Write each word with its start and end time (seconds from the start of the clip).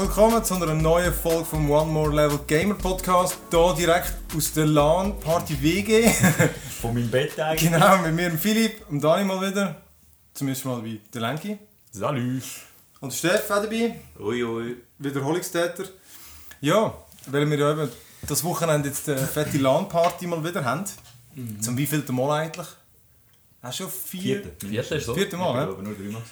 Herzlich 0.00 0.16
willkommen 0.16 0.42
zu 0.42 0.54
einer 0.54 0.72
neuen 0.72 1.12
Folge 1.12 1.44
vom 1.44 1.70
One 1.70 1.92
More 1.92 2.10
Level 2.10 2.38
Gamer 2.46 2.72
Podcast. 2.74 3.36
Hier 3.50 3.74
direkt 3.74 4.14
aus 4.34 4.50
der 4.54 4.64
LAN 4.64 5.20
Party 5.20 5.60
WG. 5.60 6.08
Von 6.80 6.94
meinem 6.94 7.10
Bett 7.10 7.38
eigentlich. 7.38 7.70
genau, 7.70 7.98
mit 7.98 8.14
mir, 8.14 8.30
Philipp 8.30 8.88
und 8.88 9.04
Dani 9.04 9.24
mal 9.24 9.46
wieder. 9.46 9.82
Zumindest 10.32 10.64
mal 10.64 10.80
bei 10.80 11.00
der 11.12 11.20
Lenki. 11.20 11.58
Salut. 11.92 12.42
Und 13.00 13.12
der 13.12 13.16
Steff 13.18 13.50
auch 13.50 13.62
dabei. 13.62 14.00
Ui, 14.18 14.42
ui. 14.42 14.76
Wiederholungstäter. 14.96 15.84
Ja, 16.62 16.94
weil 17.26 17.50
wir 17.50 17.58
ja 17.58 17.72
eben 17.72 17.90
das 18.26 18.42
Wochenende 18.42 18.88
jetzt 18.88 19.06
eine 19.06 19.18
fette 19.18 19.58
LAN-Party 19.58 20.26
mal 20.26 20.42
wieder 20.42 20.64
haben. 20.64 20.84
Zum 21.60 21.76
wievielten 21.76 22.16
Mal 22.16 22.40
eigentlich? 22.40 22.68
Hast 23.62 23.80
du 23.80 23.82
schon 23.82 23.92
vier? 23.92 24.40
Vierte. 24.40 24.66
Vierte 24.66 24.94
ist 24.94 25.04
so. 25.04 25.14
Vierte 25.14 25.36
Mal, 25.36 25.50
Ich 25.50 25.56
ja? 25.56 25.64
glaube 25.66 25.82
nur 25.82 25.94
dreimal. 25.94 26.22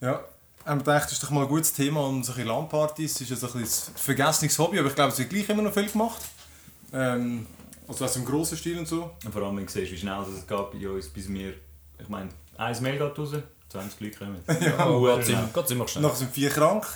Ja. 0.00 0.24
Haben 0.64 0.80
wir 0.80 0.84
gedacht, 0.84 1.04
das 1.06 1.12
ist 1.14 1.22
doch 1.22 1.30
mal 1.30 1.42
ein 1.42 1.48
gutes 1.48 1.72
Thema 1.72 2.06
und 2.06 2.24
solche 2.24 2.44
LAN-Partys. 2.44 3.20
ist 3.20 3.30
ja 3.30 3.36
so 3.36 3.48
ein 3.48 3.62
ein 3.62 3.66
vergessenes 3.66 4.58
Hobby, 4.58 4.78
aber 4.78 4.88
ich 4.88 4.94
glaube, 4.94 5.12
es 5.12 5.18
wird 5.18 5.30
gleich 5.30 5.48
immer 5.48 5.62
noch 5.62 5.74
viel 5.74 5.88
gemacht. 5.88 6.22
Ähm, 6.92 7.46
also 7.88 8.04
auch 8.04 8.16
im 8.16 8.24
grossen 8.24 8.56
Stil 8.56 8.78
und 8.78 8.86
so. 8.86 9.10
Und 9.24 9.32
vor 9.32 9.42
allem, 9.42 9.56
wenn 9.56 9.66
du 9.66 9.72
siehst, 9.72 9.90
wie 9.90 9.98
schnell 9.98 10.22
es 10.22 10.46
geht 10.46 10.70
bei 10.70 10.88
uns, 10.88 11.08
bis 11.08 11.28
wir, 11.28 11.54
ich 11.98 12.08
meine, 12.08 12.28
ein 12.56 12.82
Mail 12.82 12.98
geht 12.98 13.18
raus, 13.18 13.32
20 13.72 14.00
Leute 14.00 14.18
kommen. 14.18 14.38
Ja. 14.60 14.86
Oh, 14.86 15.02
geht 15.16 15.26
ziemlich, 15.26 15.52
geht 15.52 15.68
ziemlich 15.68 15.88
schnell. 15.90 16.02
Nachher 16.04 16.16
sind 16.16 16.32
vier 16.34 16.50
krank. 16.50 16.86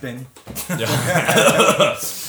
Benny. 0.00 0.26
Ja. 0.78 0.88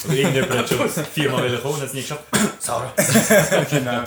Oder 0.06 0.14
irgendjemand 0.14 0.58
hat 0.60 0.70
schon 0.70 0.90
viermal 1.06 1.42
wollen 1.44 1.62
kommen, 1.62 1.78
hat 1.82 1.88
es 1.88 1.94
nicht 1.94 2.08
geschafft. 2.08 2.24
Sarah. 2.60 2.94
genau. 3.70 4.04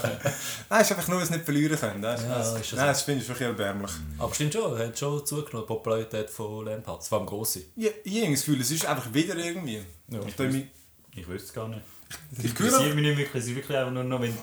Nein, 0.71 0.81
ist 0.83 0.93
einfach 0.93 1.09
nur, 1.09 1.21
dass 1.21 1.31
nicht 1.31 1.45
verlieren 1.45 1.79
können. 1.79 2.01
Das, 2.01 2.23
Ja, 2.23 2.39
das, 2.39 2.55
ist 2.61 2.73
das 2.73 2.79
nein, 2.79 2.87
das 2.89 3.03
finde 3.03 3.23
ich 3.23 3.29
wirklich 3.29 3.49
erbärmlich. 3.49 3.91
Aber 4.19 4.35
stimmt 4.35 4.53
schon, 4.55 4.79
hat 4.79 4.99
schon 4.99 5.27
zugenommen, 5.27 5.67
die 5.69 5.75
Popularität 5.75 6.31
von 6.31 6.65
Lampard. 6.65 7.05
Vor 7.05 7.19
allem 7.19 7.27
grosse. 7.27 7.63
Ja, 7.77 7.91
ich 8.05 8.23
habe 8.23 8.31
das 8.33 8.41
Gefühl, 8.45 8.61
es 8.61 8.71
ist 8.71 8.87
einfach 8.87 9.13
wieder 9.13 9.35
irgendwie. 9.37 9.83
Ja. 10.09 10.21
Und 10.21 10.39
dann- 10.39 10.71
Ich 11.17 11.27
wüsste 11.29 11.49
es 11.49 11.53
gar 11.53 11.69
nicht. 11.69 11.83
Ich 12.33 12.39
Ich 12.45 12.51
interessiere 12.51 12.95
mich 12.95 13.05
nicht 13.05 13.19
wirklich. 13.19 13.43
Es 13.43 13.49
ist 13.49 13.57
wirklich 13.57 13.77
einfach 13.77 13.93
nur 13.93 14.05
noch, 14.05 14.21
wenn... 14.23 14.37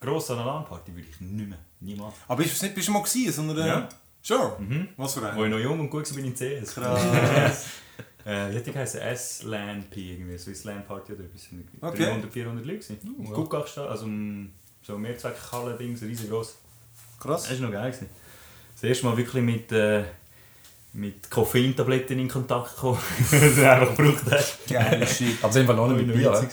Gross 0.00 0.30
an 0.32 0.38
einer 0.40 0.46
LAN-Party 0.46 0.94
würde 0.94 1.06
ich 1.08 1.20
nicht 1.20 1.48
mehr. 1.48 1.58
Niemals. 1.80 2.14
Aber 2.26 2.42
bist 2.42 2.60
du 2.60 2.66
nicht 2.66 2.74
bist 2.74 2.88
du 2.88 2.92
mal 2.92 3.02
gewesen, 3.02 3.32
sondern... 3.32 3.66
Ja. 3.66 3.88
Schon? 4.22 4.50
Mhm. 4.68 4.88
Was 4.96 5.14
für 5.14 5.22
Wo 5.22 5.26
ein? 5.26 5.44
ich 5.44 5.50
noch 5.50 5.58
jung 5.58 5.80
und 5.80 5.90
gut 5.90 6.08
war, 6.08 6.16
bin 6.16 6.32
ich 6.32 6.40
in 6.40 6.62
CS. 6.62 6.74
Krass. 6.74 7.66
Äh, 8.24 8.60
die 8.62 8.70
geheißen? 8.70 9.00
S-LAN-P, 9.00 10.12
irgendwie, 10.12 10.38
Swiss 10.38 10.62
LAN 10.62 10.86
Party 10.86 11.12
oder 11.12 11.24
etwas. 11.24 11.48
Okay. 11.80 12.04
300, 12.04 12.32
400 12.32 12.64
Leute 12.64 12.78
gewesen. 12.78 13.16
ja. 13.18 13.30
Guckachstadt, 13.32 13.88
also 13.90 14.06
so 14.82 14.96
Mehrzweckhalle-Dings, 14.96 16.02
riesengroß. 16.02 16.54
Krass. 17.18 17.48
Das 17.48 17.60
war 17.60 17.66
noch 17.66 17.72
geil. 17.74 17.90
Gewesen. 17.90 18.08
Das 18.74 18.84
erste 18.84 19.06
Mal 19.06 19.16
wirklich 19.16 19.42
mit, 19.42 19.72
äh, 19.72 20.04
mit 20.92 21.28
Koffeintabletten 21.30 22.16
in 22.20 22.28
Kontakt 22.28 22.76
gekommen, 22.76 23.00
die 23.32 23.38
du 23.56 23.68
einfach 23.68 23.96
gebraucht 23.96 24.24
hast. 24.30 24.68
Geil, 24.68 25.04
shit. 25.04 25.42
Aber 25.42 25.52
sind 25.52 25.66
wir 25.66 25.74
noch 25.74 25.88
nicht 25.88 26.06
mit 26.06 26.16
Bier? 26.16 26.48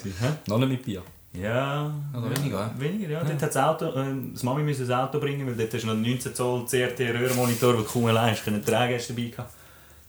Noch 0.48 0.58
nicht 0.58 0.70
mit 0.70 0.83
Bier. 0.83 1.04
Ja, 1.31 1.91
Oder 2.13 2.27
ja, 2.31 2.38
weniger? 2.38 2.72
Weniger, 2.77 3.09
ja. 3.11 3.19
Dort 3.23 3.41
hat 3.41 3.55
das 3.55 3.58
Auto, 3.58 3.85
äh, 3.85 4.05
das 4.33 4.41
Mami 4.44 4.63
musste 4.63 4.85
das 4.85 4.97
Auto 4.97 5.19
bringen, 5.19 5.45
weil 5.45 5.55
dort 5.55 5.73
hast 5.73 5.83
du 5.83 5.88
noch 5.88 5.94
einen 5.94 6.02
19 6.02 6.33
Zoll 6.33 6.66
CRT-Röhrenmonitor, 6.66 7.73
den 7.73 7.83
du 7.83 7.89
kaum 7.89 8.05
allein 8.08 8.31
hast, 8.31 8.44
können 8.44 8.66
Trägers 8.66 9.08
dabei 9.08 9.23
gehabt. 9.25 9.52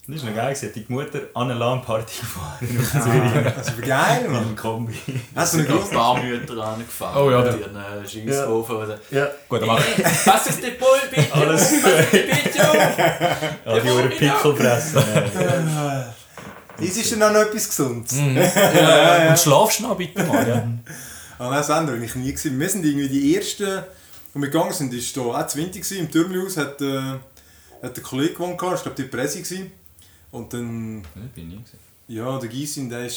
Das 0.09 0.23
war 0.25 0.31
noch 0.31 0.37
geil, 0.37 0.55
gewesen. 0.55 0.69
hat 0.69 0.75
die 0.77 0.87
Mutter 0.93 1.21
an 1.35 1.51
eine 1.51 1.61
LAN-Party 1.61 2.21
gefahren 2.21 2.79
auf 2.81 2.91
Zürich. 3.05 3.55
Das 3.55 3.69
ist 3.69 3.83
geil, 3.83 4.23
Mit 4.23 4.31
Mann. 4.33 4.45
dem 4.49 4.57
Kombi. 4.57 4.95
Hast 5.37 5.55
du 5.55 5.59
eine 5.59 5.67
große... 5.69 5.91
ein 5.91 5.97
paar 5.97 6.23
Mütter 6.23 6.65
angefahren. 6.67 7.17
Oh 7.23 7.31
ja, 7.31 7.39
mit 7.43 7.47
der- 7.47 7.59
ihren 7.61 7.77
äh, 7.77 8.47
oder- 8.47 8.99
Ja. 9.11 9.29
Gut, 9.49 9.63
aber 9.63 9.79
Was 10.25 10.47
ist 10.49 10.63
der 10.65 10.71
Bull, 10.71 10.99
bitte? 11.15 11.33
Alles. 11.35 11.71
Ist 11.73 11.85
der 11.87 12.03
bitte? 12.03 12.59
Ja, 13.67 13.79
die 13.79 13.89
Uhren 13.89 14.09
Pickelpresse. 14.11 15.05
Ist 16.79 16.97
ist 16.97 17.13
denn 17.13 17.19
noch 17.21 17.35
etwas 17.35 17.69
Gesundes? 17.69 18.13
und 18.19 19.39
schlafst 19.39 19.79
du 19.81 19.83
noch 19.87 19.97
bitte 19.97 20.25
mal, 20.25 20.49
ja? 20.49 20.65
Ah, 21.41 21.49
nein, 21.49 21.65
Sender 21.65 21.95
bin 21.95 22.03
ich 22.03 22.15
nie 22.17 22.33
gewesen. 22.33 22.61
Wir 22.61 22.69
sind 22.69 22.85
irgendwie 22.85 23.09
die 23.09 23.35
Ersten, 23.35 23.83
die 24.35 24.39
wir 24.39 24.51
gegangen 24.51 24.75
sind, 24.75 24.93
ist 24.93 25.17
da 25.17 25.23
auch 25.23 25.47
20 25.47 25.73
gewesen, 25.73 25.99
im 26.01 26.11
Türmhaus, 26.11 26.59
hat, 26.59 26.83
äh, 26.83 27.01
hat 27.83 27.97
ein 27.97 28.03
Kollege 28.03 28.35
gewohnt, 28.35 28.53
ich 28.53 28.59
glaube 28.59 28.91
die 28.95 29.05
Presse 29.05 29.41
gewesen. 29.41 29.73
Und 30.33 30.53
dann, 30.53 30.97
Ja, 30.99 31.23
bin 31.35 31.45
ich 31.45 31.45
nie 31.45 31.57
gewesen. 31.57 31.79
ja, 32.09 32.39
der 32.39 32.49
Gysin, 32.51 32.91
der 32.91 33.05
war 33.05 33.11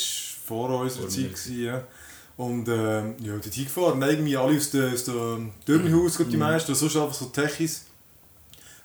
vor 0.47 0.69
unserer 0.79 1.01
Vor 1.01 1.09
Zeit 1.09 1.33
gewesen, 1.33 1.63
ja. 1.65 1.83
Und 2.37 2.65
ähm, 2.69 3.15
ja, 3.21 3.33
dort 3.33 3.53
hingefahren, 3.53 4.01
und 4.01 4.09
irgendwie 4.09 4.37
alle 4.37 4.55
aus 4.55 4.71
dem 4.71 4.93
aus 4.93 5.03
dem 5.03 5.51
Türmhaus, 5.65 6.17
mhm. 6.19 6.29
die 6.29 6.37
meisten, 6.37 6.73
sonst 6.75 6.95
einfach 6.95 7.13
so 7.13 7.25
Techis. 7.25 7.87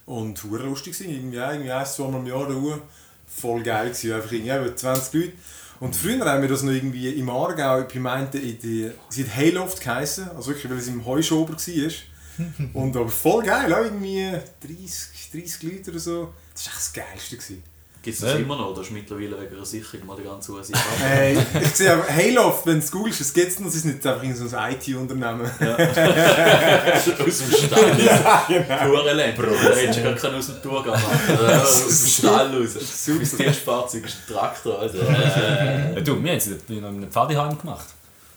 Und 0.05 0.43
hure 0.43 0.65
lustig 0.65 0.95
gewesen, 0.99 1.15
irgendwie, 1.15 1.37
irgendwie 1.37 1.71
ein, 1.71 1.87
zwei 1.87 2.09
Mal 2.09 2.19
im 2.19 2.27
Jahr 2.27 2.49
da. 2.49 2.79
Voll 3.29 3.63
geil 3.63 3.91
gewesen, 3.91 4.15
einfach 4.15 4.33
irgendwie 4.33 4.51
eben 4.51 4.77
20 4.77 5.15
Leute. 5.15 5.33
Und 5.81 5.95
früher 5.95 6.25
haben 6.25 6.43
wir 6.43 6.49
das 6.49 6.63
noch 6.63 6.73
irgendwie 6.73 7.09
im 7.09 7.31
Aargau, 7.31 7.87
ich 7.87 8.01
meinte, 8.01 8.39
in 8.39 8.59
die, 8.59 8.91
sie 9.09 9.25
hat 9.25 9.37
Hayloft 9.37 9.81
geheissen, 9.81 10.29
also 10.31 10.49
wirklich, 10.49 10.71
weil 10.71 10.79
es 10.79 10.89
im 10.89 11.05
Heuschober 11.05 11.53
war. 11.53 11.93
Und 12.75 12.97
aber 12.97 13.09
voll 13.09 13.45
geil, 13.45 13.73
auch 13.73 13.85
irgendwie 13.85 14.31
30, 14.61 15.31
30 15.33 15.63
Leute 15.63 15.91
oder 15.91 16.01
so. 16.01 16.35
Das 16.55 16.67
war 16.67 16.73
echt 16.73 16.77
das 16.77 16.93
Geilste. 16.93 17.37
Gewesen. 17.37 17.63
Gibt 18.01 18.15
es 18.15 18.21
das 18.23 18.35
Ja. 18.35 18.39
immer 18.39 18.57
noch? 18.57 18.71
Oder 18.71 18.83
ist 18.83 18.93
mittlerweile 18.93 19.41
wegen 19.41 19.57
einer 19.57 19.65
Sicherung 19.65 20.07
mal 20.07 20.17
die 20.17 20.23
ganze 20.23 20.53
USA 20.53 20.73
Hey, 21.01 21.37
ich 21.61 21.69
sehe 21.75 21.93
aber 21.93 22.07
Hayloft, 22.07 22.65
wenn 22.67 22.75
du 22.75 22.79
es 22.79 22.91
googelst, 22.93 23.21
es 23.21 23.33
gibt 23.35 23.49
es 23.49 23.59
noch, 23.59 23.67
es 23.69 23.75
ist 23.75 23.85
nicht 23.87 24.07
einfach 24.07 24.23
irgend 24.23 24.37
so 24.39 24.57
ein 24.57 24.73
IT-Unternehmen. 24.75 25.43
Aus 27.27 27.39
dem 27.39 27.67
Stall. 27.67 28.01
Ja, 28.01 28.45
genau. 28.49 28.87
Tourelend. 28.97 29.39
Da 29.39 29.75
hättest 29.75 29.99
du 29.99 30.03
gar 30.05 30.13
keinen 30.15 30.35
aus 30.37 30.47
dem 30.47 30.63
Tourgang 30.63 30.93
machen. 30.93 31.39
Äh, 31.41 31.55
Aus 31.61 31.87
dem 31.87 32.07
Stall 32.07 32.57
raus. 32.57 32.75
Super. 33.05 33.19
Das 33.21 33.37
Dienstfahrzeug 33.37 34.05
ist 34.07 34.17
ein 34.29 34.33
Traktor. 34.35 34.79
Also, 34.79 34.99
äh, 34.99 35.95
Ja, 35.95 36.01
du, 36.01 36.23
wir 36.23 36.31
haben 36.31 36.39
es 36.39 36.47
in 36.47 36.85
einem 36.85 37.11
Pfadiheim 37.11 37.59
gemacht. 37.59 37.87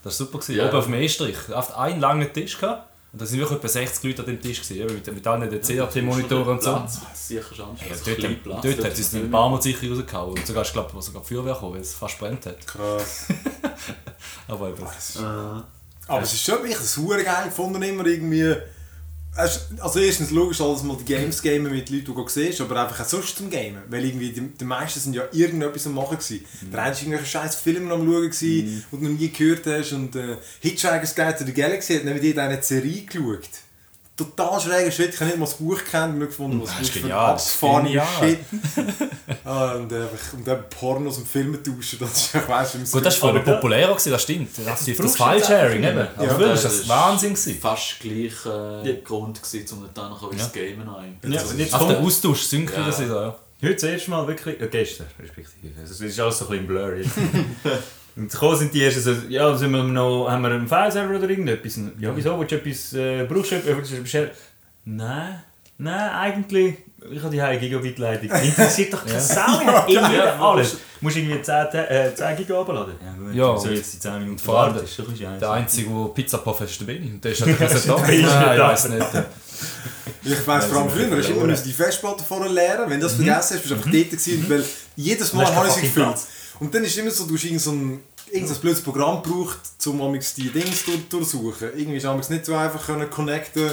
Das 0.04 0.20
war 0.20 0.26
super. 0.26 0.40
Gewesen. 0.40 0.56
Ja. 0.58 0.68
Oben 0.68 0.78
auf 0.78 0.86
dem 0.86 0.94
Estrich. 0.96 1.38
Auf 1.54 1.78
einen 1.78 2.00
langen 2.02 2.34
Tisch 2.34 2.58
gehabt. 2.58 2.88
Und 3.14 3.22
da 3.22 3.26
sind 3.26 3.40
wirklich 3.40 3.58
etwa 3.58 3.68
60 3.68 4.04
Leute 4.04 4.22
an 4.22 4.26
dem 4.28 4.42
Tisch. 4.42 4.62
Gewesen, 4.62 4.82
eben 4.84 4.94
mit, 4.94 5.14
mit 5.14 5.28
allen 5.28 5.50
den 5.50 5.62
CRT-Monitoren 5.62 6.48
und 6.48 6.64
so. 6.64 6.72
Platz. 6.72 7.00
Sicher 7.14 7.44
schon. 7.56 7.76
Ja, 7.76 7.90
Das 7.90 7.98
ist 8.00 8.08
dort, 8.08 8.44
Platz. 8.44 8.62
dort 8.62 8.84
hat 8.86 9.00
es 9.00 9.14
ein 9.14 9.30
paar 9.32 9.50
Mal 9.50 9.62
sicher 9.62 9.90
rausgehauen. 9.90 10.38
Und 10.38 10.48
sogar, 10.48 10.64
ich 10.64 10.72
glaube, 10.72 11.02
sogar 11.02 11.22
die 11.22 11.28
Feuerwehr 11.34 11.54
gekommen, 11.54 11.74
weil 11.74 11.82
es 11.82 11.94
fast 11.94 12.18
brennt 12.20 12.46
hat. 12.46 12.66
Krass. 12.66 13.26
Aber 14.48 14.70
eben. 14.70 14.82
Äh, 14.82 15.62
Aber 16.08 16.22
es 16.22 16.34
ist 16.34 16.44
schon 16.44 16.56
wirklich 16.60 16.78
das 16.78 16.96
hure 16.98 17.24
geil 17.24 17.46
gefunden, 17.46 17.82
immer 17.84 18.06
irgendwie. 18.06 18.56
Also 19.36 20.00
erstens 20.00 20.32
logisch, 20.32 20.58
dass 20.58 20.84
mal 20.84 20.98
die 20.98 21.06
Games 21.06 21.42
gamen 21.42 21.72
mit 21.72 21.90
Leuten, 21.90 22.06
die 22.06 22.14
du 22.14 22.28
siehst, 22.28 22.60
aber 22.60 22.82
einfach 22.82 23.00
auch 23.00 23.08
sonst 23.08 23.38
zum 23.38 23.50
Gamen. 23.50 23.82
Weil 23.88 24.04
irgendwie 24.04 24.32
die, 24.32 24.42
die 24.42 24.66
meisten 24.66 25.00
sind 25.00 25.14
ja 25.14 25.24
irgendetwas 25.32 25.88
am 25.88 25.94
machen 25.94 26.18
gewesen. 26.18 26.46
Der 26.72 26.82
eine 26.82 26.92
war 26.92 27.02
irgendwelche 27.02 27.26
scheiß 27.26 27.56
Filme 27.56 27.94
am 27.94 28.06
schauen, 28.06 28.30
gewesen, 28.30 28.86
die 28.92 28.98
du 28.98 28.98
noch 28.98 29.20
nie 29.20 29.30
gehört 29.30 29.66
hast. 29.68 29.94
Und 29.94 30.16
äh, 30.18 30.36
Hitchhiker's 30.60 31.16
Guide 31.16 31.38
to 31.38 31.46
the 31.46 31.54
Galaxy 31.54 31.96
hat 31.96 32.04
nämlich 32.04 32.36
dort 32.36 32.46
eine 32.46 32.62
Serie 32.62 33.04
geschaut. 33.04 33.50
Total 34.16 34.60
schräger 34.60 34.92
Shit, 34.92 35.14
ich 35.14 35.20
habe 35.20 35.26
nicht 35.30 35.40
mal 35.40 35.46
das 35.46 35.56
Buch 35.56 35.80
und 35.94 36.20
nicht 36.20 36.28
gefunden, 36.28 36.62
was 36.62 36.70
Das 36.70 36.78
das 36.80 36.88
ist 36.88 36.94
für 36.94 37.00
genial, 37.00 37.32
abgefahrene. 37.32 38.04
Shit. 38.20 38.40
ah, 39.46 39.72
und, 39.76 39.92
einfach, 39.94 40.34
und 40.34 40.48
dann 40.48 40.70
Pornos 40.70 41.18
und 41.18 41.28
Filme 41.28 41.64
tauschen, 41.64 41.98
das 42.00 42.12
ist, 42.12 42.36
ich 42.36 42.48
weiss, 42.48 42.76
wie 42.78 42.92
Gut, 42.92 43.06
das 43.06 43.22
war 43.22 43.30
Aber 43.30 43.40
populärer, 43.40 43.92
gewesen, 43.94 44.12
das 44.12 44.22
stimmt. 44.24 44.50
Das, 44.64 44.86
das, 44.86 44.98
das 44.98 45.16
File-Sharing, 45.16 45.84
eben. 45.84 45.98
Ja. 45.98 46.08
war 46.18 46.40
das 46.40 46.64
das 46.64 46.74
ist- 46.74 46.90
Wahnsinn. 46.90 47.34
Gewesen. 47.34 47.60
fast 47.60 48.00
gleich 48.02 48.34
äh, 48.46 48.90
Ja. 48.92 48.96
Grund 49.04 49.42
gewesen, 49.42 49.78
um 49.78 49.90
dann 49.94 50.12
nachher 50.12 50.32
ins 50.32 50.42
Ja. 50.42 50.48
Gamen 50.62 50.90
ein. 50.90 51.32
Ja, 51.32 51.40
Also, 51.40 51.56
jetzt 51.56 51.74
Auf 51.74 51.88
den 51.88 51.98
Austausch, 51.98 52.42
Sync 52.44 52.72
Ja. 52.76 52.86
das 52.86 53.00
ist 53.00 53.10
ja. 53.10 53.36
Heute 53.64 53.74
das 53.76 53.84
erste 53.84 54.10
Mal 54.12 54.28
wirklich, 54.28 54.60
äh, 54.60 54.68
gestern 54.68 55.06
respektive, 55.20 55.80
also 55.80 55.94
es 55.94 56.02
ist 56.02 56.20
alles 56.20 56.38
so 56.40 56.46
ein 56.46 56.50
bisschen 56.52 56.68
blurry. 56.68 57.06
Und 58.16 58.30
gekommen 58.32 58.58
sind 58.58 58.74
die 58.74 58.84
ersten 58.84 59.02
so, 59.02 59.12
ja, 59.30 59.56
sind 59.58 59.72
wir 59.72 59.84
noch, 59.84 60.28
haben 60.30 60.42
wir 60.44 60.50
einen 60.52 60.68
File-Server 60.68 61.16
oder 61.16 61.30
irgendetwas? 61.30 61.80
Ja, 62.00 62.12
wieso, 62.16 62.38
willst 62.40 62.52
du 62.52 62.56
etwas, 62.58 62.94
äh, 62.94 63.24
brauchst 63.24 63.52
du 63.52 63.56
etwas? 63.56 64.16
Nein, 64.84 65.42
nein, 65.78 66.10
eigentlich, 66.12 66.76
ich 67.10 67.20
habe 67.22 67.30
die 67.32 67.42
Heim 67.42 67.60
Gigabit-Leitung. 67.60 68.30
Interessiert 68.44 68.94
doch 68.94 69.02
keine 69.04 69.14
Ja. 69.16 69.20
Sau, 69.22 69.42
ich 69.62 69.68
habe 69.68 69.92
irgendwie 69.92 70.20
alles. 70.22 70.72
Du 70.72 70.78
musst 71.08 71.18
irgendwie 71.18 71.42
10, 71.42 71.70
Te- 71.72 71.90
äh, 71.90 72.14
10 72.14 72.36
Gig 72.38 72.52
runterladen. 72.52 72.94
Ja 73.04 73.14
gut, 73.14 73.34
Ja, 73.34 73.58
so 73.58 73.68
und 73.70 73.76
jetzt 73.76 73.94
die 73.94 74.00
10 74.00 74.20
Minuten 74.20 74.48
warten, 74.48 74.84
ist 74.84 75.00
doch 75.00 75.08
ein 75.08 75.40
Der. 75.40 75.52
Einzige, 75.52 75.90
der 75.90 76.06
Pizza-Puff 76.14 76.60
hat, 76.60 76.70
ist 76.70 76.80
der 76.82 76.86
Benni. 76.86 77.10
Und 77.12 77.24
der 77.24 77.32
ist 77.32 77.42
halt 77.46 77.60
nicht 77.60 77.62
da. 77.62 77.66
Ist 77.66 77.88
Nein, 77.88 78.56
ich 78.56 78.60
weiss 78.62 78.90
nicht. 78.90 79.08
Ich 80.24 80.48
weiss 80.48 80.66
vor 80.66 80.82
allem 80.82 80.90
früher, 80.90 81.08
du 81.08 81.34
immer 81.34 81.54
die 81.54 81.72
Festplatte 81.74 82.24
vorher 82.24 82.52
leeren. 82.52 82.88
Wenn 82.90 83.00
du 83.00 83.06
das 83.08 83.16
vergessen 83.16 83.56
hast, 83.56 83.62
bist 83.62 83.72
du 83.72 83.76
einfach 83.76 83.90
dort 83.92 84.10
gewesen, 84.12 84.46
weil 84.50 84.64
jedes 84.96 85.34
Mal 85.34 85.56
habe 85.56 85.68
ich 85.68 85.74
sie 85.74 85.82
gefüllt. 85.82 86.18
Und 86.62 86.76
dann 86.76 86.84
ist 86.84 86.92
es 86.92 86.98
immer 86.98 87.10
so, 87.10 87.26
du 87.26 87.34
hast 87.34 87.44
irgend 87.44 87.60
so 87.60 87.72
ein, 87.72 88.04
irgendein 88.32 88.58
blödes 88.58 88.82
Programm 88.82 89.24
gebraucht, 89.24 89.58
um 89.88 90.14
die 90.38 90.52
Dings 90.52 90.86
durch, 90.86 91.10
durchsuchen. 91.10 91.70
Irgendwie 91.76 91.98
ist 91.98 92.06
es 92.06 92.30
nicht 92.30 92.46
so 92.46 92.54
einfach 92.54 92.86
können 92.86 93.10
connecten. 93.10 93.72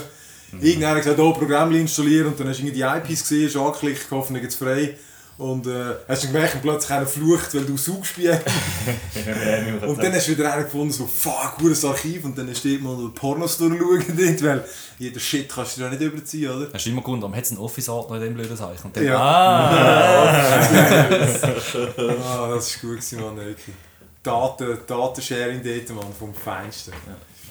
Irgendeiner 0.53 0.95
hat 0.95 1.03
gesagt, 1.03 1.21
oh, 1.21 1.35
Programm 1.35 1.71
installieren 1.75 2.29
und 2.29 2.41
dann 2.41 2.49
hast 2.49 2.61
du 2.61 2.65
irgendwie 2.65 2.83
die 2.83 3.13
IPs 3.13 3.29
gesehen, 3.29 3.49
hast 3.49 3.57
angeklickt, 3.57 4.07
dann 4.11 4.41
geht's 4.41 4.55
frei. 4.55 4.97
Und 5.39 5.69
äh, 5.69 5.95
hast 6.09 6.25
du 6.25 6.27
gemerkt, 6.27 6.61
plötzlich 6.61 6.91
einer 6.91 7.07
flucht, 7.07 7.55
weil 7.55 7.65
du 7.65 7.77
saugst 7.77 8.17
bei 8.17 8.23
ihm. 8.23 9.79
Und 9.89 10.03
dann 10.03 10.13
hast 10.13 10.27
du 10.27 10.33
wieder 10.33 10.53
einen 10.53 10.65
gefunden, 10.65 10.93
so 10.93 11.07
fuck, 11.07 11.59
gutes 11.59 11.85
Archiv. 11.85 12.25
Und 12.25 12.37
dann 12.37 12.53
steht 12.55 12.83
mal 12.83 12.97
noch 12.97 13.15
Pornos 13.15 13.57
durchschauen 13.57 14.05
dort, 14.17 14.43
weil 14.43 14.65
jeder 14.99 15.21
Shit 15.21 15.49
kannst 15.49 15.77
du 15.77 15.83
da 15.83 15.91
nicht 15.91 16.03
überziehen, 16.03 16.51
oder? 16.51 16.69
Hast 16.75 16.87
du 16.87 16.91
immer 16.91 17.03
gewundert, 17.03 17.33
hat 17.37 17.45
es 17.45 17.53
einen 17.53 17.61
Office-Ordner 17.61 18.17
in 18.17 18.23
dem 18.23 18.35
blöden 18.35 18.57
Zeichen? 18.57 18.85
Und 18.85 18.97
dann, 18.97 19.05
Ja. 19.05 19.17
Ah! 19.21 20.59
Ah, 22.21 22.49
das 22.55 22.75
war 22.75 22.91
gut, 22.91 22.99
gewesen, 23.01 23.21
Mann, 23.21 23.37
wirklich. 23.37 23.77
Daten, 24.23 24.79
Datensharing 24.87 25.63
dort, 25.63 25.89
Mann, 25.91 26.13
vom 26.19 26.35
Feinsten. 26.35 26.93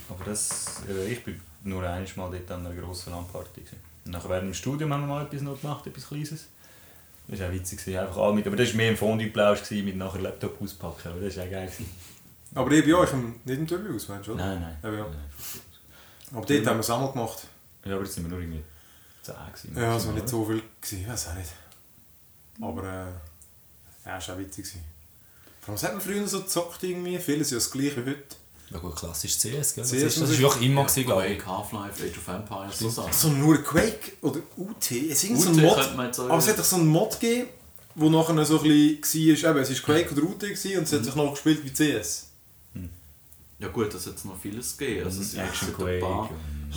Aber 0.10 0.26
das, 0.26 0.82
ich 1.10 1.24
bin 1.24 1.40
nur 1.64 1.84
einmal 1.84 2.06
dort 2.32 2.52
an 2.52 2.66
einer 2.66 2.76
grossen 2.76 3.14
LAN-Party. 3.14 3.62
gewesen. 3.62 3.78
Nachher 4.06 4.30
während 4.30 4.48
dem 4.48 4.54
Studium 4.54 4.92
haben 4.94 5.02
wir 5.02 5.08
mal 5.08 5.24
etwas 5.26 5.42
noch 5.42 5.60
gemacht, 5.60 5.88
etwas 5.88 6.08
Kleines. 6.08 6.48
Das 7.28 7.40
war 7.42 7.48
auch 7.50 7.52
witzig, 7.54 7.98
einfach 7.98 8.18
alle 8.18 8.34
mit. 8.34 8.48
Aber 8.48 8.56
das 8.56 8.70
war 8.70 8.76
mehr 8.78 8.90
ein 8.92 8.98
Fondue-Plausch 8.98 9.70
mit 9.72 9.96
nachher 9.98 10.22
Laptop 10.22 10.62
auspacken. 10.62 11.10
Aber 11.12 11.20
das 11.22 11.36
war 11.38 11.44
auch 11.46 11.52
geil. 11.52 11.72
Aber 12.56 12.72
ich 12.72 12.86
bei 12.86 12.94
euch 12.96 13.12
im- 13.14 13.36
nicht 13.44 13.58
im 13.60 13.68
Turbohaus, 13.68 14.08
meinst 14.08 14.28
du, 14.28 14.34
oder? 14.34 14.46
Nein, 14.46 14.62
nein. 14.62 14.78
Ja, 14.82 14.98
ja. 15.00 15.06
Aber 16.32 16.46
dort 16.46 16.66
haben 16.68 16.78
wir 16.78 16.80
es 16.80 16.90
auch 16.90 17.02
mal 17.02 17.12
gemacht. 17.12 17.40
Ja, 17.86 17.94
aber 17.96 18.04
jetzt 18.04 18.14
sind 18.16 18.24
wir 18.24 18.30
nur 18.30 18.40
irgendwie 18.40 18.64
10 19.22 19.34
gewesen. 19.54 19.78
Ja, 19.78 19.96
es 19.98 20.08
war 20.08 20.14
nicht 20.14 20.30
so 20.30 20.46
viel, 20.46 20.62
gewesen, 20.82 21.02
ich 21.02 21.08
weiß 21.08 21.28
auch 21.28 21.34
nicht. 21.36 21.52
Aber 22.62 22.84
äh, 22.84 24.08
ja, 24.10 24.18
es 24.18 24.28
war 24.28 24.36
auch 24.36 24.40
witzig. 24.40 24.64
Gewesen. 24.66 24.84
Was 25.68 25.84
hat 25.84 25.92
man 25.94 26.02
früher 26.02 26.26
so 26.28 26.42
gezockt 26.42 26.82
irgendwie? 26.84 27.18
Vieles 27.20 27.52
ja 27.52 27.58
das 27.58 27.70
gleiche 27.70 28.06
wie 28.06 28.12
heute. 28.12 28.24
Ja 28.70 28.80
gut, 28.80 28.96
klassisch 28.98 29.38
CS, 29.38 29.44
gell? 29.76 29.84
Das 29.84 29.92
CS 29.92 29.94
ist, 29.94 30.22
das 30.22 30.30
ist 30.32 30.40
ja 30.40 30.48
auch 30.48 30.60
immer, 30.62 30.84
gewesen, 30.84 31.06
glaube 31.06 31.26
ich. 31.28 31.40
Quake, 31.40 31.48
Half-Life, 31.58 32.04
Age 32.04 32.18
of 32.18 32.28
Empires, 32.28 32.80
so 32.80 32.90
Sachen. 32.90 33.14
So 33.14 33.30
nur 33.30 33.64
Quake 33.64 34.12
oder 34.22 34.40
UT? 34.58 34.92
Es 34.92 34.92
ist 34.92 35.24
irgend 35.24 35.42
so 35.42 35.50
ein 35.52 35.56
Mod. 35.62 36.20
Aber 36.20 36.38
es 36.38 36.48
hat 36.50 36.60
doch 36.60 36.64
so 36.66 36.76
einen 36.76 36.88
Mod 36.88 37.18
gegeben, 37.20 37.48
wo 37.96 38.10
nachher 38.10 38.44
so 38.46 38.60
ein 38.60 38.64
bisschen 39.00 39.44
war, 39.44 39.52
eben, 39.52 39.60
es 39.62 39.70
war 39.70 39.96
Quake 39.96 40.12
oder 40.14 40.24
UT 40.24 40.40
gewesen, 40.40 40.78
und 40.80 40.84
es 40.84 40.92
hat 40.94 41.04
sich 41.06 41.16
noch 41.16 41.32
gespielt 41.32 41.62
wie 41.64 41.72
CS. 41.72 42.28
Ja 43.60 43.70
gut, 43.70 43.92
das 43.94 44.06
hat 44.06 44.16
es 44.18 44.26
noch 44.26 44.38
vieles 44.40 44.78
gegeben. 44.78 45.06
Also 45.06 45.22
es 45.22 45.34
Action 45.34 45.68
sind 45.68 45.80
ein 45.80 45.84
Quake. 45.86 46.00
paar- 46.02 46.30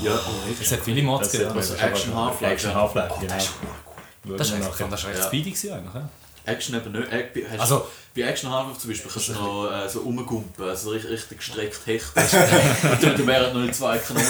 Ja, 0.03 0.19
Es 0.63 0.73
hat 0.73 0.81
viele 0.81 1.03
Mods 1.03 1.25
Das 1.25 1.33
gegeben. 1.33 1.51
Also 1.57 1.75
das 1.75 1.83
Action 1.83 2.15
war- 2.15 2.27
Half-Life, 2.31 2.53
Action 2.55 2.71
ja. 2.71 2.77
Half-Life, 2.77 3.15
Oh, 3.17 3.21
genau. 3.21 3.35
das 3.35 4.49
Das 4.49 4.53
recht, 4.53 4.93
das 4.93 5.05
recht 5.07 5.19
Ja. 5.19 5.27
speedy 5.27 5.51
eigentlich. 5.51 5.95
Ja? 5.95 6.09
Action 6.45 6.75
eben 6.77 6.93
nicht. 6.93 7.13
Äh, 7.13 7.27
Also- 7.59 7.87
bei 8.15 8.23
Action 8.23 8.51
Half-Life 8.51 8.81
zum 8.81 8.91
Beispiel 8.91 9.11
kannst 9.13 9.29
du 9.29 9.33
noch 9.35 9.71
äh, 9.71 9.89
so 9.89 10.01
rumgumpen, 10.01 10.65
also 10.69 10.91
richtig, 10.91 11.13
richtig 11.13 11.39
gestreckt 11.39 11.79
hechten. 11.87 12.19
und 12.91 13.03
dann 13.05 13.27
wären 13.27 13.67
noch 13.67 13.73
zwei 13.73 13.99
Kanonen. 13.99 14.27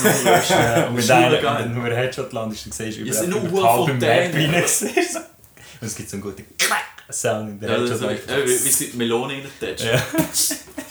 Ja, 0.50 0.86
und 0.86 0.94
mit 0.96 1.10
einer, 1.10 1.32
wenn 1.42 1.74
du 1.74 1.80
einen 1.80 1.92
Headshot 1.96 2.30
landest, 2.34 2.66
dann 2.66 2.72
siehst 2.72 2.98
du 2.98 3.04
Ja, 3.04 3.12
überall 3.22 3.26
nur 3.28 3.40
über 3.42 3.72
halbe 3.72 3.90
Fontänen. 3.92 4.50
Map 4.50 4.64
rein. 4.64 4.90
Und 5.80 5.86
es 5.86 5.96
gibt 5.96 6.10
so 6.10 6.16
einen 6.16 6.22
guten 6.22 6.44
Sound 7.10 7.48
in 7.52 7.60
der 7.60 7.70
Ja, 7.70 7.78
Headshot. 7.78 8.02
äh, 8.02 8.44
wie, 8.44 8.50
wie 8.50 8.68
sie 8.68 8.90
die 8.90 8.96
Melone 8.98 9.32
reintätschst. 9.32 9.86
Ja. 9.90 10.02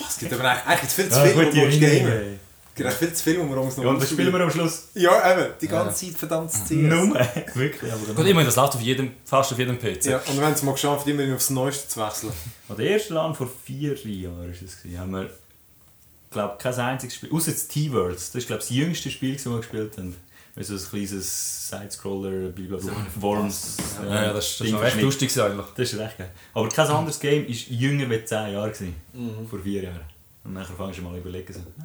Es 0.09 0.17
gibt 0.17 0.33
aber 0.33 0.49
eigentlich, 0.49 0.65
eigentlich 0.65 0.91
viel 0.91 1.09
zu 1.09 1.21
viel, 1.21 1.35
wo 1.35 1.43
gute 1.43 2.39
eigentlich 2.85 2.99
viel 2.99 3.13
zu 3.13 3.23
viel, 3.23 3.39
wo 3.39 3.49
wir 3.49 3.57
uns 3.61 3.77
noch 3.77 3.83
Ja, 3.83 3.89
und 3.91 4.01
das 4.01 4.09
spielen 4.09 4.33
wir 4.33 4.39
am 4.41 4.51
Schluss. 4.51 4.89
Ja, 4.93 5.31
eben, 5.31 5.53
die 5.61 5.67
ganze 5.67 6.05
Zeit 6.05 6.17
verdammt 6.17 6.51
CS. 6.51 6.69
Nur. 6.71 7.15
Wirklich, 7.53 7.91
aber 7.91 8.13
Gut, 8.13 8.25
ich 8.25 8.33
meine, 8.33 8.45
das 8.45 8.55
läuft 8.55 8.75
auf 8.75 8.81
jedem, 8.81 9.11
fast 9.25 9.51
auf 9.51 9.59
jedem 9.59 9.77
PC. 9.77 10.05
Ja, 10.05 10.17
und 10.17 10.37
wir 10.37 10.45
haben 10.45 10.53
es 10.53 10.63
mal 10.63 10.71
geschafft, 10.73 11.07
immer 11.07 11.35
aufs 11.35 11.49
Neueste 11.49 11.87
zu 11.87 11.99
wechseln. 12.01 12.31
Und 12.67 12.79
der 12.79 12.89
erste 12.91 13.13
LAN 13.13 13.35
vor 13.35 13.49
vier 13.65 13.95
Jahren 13.95 14.37
war 14.39 14.45
es, 14.49 14.59
gewesen, 14.81 14.99
haben 14.99 15.11
wir, 15.11 15.29
glaube 16.31 16.55
kein 16.59 16.73
einziges 16.73 17.15
Spiel, 17.15 17.31
außer 17.31 17.51
das 17.51 17.67
T-Worlds, 17.67 18.31
das 18.31 18.35
ist 18.43 18.47
glaube 18.47 18.61
das 18.61 18.69
jüngste 18.69 19.09
Spiel, 19.09 19.35
das 19.35 19.45
wir 19.45 19.57
gespielt 19.57 19.97
haben. 19.97 20.15
Also 20.55 20.73
ein 20.73 20.81
kleines 20.89 21.69
Sidescroller, 21.69 22.49
blablabla, 22.49 22.91
Worms. 23.21 23.77
Ja, 24.03 24.23
ja, 24.25 24.33
das, 24.33 24.57
das 24.57 24.67
ist 24.67 24.73
recht 24.73 25.01
lustig 25.01 25.39
eigentlich. 25.39 25.67
Das 25.75 25.93
ist 25.93 25.99
recht 25.99 26.17
geil. 26.17 26.31
Aber 26.53 26.67
kein 26.67 26.87
anderes 26.87 27.19
Game 27.19 27.47
war 27.47 27.53
jünger 27.53 28.09
als 28.09 28.29
10 28.29 28.53
Jahre. 28.53 28.69
Gewesen, 28.71 28.95
Mhm. 29.13 29.47
Vor 29.47 29.59
vier 29.59 29.83
Jahren. 29.83 30.01
Und 30.43 30.55
dann 30.55 30.65
fängst 30.65 30.99
du 30.99 31.03
mal 31.03 31.13
an 31.13 31.19
überlegen, 31.19 31.53
so, 31.53 31.59
ah, 31.59 31.83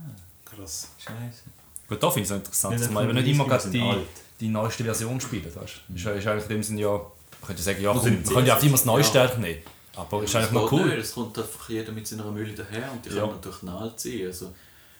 Krass. 0.57 0.89
scheiße. 0.99 1.43
Gut, 1.89 2.03
da 2.03 2.11
finde 2.11 2.25
ich 2.27 2.31
es 2.31 2.37
interessant, 2.37 2.73
Ja, 2.73 2.79
dass 2.79 2.87
das 2.87 2.95
man 2.95 3.05
eben 3.05 3.13
kommt 3.15 3.27
nicht 3.27 3.35
immer 3.35 3.47
gerade 3.47 3.69
die, 3.71 3.95
die 4.41 4.49
neueste 4.49 4.85
Version 4.85 5.21
spielt. 5.21 5.45
Weißt? 5.55 5.75
du. 5.89 5.95
Ist, 5.95 6.07
ist 6.07 6.27
eigentlich 6.27 6.43
in 6.45 6.49
dem 6.49 6.63
Sinne 6.63 6.81
ja, 6.81 6.89
man 6.93 7.47
könnte 7.47 7.63
sagen, 7.63 7.83
ja, 7.83 7.93
komm, 7.93 8.03
man 8.03 8.25
kann 8.25 8.47
ja 8.47 8.57
auch 8.57 8.63
immer 8.63 8.73
das 8.73 8.85
Neueste 8.85 9.19
Ja. 9.19 9.25
einfach 9.25 9.39
nehmen. 9.39 9.59
Aber 9.97 10.23
ist 10.25 10.35
Das 10.35 10.43
eigentlich 10.43 10.53
noch 10.63 10.73
cool. 10.73 10.87
Nicht. 10.87 10.99
Es 10.99 11.13
kommt 11.15 11.39
einfach 11.39 11.69
jeder 11.69 11.93
mit 11.93 12.07
seiner 12.07 12.25
Mühle 12.31 12.53
daher 12.55 12.91
und 12.91 13.05
die 13.05 13.11
Ja. 13.11 13.21
können 13.21 13.33
natürlich 13.35 13.63
nahe 13.63 13.95
ziehen. 13.97 14.27
Also, 14.27 14.47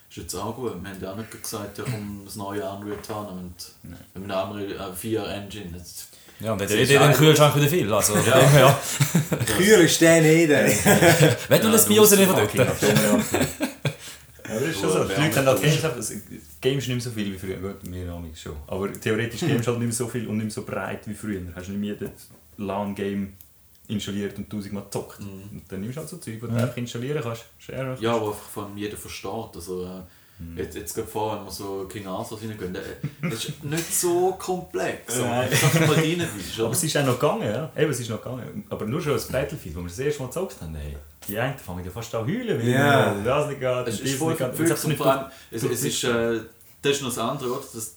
ist 0.09 0.17
jetzt 0.17 0.35
auch 0.35 0.55
gut. 0.55 0.81
Wir 0.81 0.89
haben 0.89 1.01
ja 1.01 1.11
auch 1.11 1.15
nicht 1.17 1.41
gesagt, 1.41 1.77
ja, 1.79 1.83
komm, 1.83 2.21
das 2.23 2.35
neue 2.35 2.63
Unreal 2.63 2.97
Tournament. 3.05 3.71
Wir 3.83 3.97
haben 4.15 4.23
eine 4.23 4.37
andere 4.37 4.91
äh, 4.91 4.95
4 4.95 5.27
Engine. 5.27 5.77
Jetzt, 5.77 6.07
Ja, 6.39 6.53
und 6.53 6.61
hat 6.61 6.69
ist 6.69 6.89
den 6.91 7.13
Kühlschrank 7.13 7.55
wieder 7.57 7.67
viel. 7.67 7.91
Also, 7.91 8.15
Ja. 8.15 8.39
ja. 8.53 8.59
ja. 8.59 8.79
Kühl 9.57 9.79
ist 9.81 9.99
der 9.99 10.21
nicht. 10.21 10.49
Wenn 11.49 11.61
du 11.61 11.67
Ja, 11.67 11.71
das 11.73 11.85
Bier 11.87 12.01
musst 12.01 12.13
Ja, 14.47 14.55
aber 14.55 14.59
das 14.59 14.69
ist 14.69 14.79
schon 14.79 14.89
so. 14.91 15.03
Die 15.03 15.11
Ja, 15.11 15.25
Leute 15.25 15.39
haben 15.39 15.45
halt 15.47 15.63
ja. 15.63 15.91
Games, 16.61 16.83
ist 16.83 16.87
nicht 16.87 16.87
mehr 16.87 16.99
so 16.99 17.11
viel 17.11 17.33
wie 17.33 17.37
früher. 17.37 17.57
Gut, 17.57 17.83
mir 17.87 18.19
nicht 18.19 18.39
schon. 18.39 18.55
Aber 18.67 18.91
theoretisch 18.91 19.39
Games 19.41 19.65
halt 19.67 19.79
nicht 19.79 19.87
mehr 19.87 19.91
so 19.91 20.07
viel 20.07 20.27
und 20.27 20.37
nicht 20.37 20.45
mehr 20.45 20.51
so 20.51 20.63
breit 20.63 21.07
wie 21.07 21.13
früher. 21.13 21.41
Hast 21.55 21.67
du 21.67 21.71
nicht 21.73 21.81
mehr 21.81 22.09
das 22.09 22.29
LAN-Game 22.57 23.33
installiert 23.87 24.37
und 24.37 24.49
tausendmal 24.49 24.83
gezockt. 24.83 25.19
Und 25.19 25.63
dann 25.67 25.81
nimmst 25.81 25.97
du 25.97 25.99
halt 26.01 26.09
so 26.09 26.17
Zeug, 26.17 26.35
die 26.35 26.39
du 26.39 26.47
einfach 26.47 26.77
installieren 26.77 27.21
kannst. 27.21 27.45
Ja, 28.01 28.19
wo 28.19 28.27
einfach 28.29 28.49
von 28.49 28.77
jedem 28.77 28.97
versteht. 28.97 29.55
Also, 29.55 29.85
äh. 29.85 30.01
Jetzt, 30.57 30.75
jetzt 30.75 30.93
gerade 30.93 31.07
vor, 31.07 31.37
wenn 31.37 31.45
wir 31.45 31.51
so 31.51 31.85
King 31.89 32.05
Arthur 32.07 32.37
reingehen, 32.41 32.75
äh, 32.75 32.79
das 33.29 33.45
ist 33.45 33.63
nicht 33.63 33.93
so 33.93 34.33
komplex. 34.37 35.17
Nein. 35.19 35.47
Aber 36.59 36.71
es 36.71 36.83
ist 36.83 36.97
auch 36.97 37.05
noch 37.05 37.19
gegangen, 37.19 37.43
ja. 37.49 37.71
Eben, 37.77 37.91
es 37.91 37.99
ist 38.01 38.09
noch 38.09 38.21
gegangen. 38.21 38.65
Aber 38.69 38.85
nur 38.85 39.01
schon 39.01 39.13
als 39.13 39.27
Battlefield, 39.27 39.75
wo 39.75 39.79
wir 39.81 39.87
das 39.87 39.99
erste 39.99 40.21
Mal 40.21 40.27
gezockt 40.27 40.61
haben, 40.61 40.75
ey. 40.75 40.97
Die 41.27 41.39
einen 41.39 41.57
fangen 41.57 41.85
ja 41.85 41.89
fast 41.91 42.13
an 42.15 42.25
heulen, 42.27 42.59
weil 42.59 42.67
Ja. 42.67 43.13
yeah. 43.13 43.23
das 43.23 43.47
nicht 43.47 43.59
geht, 43.61 43.87
Es 43.87 43.97
das 43.99 43.99
ist 44.01 44.15
voll 44.19 44.33
geht. 44.33 44.37
verpflichtend 44.39 44.77
Es 44.77 44.83
ist 44.83 44.85
und 44.85 44.97
vor 44.97 45.05
allem, 45.07 45.25
es, 45.51 45.61
durch- 45.61 45.73
es 45.73 45.83
ist, 45.85 46.03
äh, 46.03 46.39
das 46.81 46.91
ist 46.97 47.01
noch 47.01 47.09
das 47.09 47.17
andere, 47.17 47.49
oder? 47.51 47.61
dass 47.61 47.73
es 47.75 47.95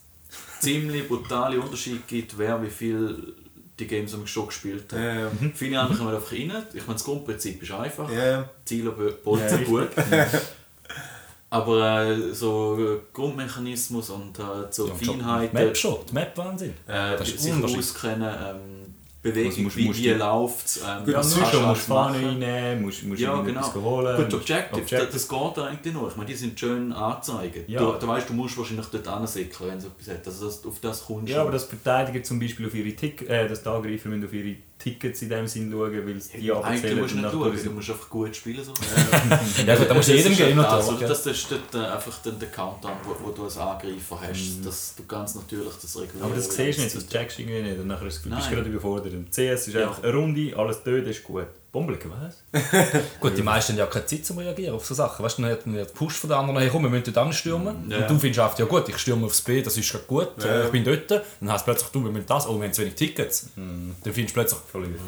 ziemlich 0.61 1.09
brutale 1.09 1.61
Unterschiede 1.61 2.01
gibt, 2.07 2.39
wer 2.39 2.63
wie 2.63 2.71
viel 2.71 3.35
die 3.79 3.87
Games 3.87 4.15
am 4.15 4.27
schon 4.27 4.47
gespielt 4.47 4.93
hat. 4.93 4.99
Ja, 4.99 5.21
ja. 5.21 5.31
Viele 5.55 5.79
andere 5.81 5.99
kommen 5.99 6.15
einfach 6.15 6.33
rein. 6.33 6.53
Ich 6.73 6.81
meine, 6.87 6.95
das 6.95 7.05
Grundprinzip 7.05 7.63
ist 7.63 7.71
einfach. 7.73 8.11
Ja, 8.11 8.25
ja. 8.27 8.51
Ziele 8.65 8.91
Ja, 8.99 9.13
bolzen 9.25 9.59
richtig. 9.59 9.67
gut. 9.69 9.89
Aber 11.51 12.05
äh, 12.07 12.33
so 12.35 13.01
Grundmechanismus 13.13 14.11
und 14.11 14.39
äh, 14.39 14.43
so 14.71 14.87
Ja, 14.89 14.95
schon 15.03 15.21
Feinheiten, 15.21 15.55
Map 15.59 15.77
schon, 15.77 15.97
die 16.09 16.15
Map-Wahnsinn. 16.15 16.71
äh, 16.87 17.17
Das 17.17 17.29
ist 17.29 17.41
sich 17.43 17.53
auskennen, 17.79 18.29
ähm, 18.47 18.95
Bewegung, 19.21 19.51
Also 19.51 19.63
musst- 19.63 19.77
wie, 19.77 19.85
musst 19.87 19.99
wie 20.01 20.09
du- 20.09 20.15
läuft 20.17 20.67
es. 20.67 20.77
Ähm, 20.77 21.05
Gut, 21.05 21.15
ist 21.15 21.37
musst 21.37 21.53
du 21.55 21.61
musst 21.61 21.89
du 21.89 21.93
Fahne 21.93 22.19
reinnehmen, 22.29 22.83
musst, 22.83 23.03
musst 23.03 23.21
Ja, 23.21 23.41
genau. 23.43 23.75
holen. 23.75 24.17
Gut, 24.17 24.35
Objective, 24.35 24.69
Objective. 24.81 25.01
Das, 25.07 25.11
das 25.13 25.29
geht 25.29 25.59
eigentlich 25.59 25.95
noch. 25.95 26.09
Ich 26.11 26.17
meine, 26.17 26.29
die 26.29 26.35
sind 26.37 26.61
schön 26.61 26.93
angezeigt. 26.93 27.69
Ja. 27.69 27.81
Du, 27.81 27.99
du 27.99 28.07
weißt, 28.07 28.29
du 28.29 28.33
musst 28.35 28.57
wahrscheinlich 28.57 28.87
dort 28.87 29.09
ansäckeln, 29.09 29.71
wenn 29.71 29.79
es 29.79 29.85
etwas 29.87 30.09
hat. 30.15 30.27
Also 30.27 30.47
das, 30.47 30.65
auf 30.65 30.79
das 30.81 31.05
kommst 31.05 31.29
du. 31.29 31.33
Ja, 31.33 31.41
aber 31.43 31.51
das 31.51 31.65
Verteidiger 31.65 32.23
zum 32.23 32.39
Beispiel 32.39 32.67
auf 32.67 32.75
ihre 32.75 32.95
Tick 32.95 33.29
äh, 33.29 33.49
das 33.49 33.63
die 33.63 33.69
Angreifer 33.69 34.09
müssen 34.09 34.25
auf 34.25 34.33
ihre 34.33 34.57
Tickets 34.79 35.23
in 35.23 35.29
dem 35.29 35.47
Sinn 35.49 35.71
schauen, 35.73 35.93
weil 36.07 36.17
es 36.17 36.29
die 36.29 36.37
Eigentlich 36.53 36.53
abzählen 36.55 36.99
musst 37.01 37.15
du 37.15 37.19
nicht 37.19 37.31
schauen, 37.33 37.53
tun 37.53 37.65
du 37.65 37.71
musst 37.73 37.91
einfach 37.91 38.09
gut 38.11 38.37
spielen. 38.37 38.65
So. 38.65 38.73
Ja 39.67 39.75
gut, 39.77 39.91
da 39.91 39.95
musst 39.95 40.09
du 40.09 40.13
Das 40.17 40.39
jedem 40.39 40.57
halt 40.59 40.73
das, 40.73 40.89
oder? 40.89 41.09
Das 41.09 41.27
ist 41.27 41.47
dort 41.51 41.85
einfach 41.93 42.19
dann 42.23 42.39
der 42.39 42.49
Countdown, 42.51 42.93
wo, 43.05 43.27
wo 43.27 43.31
du 43.33 43.45
als 43.45 43.59
Angreifer 43.59 44.21
hast, 44.21 44.65
dass 44.65 44.95
du 44.97 45.05
ganz 45.07 45.35
natürlich 45.35 45.73
das 45.83 45.97
regulieren 45.99 46.23
Aber 46.27 46.35
das 46.37 46.55
siehst 46.55 46.79
du 46.79 46.83
nicht, 46.83 46.95
das 46.97 47.09
checkst 47.09 47.39
du 47.39 47.43
irgendwie 47.43 47.63
nicht. 47.63 47.79
Und 47.81 47.89
nachher 47.89 48.07
ist- 48.07 48.23
bist 48.23 48.47
du 48.51 48.55
gerade 48.55 48.69
überfordert. 48.69 49.13
Und 49.15 49.33
CS 49.33 49.69
ist 49.69 49.75
Ja. 49.75 49.89
einfach 49.89 50.03
eine 50.03 50.13
Runde, 50.15 50.57
alles 50.57 50.83
töten 50.83 51.09
ist 51.11 51.25
gut. 51.25 51.47
Bombeln, 51.71 51.99
was? 52.05 52.63
Gut, 53.21 53.37
die 53.37 53.43
meisten 53.43 53.73
haben 53.73 53.79
ja 53.79 53.87
keine 53.87 54.07
Zeit 54.07 54.25
zum 54.25 54.39
Reagieren 54.39 54.75
auf 54.75 54.87
so 54.87 54.95
Sachen. 54.95 55.23
Weißt 55.23 55.37
du, 55.37 55.43
dann 55.43 55.51
hat 55.51 55.67
man 55.67 55.77
den 55.77 55.87
Push 55.87 56.15
von 56.15 56.31
der 56.31 56.39
anderen, 56.39 56.59
hey 56.61 56.71
komm, 56.71 56.83
wir 56.83 56.89
müssen 56.91 57.13
dort 57.13 57.19
anstürmen. 57.19 57.91
Ja. 57.91 57.99
Und 57.99 58.11
du 58.11 58.19
findest 58.19 58.41
einfach, 58.41 58.59
ja 58.59 58.65
gut, 58.65 58.89
ich 58.89 58.97
stürme 58.97 59.27
aufs 59.27 59.43
B, 59.43 59.61
das 59.61 59.77
ist 59.77 59.91
gerade 59.91 60.05
gut, 60.05 60.31
Ja. 60.39 60.47
äh, 60.47 60.65
ich 60.65 60.71
bin 60.71 60.83
dort. 60.83 61.11
Dann 61.11 61.53
heißt 61.53 61.65
plötzlich, 61.67 61.91
du, 61.91 62.03
wir 62.03 62.11
müssen 62.11 62.27
das, 62.27 62.47
oh, 62.47 62.57
wir 62.57 62.65
haben 62.65 62.73
zu 62.73 62.83
wenig 62.83 62.95
Tickets. 62.95 63.49
Dann 63.55 63.95
findest 64.03 64.31
du 64.31 64.41
plötzlich, 64.41 64.61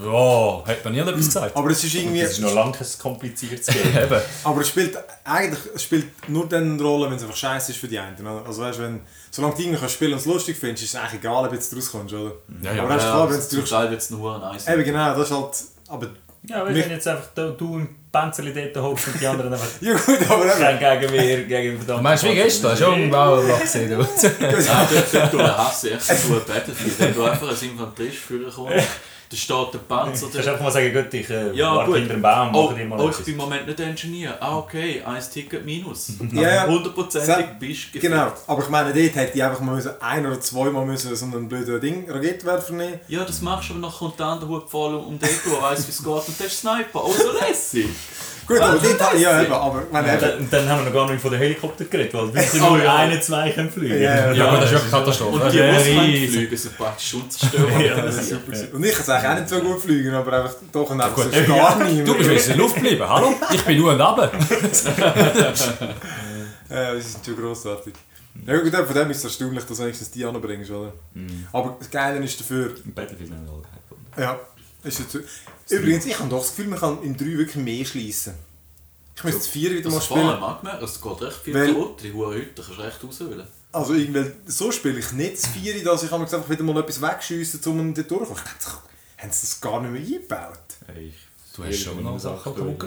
ja, 0.04 0.64
hat 0.66 0.84
man 0.84 0.92
nie 0.92 0.98
etwas 1.00 1.14
gesagt. 1.16 1.56
Aber 1.56 1.70
es 1.70 1.82
ist 1.82 1.94
irgendwie. 1.94 2.20
Das 2.20 2.32
ist 2.32 2.40
noch 2.40 2.54
lange 2.54 2.72
kein 2.72 2.86
kompliziertes 3.00 3.66
Game. 3.66 3.82
Aber 4.44 4.60
es 4.60 4.68
spielt 4.68 4.98
eigentlich 5.24 5.60
es 5.74 5.82
spielt 5.82 6.28
nur 6.28 6.48
dann 6.48 6.74
eine 6.74 6.82
Rolle, 6.82 7.06
wenn 7.08 7.16
es 7.16 7.22
einfach 7.22 7.36
scheiße 7.36 7.72
ist 7.72 7.78
für 7.78 7.88
die 7.88 7.98
einen. 7.98 8.26
Also 8.26 8.62
weißt, 8.62 8.78
wenn, 8.80 9.00
solange 9.30 9.54
du 9.54 9.62
irgendwie 9.62 9.88
spielen 9.88 10.12
und 10.12 10.18
es 10.18 10.26
lustig 10.26 10.56
findest, 10.58 10.84
ist 10.84 10.94
es 10.94 11.00
eigentlich 11.00 11.20
egal, 11.20 11.44
ob 11.44 11.50
du 11.50 11.56
jetzt 11.56 11.74
rauskommst, 11.74 12.14
oder? 12.14 12.32
Ja, 12.62 12.72
ja. 12.72 12.82
aber 12.82 12.94
das 12.94 13.04
ist 13.04 13.10
klar, 13.10 13.30
wenn 13.30 13.38
es 13.38 13.48
zum 13.48 13.58
durch... 13.58 13.70
Teil 13.70 13.90
wird 13.90 14.00
es 14.00 14.10
nur 14.10 14.34
ein 14.36 14.42
Eis. 14.56 14.68
Eben 14.68 14.84
genau, 14.84 15.14
das 15.14 15.30
ist 15.30 15.36
halt... 15.36 15.54
Aber... 15.88 16.08
Ja, 16.42 16.66
wenn 16.66 16.76
jetzt 16.76 17.06
einfach 17.06 17.28
du, 17.34 17.50
du 17.50 17.76
im 17.76 17.88
Panzerli 18.10 18.52
dort 18.52 18.84
hockst 18.84 19.08
und 19.08 19.20
die 19.20 19.26
anderen 19.26 19.52
einfach 19.52 19.68
Ja 19.80 19.92
gut, 19.92 20.18
aber 20.28 20.46
eben... 20.46 21.00
gegen 21.00 21.12
mir, 21.12 21.44
gegen 21.44 21.76
verdammt. 21.76 21.98
Du 21.98 22.02
meinst 22.02 22.24
wie 22.24 22.34
gestern, 22.34 22.76
schon 22.76 23.12
wow, 23.12 23.60
gesehen, 23.60 23.90
du. 23.90 23.96
Du 23.96 25.42
hasse 25.42 25.92
echt 25.92 26.02
so 26.02 26.34
ein 26.34 26.44
Battlefield. 26.46 26.98
Wenn 26.98 27.14
du 27.14 27.24
einfach 27.24 27.48
als 27.48 27.62
Infanterist 27.62 28.16
führen 28.16 28.50
kommst, 28.50 28.74
Da 29.30 29.36
steht 29.36 29.74
der 29.74 29.78
Panzer. 29.78 30.26
Du 30.26 30.32
kannst 30.32 30.48
einfach 30.48 30.64
mal 30.64 30.72
sagen, 30.72 30.92
Gott, 30.92 31.14
ich 31.14 31.30
äh, 31.30 31.52
Ja, 31.52 31.76
warte 31.76 31.90
gut. 31.92 31.98
hinter 32.00 32.14
dem 32.14 32.22
Baum, 32.22 32.52
Oh, 32.52 32.64
mache 32.64 32.74
dir 32.74 32.84
mal 32.84 32.98
oh, 33.00 33.10
ich 33.10 33.18
bin 33.18 33.34
im 33.34 33.36
Moment 33.36 33.64
nicht 33.64 33.78
Ingenieur. 33.78 34.36
Ah, 34.40 34.58
okay, 34.58 35.00
ein 35.06 35.22
Ticket 35.32 35.64
minus. 35.64 36.14
Ja, 36.32 36.42
ja. 36.52 36.66
Hundertprozentig 36.66 37.46
bist 37.60 37.94
du 37.94 38.00
Genau, 38.00 38.32
aber 38.48 38.62
ich 38.64 38.68
meine, 38.68 38.92
dort 38.92 39.14
hätte 39.14 39.36
ich 39.36 39.44
einfach 39.44 39.60
mal 39.60 39.76
müssen, 39.76 39.92
ein 40.00 40.26
oder 40.26 40.40
zweimal 40.40 40.84
müssen 40.84 41.14
so 41.14 41.26
einen 41.26 41.48
blöden 41.48 41.80
Ding, 41.80 42.10
Raketenwerfer 42.10 42.72
nehmen. 42.72 42.98
Ja, 43.06 43.24
das 43.24 43.40
machst 43.40 43.68
du, 43.70 43.74
aber 43.74 43.82
nachher 43.82 43.98
kommt 44.00 44.18
der 44.18 44.26
andere 44.26 44.50
Hut 44.50 44.68
voll 44.68 44.96
um 44.96 45.16
die 45.16 45.24
Ecke 45.24 45.50
weiss, 45.62 45.86
wie 45.86 45.90
es 45.92 45.98
geht 46.02 46.06
und 46.28 46.40
der 46.40 46.46
ist 46.48 46.58
Sniper. 46.60 47.04
Oh, 47.04 47.12
so 47.12 47.30
lässig. 47.38 47.86
Gut, 48.50 48.60
aber 48.60 48.72
Also, 48.72 48.96
dort, 48.98 49.18
ja 49.20 49.42
eben, 49.42 49.52
aber 49.52 49.82
meine, 49.92 50.08
eben, 50.12 50.20
dann, 50.20 50.48
dann 50.50 50.68
haben 50.68 50.78
wir 50.84 50.90
noch 50.90 50.92
gar 50.92 51.10
nicht 51.10 51.22
von 51.22 51.30
den 51.30 51.40
Helikopter 51.40 51.84
geredet, 51.84 52.12
weil 52.14 52.34
wirklich 52.34 52.62
Oh, 52.62 52.70
nur 52.70 52.82
ja. 52.82 52.96
eine, 52.96 53.20
zwei 53.20 53.50
können 53.52 53.70
fliegen. 53.70 54.02
Ja, 54.02 54.32
Ja, 54.32 54.48
aber 54.48 54.56
das 54.58 54.66
ist 54.66 54.72
wirklich 54.72 54.90
Katastrophe. 54.90 55.44
Und 55.44 55.52
die, 55.52 55.56
die 55.56 55.62
riesig. 55.62 56.30
fliegen, 56.30 56.56
sind 56.56 56.76
praktisch 56.76 57.14
Unzerstörbar. 57.14 57.80
Ja, 57.86 58.00
das 58.02 58.16
ist 58.18 58.32
und 58.32 58.84
ich 58.84 58.92
kann 58.92 59.00
es 59.02 59.08
eigentlich 59.08 59.30
auch 59.30 59.34
nicht 59.36 59.48
so 59.48 59.60
gut 59.60 59.80
fliegen, 59.82 60.14
aber 60.14 60.32
einfach 60.32 60.54
doch 60.72 60.90
und 60.90 61.00
einfach 61.00 61.30
gar 61.46 61.84
nicht. 61.84 62.06
Du 62.08 62.14
bist 62.16 62.48
in 62.48 62.52
der 62.54 62.56
Luft 62.56 62.74
geblieben, 62.74 63.08
hallo? 63.08 63.34
Ich 63.54 63.62
bin 63.64 63.78
nur 63.78 63.92
ein 63.92 64.00
Abend. 64.00 64.32
Ja, 66.68 66.94
das 66.94 67.04
ist 67.06 67.24
schon 67.26 67.36
grossartig. 67.36 67.94
Ja 68.46 68.56
gut, 68.58 68.72
von 68.74 68.94
dem 68.94 69.10
ist 69.10 69.18
es 69.18 69.24
erstaunlich, 69.24 69.64
dass 69.64 69.76
du 69.76 69.82
wenigstens 69.82 70.10
die 70.12 70.24
anbringst, 70.24 70.70
oder? 70.70 70.92
Aber 71.52 71.76
das 71.78 71.90
Geile 71.90 72.22
ist 72.24 72.38
dafür, 72.40 72.74
Im 72.84 72.94
Battlefield 72.94 73.30
haben 73.30 73.44
wir 73.44 73.52
alle 73.52 73.62
gehabt. 73.62 74.40
ja, 74.84 74.88
ist 74.88 75.00
jetzt, 75.00 75.18
übrigens, 75.70 76.06
ich 76.06 76.18
habe 76.18 76.28
doch 76.28 76.38
das 76.40 76.48
Gefühl, 76.50 76.68
man 76.68 76.78
kann 76.78 77.02
im 77.02 77.16
3 77.16 77.24
wirklich 77.26 77.56
mehr 77.56 77.84
schließen. 77.84 78.34
Ich 79.16 79.24
müsste 79.24 79.40
das 79.40 79.48
4 79.48 79.70
wieder 79.72 79.90
mal 79.90 79.96
Das 79.96 80.04
spielen. 80.06 80.40
mag 80.40 80.62
man, 80.62 80.82
es 80.82 81.00
geht 81.00 81.20
recht 81.22 81.36
viel 81.44 81.54
Weil- 81.54 81.68
kaputt. 81.74 82.02
Die 82.02 82.12
hohen 82.12 82.34
Hütte 82.34 82.62
kannst 82.62 82.78
du 82.78 82.82
recht 82.82 83.04
auswählen. 83.04 83.46
Also 83.72 83.94
irgendwie, 83.94 84.32
so 84.46 84.72
spiele 84.72 84.98
ich 84.98 85.12
nicht 85.12 85.34
das 85.34 85.46
4, 85.48 85.84
dass 85.84 86.02
ich 86.02 86.12
einfach 86.12 86.48
wieder 86.48 86.62
mal 86.64 86.78
etwas 86.80 87.00
wegschiessen, 87.02 87.60
um 87.66 87.94
dort 87.94 88.10
durchzukommen. 88.10 88.42
Ich 88.46 88.64
dachte, 88.64 88.78
haben 89.18 89.30
sie 89.32 89.40
das 89.46 89.60
gar 89.60 89.80
nicht 89.82 89.92
mehr 89.92 90.00
eingebaut? 90.18 90.58
Hey, 90.86 91.08
ich- 91.08 91.14
Du 91.56 91.64
hast 91.64 91.78
schon 91.82 92.02
noch 92.02 92.18
Sachen 92.18 92.54
gemacht. 92.54 92.86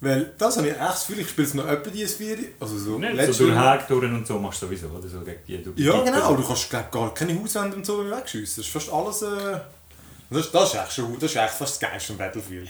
Weil 0.00 0.32
das 0.38 0.56
habe 0.58 0.68
ich 0.68 0.74
echt 0.74 0.80
das 0.82 1.06
Gefühl, 1.06 1.22
ich 1.22 1.28
spiele 1.30 1.46
es 1.48 1.54
noch 1.54 1.66
etwa 1.66 1.90
dieses 1.90 2.14
4. 2.14 2.38
Also 2.60 2.78
so, 2.78 2.98
Nicht 2.98 3.14
letztes 3.14 3.38
so 3.38 3.46
durch 3.46 3.56
Hagtouren 3.56 4.14
und 4.14 4.26
so 4.26 4.38
machst 4.38 4.62
du 4.62 4.66
sowieso, 4.66 4.86
oder? 4.88 5.08
So 5.08 5.20
gegen 5.22 5.40
die, 5.48 5.62
du 5.64 5.72
Ja 5.76 6.00
genau, 6.04 6.22
aber 6.22 6.36
du 6.36 6.46
kannst 6.46 6.70
glaub, 6.70 6.92
gar 6.92 7.12
keine 7.14 7.40
Hauswände 7.40 7.74
und 7.76 7.84
so 7.84 8.08
wegschiessen. 8.08 8.62
Das 8.62 8.66
ist 8.66 8.72
fast 8.72 8.92
alles... 8.92 9.22
Äh, 9.22 9.60
das, 10.30 10.50
das, 10.50 10.74
ist 10.74 10.80
echt 10.80 10.92
schon, 10.92 11.14
das 11.14 11.30
ist 11.30 11.36
echt 11.36 11.54
fast 11.54 11.80
das 11.82 11.90
Geilste 11.90 12.12
Battlefield. 12.14 12.68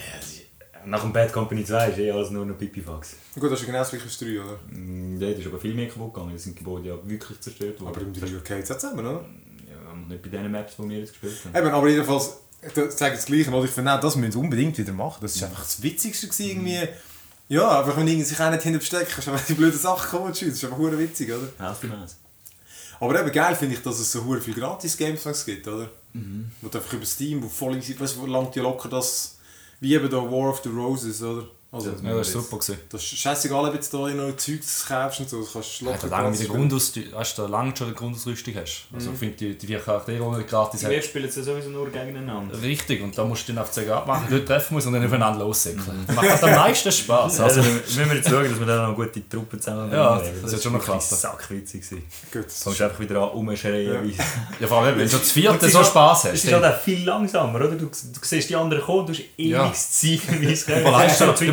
Nach 0.85 1.01
dem 1.03 1.13
Bad 1.13 1.33
Company 1.33 1.65
2 1.65 1.89
ist 1.89 1.99
eh 1.99 2.11
alles 2.11 2.31
nur 2.31 2.47
noch 2.47 2.57
Pipifax. 2.57 3.17
Gut, 3.35 3.51
das 3.51 3.61
ist 3.61 3.67
genau 3.67 3.79
das 3.79 3.91
gleiche 3.91 4.05
als 4.05 4.19
3, 4.19 4.41
oder? 4.41 4.59
Mm, 4.71 5.21
Ja, 5.21 5.31
das 5.31 5.41
ist 5.41 5.47
aber 5.47 5.59
viel 5.59 5.75
mehr 5.75 5.89
kaputt 5.89 6.15
gegangen. 6.15 6.33
Da 6.33 6.39
sind 6.39 6.59
die 6.59 6.65
Gebäude 6.65 6.89
ja 6.89 6.95
wirklich 7.05 7.41
zerstört 7.41 7.81
worden. 7.81 7.95
Aber 7.95 8.01
im 8.01 8.13
3 8.13 8.27
geht 8.27 8.65
es 8.65 8.71
auch 8.71 8.79
zusammen, 8.79 9.01
oder? 9.01 9.25
Ja, 9.69 9.95
nicht 10.09 10.23
bei 10.23 10.29
den 10.29 10.51
Maps, 10.51 10.77
die 10.77 10.89
wir 10.89 10.99
jetzt 10.99 11.11
gespielt 11.11 11.39
haben. 11.45 11.57
Eben, 11.57 11.75
aber 11.75 11.89
jedenfalls, 11.89 12.39
ich 12.63 12.73
sage 12.93 13.17
das 13.17 13.27
Gleiche, 13.27 13.51
oder? 13.51 13.65
ich 13.65 13.71
finde 13.71 13.99
das 14.01 14.17
müssen 14.17 14.33
sie 14.33 14.39
unbedingt 14.39 14.79
wieder 14.79 14.93
machen. 14.93 15.19
Das 15.21 15.35
ist 15.35 15.43
einfach 15.43 15.63
das 15.63 15.83
Witzigste 15.83 16.29
gewesen, 16.29 16.51
irgendwie. 16.51 16.89
Ja, 17.49 17.81
einfach 17.81 17.97
wenn 17.97 18.07
irgendwie 18.07 18.25
sich 18.25 18.41
auch 18.41 18.51
nicht 18.51 18.63
hinter 18.63 18.79
verstecken 18.81 19.11
kannst, 19.11 19.29
einfach 19.29 19.47
die 19.47 19.55
blöden 19.55 19.79
Sachen 19.79 20.11
kommen 20.11 20.27
und 20.27 20.37
schießen. 20.37 20.51
Das 20.51 20.63
ist 20.63 20.65
einfach 20.65 20.99
witzig, 20.99 21.33
oder? 21.33 21.67
Helft 21.67 21.85
das. 21.85 22.17
Aber 23.01 23.21
eben 23.21 23.33
geil 23.33 23.55
finde 23.55 23.75
ich, 23.75 23.83
dass 23.83 23.99
es 23.99 24.11
so 24.11 24.23
viele 24.41 24.55
Gratis-Games 24.55 25.45
gibt, 25.45 25.67
oder? 25.67 25.91
Wo 26.61 26.69
du 26.69 26.79
einfach 26.79 26.93
über 26.93 27.07
Steam, 27.07 27.43
wo 27.43 27.49
voll 27.49 27.77
easy, 27.77 27.99
weißt 27.99 28.17
du, 28.17 28.27
langt 28.27 28.55
die 28.55 28.61
locker 28.61 28.89
das, 28.89 29.39
wie 29.81 29.95
eben 29.95 30.11
da 30.11 30.17
War 30.17 30.51
of 30.51 30.63
the 30.63 30.71
Roses, 30.71 31.23
oder? 31.23 31.47
Also, 31.71 31.91
Ja, 32.03 32.17
das 32.17 32.35
war 32.35 32.43
super. 32.43 32.57
Gewesen. 32.57 32.79
das 32.89 33.03
ist 33.03 33.19
scheißegal, 33.19 33.67
ob 33.69 33.75
jetzt 33.75 33.93
da 33.93 33.99
noch 33.99 34.35
Zeug 34.39 34.61
kaufst 34.89 35.21
und 35.21 35.29
so, 35.29 35.43
das 35.43 35.53
kannst 35.53 35.81
du 35.81 35.85
Ja, 35.85 35.91
locker 35.93 36.09
da 36.09 36.17
lange 36.17 36.31
mit 36.31 36.41
der 36.41 36.47
gratis 36.47 36.93
Grundaus, 36.95 36.97
weißt 37.13 37.39
du, 37.39 37.43
da 37.43 37.49
lange 37.49 37.77
schon 37.77 37.87
eine 37.89 37.97
Grundausrüstung 37.97 38.55
hast. 38.57 38.87
Also 38.95 39.11
ich 39.13 39.19
finde 39.19 39.37
die, 39.37 39.59
die 39.59 39.67
vier 39.67 39.79
Charaktere, 39.79 40.37
die 40.39 40.47
gratis 40.47 40.89
Wir 40.89 40.97
hat, 40.97 41.05
spielen 41.05 41.31
sie 41.31 41.43
sowieso 41.43 41.69
nur 41.69 41.91
gegeneinander. 41.91 42.59
richtig. 42.63 43.03
Und 43.03 43.19
da 43.19 43.23
musst 43.27 43.47
du 43.47 43.53
dann 43.53 43.59
einfach 43.61 43.75
sagen, 43.75 43.91
abmachen, 43.91 44.27
dort 44.31 44.47
treffen 44.47 44.75
muss 44.75 44.87
und 44.87 44.95
dann 44.95 45.05
aufeinander 45.05 45.41
lossäckeln. 45.45 46.05
Das 46.07 46.17
macht 46.17 46.31
halt 46.31 46.45
am 46.45 46.51
meisten 46.53 46.91
Spaß. 46.91 47.41
Also 47.41 47.61
Also, 47.61 47.71
müssen 47.71 48.09
wir 48.09 48.17
jetzt 48.17 48.31
schauen, 48.31 48.49
dass 48.49 48.59
wir 48.59 48.67
dann 48.67 48.79
noch 48.79 48.85
eine 48.87 48.95
gute 48.95 49.29
Truppe 49.29 49.59
zusammen 49.59 49.93
Ja, 49.93 50.23
das 50.43 50.51
wird 50.53 50.63
schon 50.63 50.73
noch 50.73 50.79
wirklich 50.89 51.07
klappen. 51.07 51.21
sackwitzig 51.21 51.87
sein. 51.87 52.03
Gut, 52.33 52.47
Du 52.47 52.65
kommst 52.65 52.81
einfach 52.81 52.99
wieder 53.01 53.17
an, 53.21 53.29
rumschreien. 53.29 54.09
Ja. 54.11 54.25
ja, 54.61 54.67
vor 54.67 54.79
allem, 54.79 54.99
wenn 54.99 55.07
du 55.07 55.19
das 55.19 55.33
vierte 55.33 55.67
es 55.67 55.73
so 55.75 55.81
ist 55.83 55.89
Spaß 55.89 56.25
Es 56.25 56.31
hast. 56.33 56.45
ist 56.45 56.53
halt 56.55 56.65
auch 56.65 56.81
viel 56.81 57.05
langsamer, 57.05 57.57
oder? 57.57 57.69
Du, 57.73 57.85
du 57.85 57.91
siehst 58.23 58.49
die 58.49 58.57
anderen 58.57 58.83
kommen, 58.83 59.07
du 59.07 59.13
hast 59.13 59.21
ewig 59.37 59.51
Ja. 59.51 59.71
Zeit, 59.71 60.41
wie 60.41 60.47
es 60.51 60.65
geht. 60.65 60.83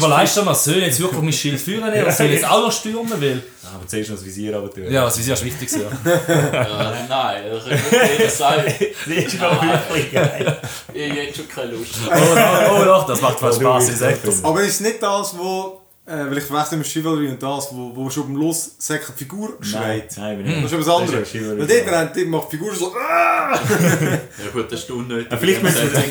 Überleist 0.06 0.38
du 0.38 0.44
mal, 0.44 0.56
soll 0.56 0.76
ich 0.78 0.84
jetzt 0.86 1.00
wirklich 1.00 1.22
mein 1.22 1.34
Schild 1.34 1.60
führen 1.60 1.84
oder 2.02 2.12
soll 2.12 2.28
ich 2.28 2.34
jetzt 2.34 2.50
auch 2.50 2.62
noch 2.62 2.72
stürmen? 2.72 3.12
Weil, 3.22 3.42
Aber 3.76 3.88
zuerst 3.88 4.10
noch 4.10 4.18
das 4.18 4.26
Visier 4.26 4.56
runter 4.56 4.74
tun. 4.76 4.92
ja, 4.92 5.06
das 5.06 5.18
ist 5.18 5.28
ja 5.30 5.42
wichtig. 5.44 5.70
Ja. 5.72 6.12
Äh, 6.12 7.08
nein, 7.10 7.44
das 7.52 7.64
kann 7.66 7.74
nicht 7.74 8.20
jeder 8.20 8.30
sagen. 8.30 8.64
Das 9.06 9.18
ist 9.18 9.32
schon 9.32 9.42
wirklich 9.42 10.12
geil. 10.12 10.58
Ich 10.94 11.10
habe 11.10 11.20
jetzt 11.22 11.38
schon 11.38 11.48
keine 11.50 11.72
Lust. 11.72 11.92
Oh, 12.08 12.12
oh, 12.14 12.82
oh 12.82 12.86
doch, 12.86 13.06
das 13.08 13.22
macht 13.22 13.40
voll 13.40 13.52
Oh, 13.52 13.60
Spaß, 13.60 13.84
ich 13.84 13.90
willst 13.90 14.00
sag 14.00 14.24
das. 14.24 14.44
Aber 14.44 14.62
ist 14.62 14.68
es 14.76 14.80
nicht 14.82 15.02
das, 15.02 15.38
wo, 15.38 15.82
äh, 16.06 16.12
weil 16.30 16.38
ich 16.38 16.44
verwechsel 16.44 16.78
mit 16.78 16.88
Chivalry 16.88 17.28
und 17.30 17.42
das, 17.42 17.70
wo, 17.72 17.92
wo 17.96 18.10
schon 18.10 18.24
beim 18.24 18.36
Lossäcken 18.38 19.14
die 19.14 19.24
Figur 19.24 19.58
schreit? 19.62 20.12
Nein, 20.18 20.40
Das 20.44 20.48
nein, 20.48 20.64
ist 20.66 20.74
etwas 20.74 20.88
anderes. 20.90 21.12
Das 21.12 21.22
ist 21.28 21.34
ja 21.34 21.40
Chivalry. 21.40 21.60
Weil 21.60 21.68
dort 21.68 21.88
rennt- 21.96 22.16
dort 22.18 22.28
macht 22.28 22.52
die 22.52 22.58
Figur 22.58 22.76
so 22.76 22.94
«Ah!» 22.96 23.54
Ja 23.54 24.52
gut, 24.54 24.72
das 24.72 24.80
ist 24.82 24.92
unnötig. 24.92 25.32
Ja, 25.32 25.38
vielleicht 25.38 25.64
müssen 25.64 25.92
wir- 25.94 26.02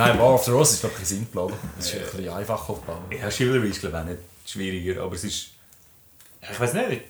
Nein, 0.00 0.18
War 0.18 0.34
of 0.34 0.44
the 0.44 0.50
Roses 0.50 0.74
ist 0.74 0.84
doch 0.84 0.94
kein 0.94 1.04
simpel, 1.04 1.38
oder? 1.38 1.56
Das 1.76 1.86
ist 1.86 1.94
ein 1.94 2.00
bisschen 2.00 2.28
einfacher 2.32 2.70
aufgebaut. 2.70 2.98
Ja, 3.10 3.30
Chivalry 3.30 3.68
ist 3.68 3.80
glaube 3.80 3.96
ich 3.96 4.02
auch 4.02 4.06
nicht 4.06 4.20
schwieriger, 4.46 5.02
aber 5.02 5.14
es 5.14 5.24
ist... 5.24 5.50
Ich 6.50 6.58
weiß 6.58 6.72
nicht. 6.74 7.02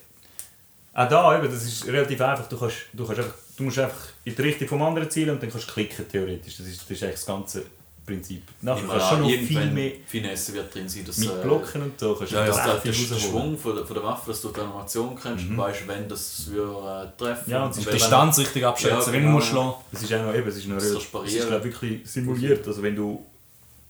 Auch 0.92 1.08
da, 1.08 1.38
eben, 1.38 1.52
das 1.52 1.62
ist 1.62 1.86
relativ 1.86 2.20
einfach. 2.20 2.48
Du, 2.48 2.58
kannst, 2.58 2.76
du, 2.92 3.06
kannst 3.06 3.20
einfach, 3.20 3.34
du 3.56 3.62
musst 3.62 3.78
einfach 3.78 4.08
in 4.24 4.34
die 4.34 4.42
Richtung 4.42 4.68
vom 4.68 4.82
anderen 4.82 5.08
zielen 5.08 5.30
und 5.30 5.42
dann 5.42 5.50
kannst 5.50 5.68
du 5.68 5.72
klicken, 5.72 6.08
theoretisch. 6.08 6.56
Das 6.56 6.66
ist, 6.66 6.82
das 6.82 6.90
ist 6.90 7.02
eigentlich 7.02 7.14
das 7.14 7.26
ganze 7.26 7.64
Prinzip. 8.10 8.42
Nachher 8.62 8.86
kannst 8.86 9.06
du 9.06 9.08
schon 9.10 9.20
noch 9.22 9.28
viel 9.30 9.70
mehr 9.70 9.92
Finesse 10.06 10.54
wird 10.54 10.74
drin 10.74 10.88
sein, 10.88 11.04
dass, 11.04 11.16
mit 11.18 11.28
äh, 11.30 11.42
Blocken 11.42 11.82
und 11.82 11.98
so. 12.00 12.14
Kannst 12.14 12.32
du 12.32 12.36
Ja, 12.36 12.42
ja. 12.42 12.48
dass 12.48 12.84
recht 12.84 12.84
der. 12.86 13.18
Schwung 13.18 13.56
von 13.58 13.76
der, 13.76 13.86
von 13.86 13.94
der 13.94 14.04
Waffe, 14.04 14.30
dass 14.30 14.40
du 14.42 14.48
die 14.48 14.60
Animation 14.60 15.18
kennst 15.20 15.44
und 15.48 15.56
weißt, 15.56 15.86
wenn 15.88 16.08
das 16.08 16.46
würde, 16.50 17.12
äh, 17.14 17.18
treffen 17.22 17.50
Ja, 17.50 17.64
und 17.64 17.76
die 17.76 17.84
Distanz 17.84 18.38
richtig 18.38 18.64
abschätzen, 18.66 18.98
Ja, 18.98 19.06
wenn 19.06 19.12
du 19.12 19.18
genau. 19.26 19.32
musst 19.32 19.48
schlagen. 19.48 19.74
Es 19.92 20.02
ist 20.02 20.12
auch 20.12 20.34
eben, 20.34 20.48
es 20.48 20.56
ist 20.56 20.66
noch 20.68 20.74
Das 20.76 20.88
du 20.92 21.18
es 21.24 21.34
ist, 21.34 21.46
glaube 21.48 21.68
ich, 21.68 21.74
wirklich 21.74 22.10
simuliert. 22.10 22.66
Also 22.66 22.82
wenn 22.82 22.96
du 22.96 23.24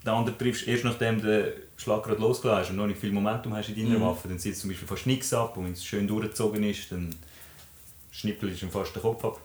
den 0.05 0.09
anderen 0.09 0.39
triffst, 0.39 0.67
erst 0.67 0.85
nachdem 0.85 1.21
der 1.23 1.53
Schlag 1.77 2.03
gerade 2.03 2.21
losgelassen 2.21 2.63
ist 2.65 2.71
und 2.71 2.77
noch 2.77 2.87
nicht 2.87 3.01
viel 3.01 3.13
Momentum 3.13 3.55
hast 3.55 3.69
in 3.71 3.77
deiner 3.77 3.99
Mhm. 3.99 4.03
Waffe, 4.11 4.29
dann 4.29 4.39
zieht 4.39 4.53
es 4.55 4.61
zum 4.61 4.71
Beispiel 4.71 4.87
fast 4.89 5.07
nichts 5.07 5.33
ab 5.33 5.57
und 5.57 5.65
wenn 5.65 5.73
es 5.73 5.85
schön 5.85 6.07
durchgezogen 6.07 6.63
ist, 6.65 6.93
dann 6.93 7.15
schnippelst 8.11 8.63
du 8.63 8.69
fast 8.69 8.95
den 8.95 9.03
Kopf 9.03 9.25
ab. 9.25 9.41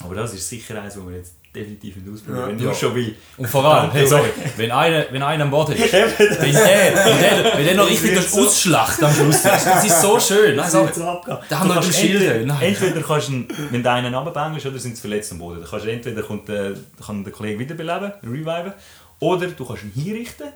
Aber 0.00 0.14
das 0.14 0.34
ist 0.34 0.48
sicher 0.48 0.80
eins, 0.82 0.94
das 0.94 1.06
wir 1.06 1.16
jetzt 1.16 1.34
definitiv 1.54 1.96
nicht 1.96 2.12
ausprobieren. 2.12 2.40
Ja. 2.44 2.48
Wenn 2.48 2.58
du 2.58 2.64
Ja. 2.64 2.74
schon 2.74 2.94
wie... 2.96 3.14
Und 3.36 3.46
vor 3.46 3.64
allem, 3.64 3.90
hey, 3.90 4.06
sorry, 4.06 4.30
wenn 4.56 4.70
einer, 4.70 5.04
wenn 5.10 5.22
einer 5.22 5.44
an 5.44 5.50
Bord 5.50 5.68
ist, 5.70 5.80
wenn 5.92 6.00
der, 6.10 6.18
wenn 6.38 6.52
der, 6.54 7.52
wenn 7.58 7.64
der 7.66 7.74
noch 7.74 7.88
richtig 7.90 8.14
das 8.14 8.32
so- 8.32 8.46
ausschlacht 8.46 9.02
am 9.02 9.12
Schluss, 9.12 9.42
das 9.42 9.84
ist 9.84 10.00
so 10.00 10.18
schön. 10.18 10.56
Nein, 10.56 10.70
sorry. 10.70 10.90
so. 10.94 11.00
Da 11.00 11.58
haben 11.58 11.68
Du 11.68 11.74
wir 11.74 11.74
kannst 11.74 11.88
den 11.88 11.92
Schild, 12.08 12.22
entweder, 12.22 12.46
nein. 12.46 12.62
entweder 12.62 13.00
kannst 13.02 13.28
du, 13.28 13.44
wenn 13.70 13.82
du 13.82 13.90
einen 13.90 14.14
runterbängst, 14.14 14.64
oder 14.66 14.78
sind 14.78 14.96
sie 14.96 15.00
verletzt 15.02 15.32
am 15.32 15.38
Boden. 15.38 15.60
Dann 15.60 15.68
kannst 15.70 15.84
du 15.86 15.90
entweder 15.92 16.22
kommt 16.22 16.48
der, 16.48 16.72
kann 17.06 17.22
der 17.22 17.32
Kollege 17.32 17.58
wiederbeleben, 17.58 18.12
reviven, 18.22 18.72
oder 19.20 19.46
du 19.48 19.64
kannst 19.66 19.82
ihn 19.84 19.92
hinrichten, 20.02 20.46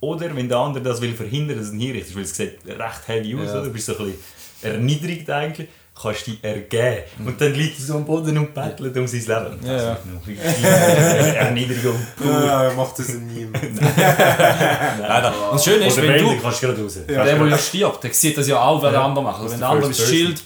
oder 0.00 0.34
wenn 0.34 0.48
der 0.48 0.58
andere 0.58 0.82
das 0.82 1.00
will 1.00 1.14
verhindern, 1.14 1.58
dass 1.58 1.68
du 1.68 1.74
ihn 1.74 1.80
hinrichtest, 1.80 2.16
weil 2.16 2.22
es 2.24 2.34
sieht 2.34 2.58
recht 2.66 3.06
heavy 3.06 3.34
aus, 3.36 3.46
Ja. 3.46 3.52
oder? 3.52 3.62
du 3.64 3.70
bist 3.70 3.86
so 3.86 3.96
ein 3.98 4.06
bisschen 4.06 4.18
erniedrigt 4.62 5.30
eigentlich, 5.30 5.68
kannst 6.00 6.26
du 6.26 6.30
dich 6.32 6.44
ergeben. 6.44 7.26
Und 7.26 7.40
dann 7.40 7.54
liegt 7.54 7.78
er 7.78 7.84
so 7.84 7.94
am 7.96 8.04
Boden 8.04 8.36
und 8.38 8.54
bettelt 8.54 8.96
um 8.96 9.06
sein 9.06 9.20
Leben. 9.20 9.66
Ja, 9.66 9.76
ja. 9.76 9.82
Das 9.94 9.98
ist 9.98 10.06
noch 10.06 11.34
Erniedrigung 11.36 11.96
pur. 12.16 12.44
Ja, 12.44 12.72
macht 12.74 12.98
das 12.98 13.08
niemand. 13.08 13.62
Nein, 13.80 13.94
nein. 13.96 15.32
Und 15.50 15.54
das 15.54 15.64
Schöne 15.64 15.86
ist, 15.86 15.98
Oder 15.98 16.08
wenn 16.08 16.24
du, 16.24 16.40
kannst 16.40 16.62
du 16.62 16.66
gerade 16.66 16.82
raus. 16.82 16.98
Ja. 17.08 17.24
der, 17.24 17.36
der 17.36 17.46
ja 17.46 17.58
stirbt, 17.58 18.04
der 18.04 18.12
sieht 18.12 18.38
das 18.38 18.48
ja 18.48 18.60
auch, 18.60 18.82
wer 18.82 18.90
der 18.90 19.02
andere 19.02 19.24
macht. 19.24 19.42
Wenn 19.42 19.50
der 19.50 19.58
der 19.58 19.68
andere 19.68 19.88
das 19.88 20.08
Schild 20.08 20.42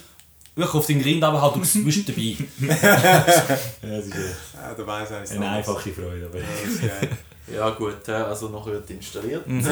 wirklich 0.57 0.75
auf 0.75 0.87
den 0.87 1.03
Grind 1.03 1.25
runterhaut, 1.25 1.57
du 1.57 1.61
bist 1.61 1.77
dabei. 2.09 2.37
Ja, 2.61 3.17
das 3.27 4.07
ist 4.07 4.13
eine, 4.13 4.25
Ja, 4.55 4.75
der 4.77 4.87
weiß 4.87 5.13
eigentlich 5.13 5.31
eine 5.33 5.51
einfache 5.51 5.91
Freude. 5.93 6.27
Aber. 6.27 6.39
Das 6.39 6.73
ist 6.73 6.81
geil. 6.81 7.09
Ja 7.47 7.69
gut, 7.71 8.09
äh, 8.09 8.13
also 8.13 8.49
noch 8.49 8.67
wird 8.67 8.89
installiert. 8.89 9.47
Und 9.47 9.67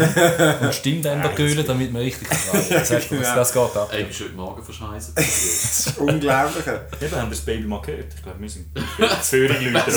Stimmdämpfer 0.75 1.31
göhlen, 1.31 1.64
damit 1.67 1.91
man 1.91 2.02
richtig 2.02 2.29
kann. 2.29 2.38
Das, 2.69 2.91
heißt, 2.91 3.11
das, 3.11 3.21
Ja. 3.21 3.35
das 3.35 3.52
geht 3.52 3.76
ab. 3.76 3.88
Ey, 3.93 4.05
bist 4.05 4.21
du 4.21 4.25
heute 4.25 4.35
Morgen 4.35 4.62
verscheißen? 4.62 5.14
Das 5.17 5.87
ist 5.88 5.99
unglaublich. 5.99 6.64
Eben, 7.00 7.17
haben 7.17 7.31
das 7.31 7.41
Baby 7.41 7.67
mal 7.67 7.81
gehört? 7.81 8.12
Ich 8.14 8.23
glaube, 8.23 8.41
wir 8.41 8.50
sind 8.50 8.67
Zürich 9.23 9.71
Leute. 9.71 9.91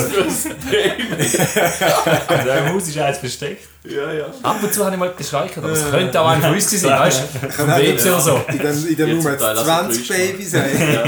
Und 2.29 2.47
im 2.47 2.73
Haus 2.73 2.87
ist 2.87 2.97
eins 2.97 3.17
versteckt. 3.17 3.67
ja, 3.83 4.13
ja. 4.13 4.25
Ab 4.41 4.63
und 4.63 4.73
zu 4.73 4.83
habe 4.85 4.95
ich 4.95 4.99
mal 4.99 5.13
gestreichert, 5.13 5.57
aber 5.57 5.71
es 5.73 5.89
könnte 5.89 6.21
auch 6.21 6.33
von 6.39 6.53
uns 6.53 6.69
sein, 6.81 6.91
weißt 6.99 7.23
du? 7.41 7.49
Vom 7.51 7.67
WC 7.67 8.09
oder 8.09 8.21
so. 8.21 8.45
In 8.47 8.57
Teil 8.57 9.43
also 9.43 9.63
20 9.63 10.07
drei 10.07 10.17
Babys. 10.27 10.53
Ey. 10.53 10.93
ja. 10.93 11.03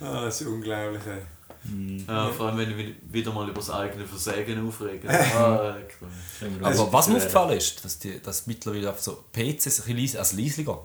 Ah, 0.00 0.24
das 0.24 0.40
ist 0.40 0.46
unglaublich. 0.46 1.00
Ey. 1.06 1.39
Ja, 2.08 2.28
vor 2.30 2.46
allem, 2.48 2.58
wenn 2.58 2.78
ich 2.78 2.94
wieder 3.12 3.32
mal 3.32 3.44
über 3.48 3.54
das 3.60 3.70
eigene 3.70 4.06
Versägen 4.06 4.66
aufrege. 4.66 5.08
Ah, 5.08 5.76
Aber 6.62 6.92
was 6.92 7.08
mir 7.08 7.16
aufgefallen 7.16 7.56
ist, 7.58 7.84
dass, 7.84 7.98
die, 7.98 8.20
dass 8.20 8.46
mittlerweile 8.46 8.90
auf 8.90 9.00
so 9.00 9.24
PCs 9.32 9.40
ein 9.40 9.52
bisschen 9.54 9.96
leis, 9.98 10.16
also 10.16 10.36
leislicher. 10.36 10.78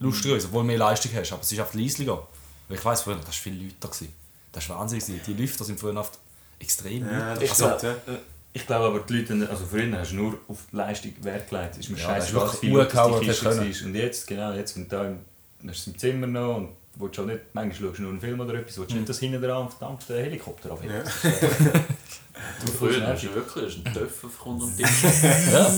Lustigerweise, 0.00 0.46
obwohl 0.48 0.62
du 0.62 0.66
mehr 0.68 0.78
Leistung 0.78 1.10
hast, 1.14 1.32
aber 1.32 1.42
es 1.42 1.50
ist 1.52 1.58
einfach 1.58 1.74
leislicher. 1.74 2.26
Weil 2.68 2.76
ich 2.78 2.84
weiss, 2.84 3.02
früher, 3.02 3.16
das 3.16 3.26
war 3.26 3.32
viele 3.32 3.64
Leute 3.64 3.74
da. 3.80 3.88
gewesen. 3.88 4.12
Das 4.52 4.68
war 4.68 4.78
Wahnsinn. 4.80 4.98
gewesen. 5.00 5.20
Die 5.26 5.32
Lüfter 5.34 5.64
sind 5.64 5.80
früher 5.80 5.96
oft 5.96 6.18
extrem 6.58 7.04
Ja, 7.10 7.32
Leute. 7.34 7.46
das 7.46 7.62
Also, 7.62 7.78
stimmt, 7.78 7.98
ja. 8.06 8.18
Ich 8.52 8.66
glaube 8.66 8.86
aber, 8.86 9.00
die 9.00 9.18
Leute, 9.18 9.48
also 9.50 9.64
früher 9.66 9.98
hast 9.98 10.12
du 10.12 10.16
nur 10.16 10.38
auf 10.48 10.58
die 10.72 10.76
Leistung 10.76 11.12
Wert 11.22 11.48
gelegt. 11.50 11.72
Es 11.72 11.78
ist 11.78 11.90
mir 11.90 11.98
Ja, 11.98 12.04
scheiße, 12.06 12.34
was 12.34 12.62
wirklich 12.62 12.90
viel 12.90 13.20
die 13.20 13.26
Kiste 13.26 13.44
war. 13.46 13.86
Und 13.88 13.94
jetzt, 13.94 14.26
genau, 14.26 14.52
jetzt, 14.52 14.76
wenn 14.76 14.84
du 14.84 14.88
da 14.88 15.04
im, 15.06 15.18
hast 15.58 15.64
du 15.64 15.70
es 15.70 15.86
im 15.88 15.98
Zimmer 15.98 16.26
noch 16.26 16.56
und 16.56 16.68
willst 16.98 17.16
schon 17.16 17.26
nicht, 17.26 17.40
manchmal 17.52 17.88
schaust 17.88 17.98
du 17.98 18.02
nur 18.02 18.10
einen 18.12 18.20
Film 18.20 18.40
oder 18.40 18.54
etwas, 18.54 18.78
willst 18.78 18.92
du 18.92 18.96
nicht, 18.96 19.08
dass 19.08 19.18
hinten 19.18 19.40
dran 19.42 19.62
einen 19.62 19.70
verdammten 19.70 20.16
Helikopter 20.16 20.72
auf 20.72 20.82
Ja. 20.84 21.02
Du, 22.64 22.70
früher 22.70 23.04
hast 23.04 23.24
du 23.24 23.34
wirklich 23.34 23.64
hast 23.64 23.84
einen 23.84 23.94
Töpfer 23.94 24.28
unter 24.46 24.66
dem 24.66 24.86
Tisch. 24.86 25.22
ja. 25.52 25.70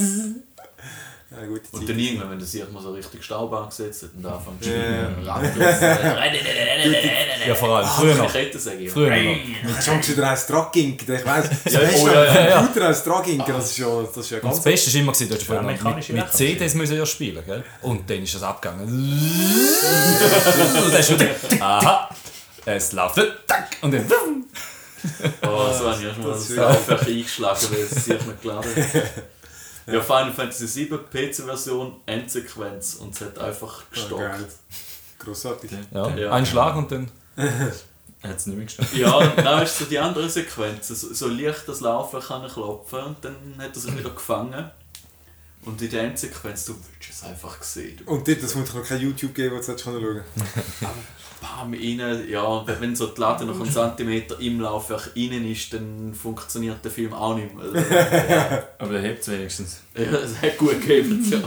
Ja, 1.33 1.47
gute 1.47 1.63
Und 1.71 1.89
dann 1.89 1.97
irgendwann, 1.97 2.31
wenn 2.33 2.41
er 2.41 2.45
sich 2.45 2.69
mal 2.73 2.83
so 2.83 2.91
richtig 2.93 3.23
Staub 3.23 3.53
angesetzt 3.53 4.03
hat 4.03 4.11
und 4.17 4.27
anfängt 4.27 4.65
zu 4.65 4.71
Ja. 4.71 4.77
schreiben, 4.77 5.25
Rampen, 5.29 5.61
ja, 7.47 7.55
vor 7.55 7.69
allem 7.77 7.87
früher 7.89 8.17
noch. 8.17 8.33
Kettensäge. 8.33 8.91
Früher 8.91 9.11
noch. 9.11 9.17
Mit 9.17 9.87
John 9.87 10.09
wieder 10.09 10.29
als 10.29 10.47
Draginker, 10.49 11.15
ich 11.15 11.25
weiss. 11.25 11.49
Ja, 11.67 11.83
weißt 11.83 11.95
oh, 11.99 12.07
du, 12.09 12.13
ja, 12.13 12.25
ja, 12.25 12.49
ja. 12.49 12.57
Computer 12.63 12.87
als 12.89 13.05
Draginker, 13.05 13.53
das 13.53 13.71
ist 13.71 13.79
ja, 13.79 13.87
das 14.03 14.17
ist 14.17 14.31
ja 14.31 14.39
Und 14.39 14.45
das 14.45 14.53
ganz... 14.55 14.65
Beste 14.65 14.93
war 14.93 15.01
immer, 15.01 15.13
du 15.13 15.35
hast 15.35 15.43
vorher 15.45 15.63
noch 15.63 15.71
mit, 15.71 15.83
mechanische 15.85 16.13
mit. 16.15 16.33
CDs 16.33 16.75
müssen 16.75 16.97
ja 16.99 17.07
spielen, 17.07 17.45
gell? 17.47 17.63
Und 17.83 18.11
dann 18.11 18.23
ist 18.25 18.35
das 18.35 18.43
abgegangen. 18.43 18.89
Und 20.85 20.93
dann 20.93 21.01
ist 21.01 21.11
wieder, 21.21 21.29
aha, 21.61 22.09
es 22.65 22.91
läuft, 22.91 23.21
tack, 23.47 23.77
und 23.83 23.95
dann, 23.95 24.05
Oh, 25.43 25.73
so 25.73 25.91
habe 25.91 26.03
ich 26.03 26.13
schon 26.13 26.23
mal 26.23 26.31
Das 26.33 26.41
das 26.41 26.51
ist 26.51 26.59
einfach 26.59 27.07
eingeschlagen, 27.07 27.67
weil 27.71 27.81
es 27.81 27.91
sich 28.05 28.27
nicht 28.27 28.43
geladen 28.43 28.71
hat. 28.75 29.05
Ja, 29.93 30.01
Final 30.01 30.33
Fantasy 30.33 30.67
7 30.67 30.99
PC-Version, 31.11 31.97
Endsequenz 32.07 32.95
und 32.97 33.15
es 33.15 33.21
hat 33.21 33.39
einfach 33.39 33.83
Oh, 34.13 34.17
geil. 34.17 34.31
gestockt. 34.31 34.53
Grossartig. 35.19 35.71
ja, 35.93 36.09
Ja. 36.17 36.33
ein 36.33 36.47
Schlag 36.47 36.77
und 36.77 36.91
dann, 36.93 37.11
Hat 38.23 38.37
es 38.37 38.45
nicht 38.47 38.57
mehr 38.57 38.67
gestanden. 38.67 38.99
Ja, 39.01 39.15
und 39.17 39.39
dann 39.39 39.63
ist 39.63 39.79
so 39.79 39.87
die 39.87 39.99
andere 39.99 40.29
Sequenz. 40.29 40.89
So, 40.89 40.95
so 41.15 41.29
leicht 41.29 41.67
das 41.67 41.81
Laufen 41.81 42.21
kann 42.21 42.43
er 42.43 42.51
klopfen 42.51 42.99
und 43.03 43.25
dann 43.25 43.35
hat 43.59 43.75
er 43.75 43.81
sich 43.81 43.97
wieder 43.99 44.11
gefangen. 44.11 44.71
Und 45.65 45.81
in 45.83 45.91
der 45.91 46.05
Endsequenz, 46.05 46.65
du 46.65 46.75
willst 46.75 47.11
es 47.11 47.23
einfach 47.23 47.63
sehen. 47.63 47.99
Du 47.99 48.11
Und 48.11 48.27
dort, 48.27 48.43
das 48.43 48.55
muss 48.55 48.73
noch 48.73 48.83
kein 48.87 49.01
YouTube 49.01 49.35
geben, 49.35 49.57
wo 49.57 49.61
du 49.61 49.67
jetzt 49.71 49.83
schauen 49.83 50.23
kannst. 50.81 50.81
bam, 51.41 51.75
rein, 51.75 52.29
ja, 52.29 52.81
wenn 52.81 52.97
so 52.97 53.09
die 53.09 53.21
Lade 53.21 53.45
noch 53.45 53.61
einen 53.61 53.71
Zentimeter 53.71 54.41
im 54.41 54.61
Laufwerk 54.61 55.11
innen 55.15 55.51
ist, 55.51 55.73
dann 55.75 56.15
funktioniert 56.15 56.83
der 56.83 56.91
Film 56.91 57.13
auch 57.13 57.37
nicht 57.37 57.55
mehr. 57.55 58.69
Aber 58.79 58.93
der 58.93 59.03
hebt 59.03 59.21
es 59.21 59.29
wenigstens. 59.29 59.81
Ja, 59.95 60.03
es 60.25 60.41
hat 60.41 60.57
gut 60.57 60.81
gegeben, 60.81 61.27
ja. 61.31 61.41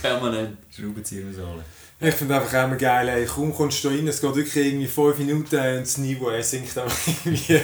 Permanent. 0.00 0.58
Schraubenzieher 0.74 1.24
müssen 1.24 1.44
alle. 1.44 1.64
Ich 2.04 2.14
finde 2.16 2.34
einfach 2.34 2.52
auch 2.58 2.64
immer 2.64 2.76
geil, 2.76 3.08
ey, 3.08 3.26
kaum 3.26 3.54
kommst 3.54 3.84
du 3.84 3.88
da 3.88 3.94
rein, 3.94 4.08
es 4.08 4.20
geht 4.20 4.34
wirklich 4.34 4.66
irgendwie 4.66 4.88
5 4.88 5.18
Minuten 5.18 5.54
und 5.54 5.80
das 5.82 5.98
Niveau 5.98 6.30
ey, 6.30 6.42
sinkt 6.42 6.76
einfach 6.76 6.98
irgendwie 7.24 7.60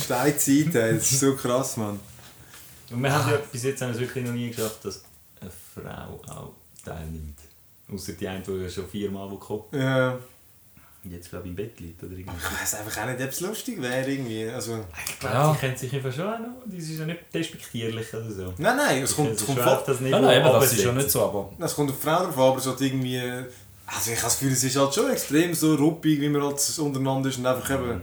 Steinzeit, 0.00 0.74
ey. 0.74 0.94
das 0.94 1.10
ist 1.10 1.18
so 1.18 1.34
krass, 1.34 1.76
Mann. 1.76 1.98
Und 2.92 3.02
wir 3.02 3.12
haben 3.12 3.28
ja 3.28 3.38
bis 3.50 3.64
jetzt 3.64 3.82
haben 3.82 3.88
wir 3.88 3.96
es 3.96 4.00
wirklich 4.00 4.24
noch 4.24 4.32
nie 4.32 4.50
geschafft, 4.50 4.84
dass 4.84 5.02
Frau 5.82 6.20
auch 6.32 6.52
teilnimmt. 6.84 7.38
Außer 7.92 8.12
die 8.12 8.26
eine, 8.28 8.40
die 8.42 8.70
schon 8.70 8.88
viermal 8.88 9.28
gekommen 9.28 9.62
Ja, 9.72 10.18
und 11.04 11.12
jetzt 11.12 11.30
glaube 11.30 11.44
ich 11.44 11.50
im 11.50 11.56
Bett 11.56 11.78
liegt 11.78 12.02
oder 12.02 12.12
ich 12.14 12.18
irgendwas. 12.20 12.42
weiß 12.60 12.74
einfach 12.80 13.02
auch 13.02 13.06
nicht, 13.06 13.20
ob 13.22 13.28
es 13.30 13.40
lustig 13.40 13.80
wäre 13.80 14.10
irgendwie, 14.10 14.48
also... 14.48 14.84
Ich 15.06 15.18
glaube, 15.20 15.34
Ja. 15.36 15.52
sie 15.52 15.58
kennt 15.60 15.78
sich 15.78 15.94
einfach 15.94 16.12
schon 16.12 16.26
auch 16.26 16.38
noch. 16.40 16.48
Das 16.66 16.82
ist 16.82 16.98
ja 16.98 17.06
nicht 17.06 17.20
despektierlich 17.32 18.12
oder 18.12 18.28
so. 18.30 18.54
Nein, 18.58 18.76
nein, 18.76 19.02
es 19.04 19.14
kommt, 19.14 19.30
es 19.30 19.46
kommt, 19.46 19.60
voll, 19.60 19.82
das 19.86 20.00
Niveau 20.00 20.10
nein, 20.16 20.22
nein, 20.22 20.40
eben, 20.40 20.52
das 20.52 20.72
ist 20.72 20.82
ja 20.82 20.92
nicht 20.92 21.08
so, 21.10 21.22
aber 21.22 21.52
es 21.64 21.74
kommt 21.76 21.90
auf 21.92 21.96
die 21.96 22.02
Frau 22.02 22.24
drauf 22.24 22.36
an, 22.36 22.42
aber 22.44 22.58
es 22.58 22.66
hat 22.66 22.80
irgendwie... 22.80 23.20
Also 23.20 24.10
ich 24.10 24.16
habe 24.16 24.26
das 24.26 24.38
Gefühl, 24.40 24.52
es 24.52 24.64
ist 24.64 24.76
halt 24.76 24.92
schon 24.92 25.10
extrem 25.12 25.54
so 25.54 25.76
ruppig, 25.76 26.20
wie 26.20 26.28
man 26.28 26.42
halt 26.42 26.78
untereinander 26.80 27.28
ist 27.28 27.38
und 27.38 27.46
einfach 27.46 27.70
eben... 27.70 28.00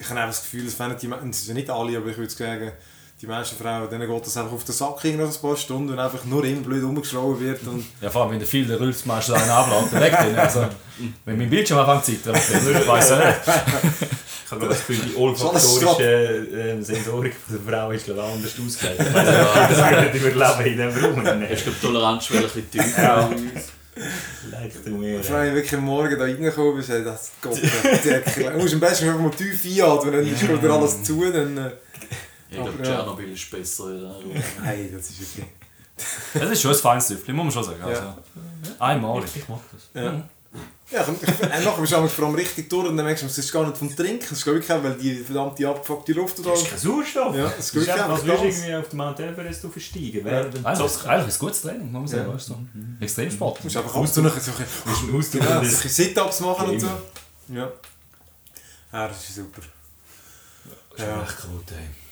Ich 0.00 0.08
habe 0.08 0.20
einfach 0.20 0.34
das 0.34 0.42
Gefühl, 0.44 0.66
es 0.66 0.74
fänden 0.74 0.96
die 0.98 1.08
Men- 1.08 1.28
es 1.28 1.40
sind 1.44 1.48
ja 1.48 1.54
nicht 1.60 1.68
alle, 1.70 1.98
aber 1.98 2.06
ich 2.08 2.16
würde 2.16 2.30
sagen, 2.32 2.72
die 3.20 3.26
meisten 3.26 3.56
Frauen, 3.56 3.90
denen 3.90 4.08
geht 4.08 4.26
das 4.26 4.36
einfach 4.36 4.52
auf 4.52 4.64
den 4.64 4.74
Sack 4.74 5.04
nach 5.04 5.26
ein 5.26 5.40
paar 5.42 5.56
Stunden 5.56 5.90
und 5.90 5.98
einfach 5.98 6.24
nur 6.24 6.44
immer 6.44 6.60
blöd 6.60 6.84
rumgeschrauben 6.84 7.40
wird 7.40 7.66
und... 7.66 7.84
ja, 8.00 8.10
vor 8.10 8.22
allem, 8.22 8.32
wenn 8.32 8.38
der 8.38 8.46
viel 8.46 8.64
der 8.64 8.78
Rülpsmeister 8.78 9.34
einen 9.34 9.48
dann 9.90 10.00
weg 10.00 10.16
den. 10.24 10.38
Also, 10.38 10.66
wenn 11.24 11.36
mein 11.36 11.50
Bildschirm 11.50 11.78
anfängt 11.78 12.04
zu 12.04 12.12
zittern, 12.12 12.34
dann 12.34 12.86
weiss 12.86 13.10
er 13.10 13.26
nicht. 13.26 13.38
Ich 14.46 14.52
habe 14.52 14.66
das 14.66 14.78
Gefühl, 14.78 15.10
die 15.10 15.16
olfaktorische 15.16 16.02
äh, 16.02 16.80
Sensorik 16.80 17.34
der 17.50 17.60
Frau 17.60 17.90
ist 17.90 18.06
glaube 18.06 18.20
ich 18.20 18.34
anders 18.34 18.54
ausgelegt. 18.66 19.00
Ich 19.00 19.14
weiß 19.14 19.26
nicht, 19.26 19.70
das 19.70 19.90
würde 19.90 20.02
nicht 20.02 20.24
überleben 20.24 20.80
in 20.80 20.90
diesem 20.90 21.04
Raum. 21.04 21.48
Hast 21.50 21.66
du 21.66 21.70
die 21.70 21.80
Toleranzschwelle 21.80 22.46
ein 22.46 22.50
bisschen 22.50 22.70
tiefer? 22.70 23.30
leicht 24.50 24.86
du 24.86 24.90
mir. 24.90 25.20
Wenn 25.28 25.48
ich 25.48 25.54
wirklich 25.54 25.74
am 25.74 25.84
Morgen 25.84 26.18
da 26.18 26.24
reingekommen 26.24 26.76
bist, 26.76 26.88
das 26.88 27.32
Gott, 27.42 27.60
der 27.62 28.20
Deckel. 28.20 28.52
Du 28.52 28.58
musst 28.58 28.74
am 28.74 28.80
besten 28.80 29.08
einfach 29.08 29.20
mal 29.20 29.30
tief 29.30 29.64
einatmen, 29.64 30.12
dann 30.12 30.26
ist 30.26 30.48
wieder 30.48 30.72
alles 30.72 31.02
zu, 31.02 31.32
dann... 31.32 31.72
Ich 32.50 32.56
glaube. 32.56 32.82
Tschernobyl 32.82 33.32
ist 33.32 33.50
besser. 33.50 33.94
Ja. 33.94 34.14
hey, 34.64 34.90
das 34.92 35.10
ist 35.10 35.20
okay. 35.36 35.48
Das 36.34 36.50
ist 36.50 36.62
schon 36.62 36.70
ein 36.70 36.76
feines 36.76 37.08
Süffli, 37.08 37.32
muss 37.32 37.46
man 37.46 37.52
schon 37.52 37.64
sagen. 37.64 37.82
Also, 37.82 38.02
einmal. 38.78 39.24
Ich 39.34 39.48
mag 39.48 39.60
das. 39.72 39.88
Ja. 39.94 40.22
Ja, 40.90 41.02
äh, 41.02 41.62
nachher 41.62 41.80
bist 41.82 41.92
du 41.92 42.08
vor 42.08 42.24
allem 42.24 42.34
richtig 42.34 42.70
durch 42.70 42.88
und 42.88 42.96
dann 42.96 43.04
merkst 43.04 43.22
du, 43.22 43.26
es 43.26 43.36
ist 43.36 43.52
gar 43.52 43.66
nicht 43.66 43.76
vom 43.76 43.94
Trinken, 43.94 44.24
es 44.24 44.32
ist 44.32 44.46
wirklich 44.46 44.72
auch, 44.72 44.82
weil 44.82 44.94
die 44.94 45.16
verdammte 45.16 45.68
abgefuckte 45.68 46.14
Luft 46.14 46.38
da... 46.38 46.50
Das 46.50 46.62
ist 46.62 46.70
kein 46.70 46.78
Sauerstoff. 46.78 47.36
Ja, 47.36 47.44
das 47.44 47.58
es 47.58 47.66
ist 47.66 47.74
würdest 47.74 47.98
du 47.98 48.08
ganz. 48.08 48.24
irgendwie 48.24 48.74
auf 48.74 48.88
den 48.88 48.96
Mount 48.96 49.20
Everest 49.20 49.60
versteigen. 49.60 50.24
Du 50.24 50.30
Eigentlich, 50.30 50.62
zockst. 50.78 51.06
eigentlich 51.06 51.28
ist 51.28 51.36
ein 51.36 51.38
gutes 51.40 51.60
Training, 51.60 51.92
muss 51.92 52.00
man 52.00 52.08
sagen. 52.08 52.28
Ja. 52.28 52.34
Weißt 52.34 52.48
du? 52.48 52.54
Extremsport. 53.00 53.58
Du 53.58 53.64
musst 53.64 53.76
einfach 53.76 53.94
noch 53.94 54.06
so 54.06 54.22
ein 54.22 54.30
so 54.40 54.52
bisschen 55.20 55.90
Sit-Ups 55.90 56.40
machen 56.40 56.70
und 56.70 56.80
so. 56.80 56.88
Ja. 57.52 57.70
Ja, 58.90 59.08
das 59.08 59.28
ist 59.28 59.34
super. 59.34 59.60
Das 60.96 61.06
ist 61.06 61.32
echt 61.32 61.42
gut, 61.42 61.72
ey. 61.72 62.07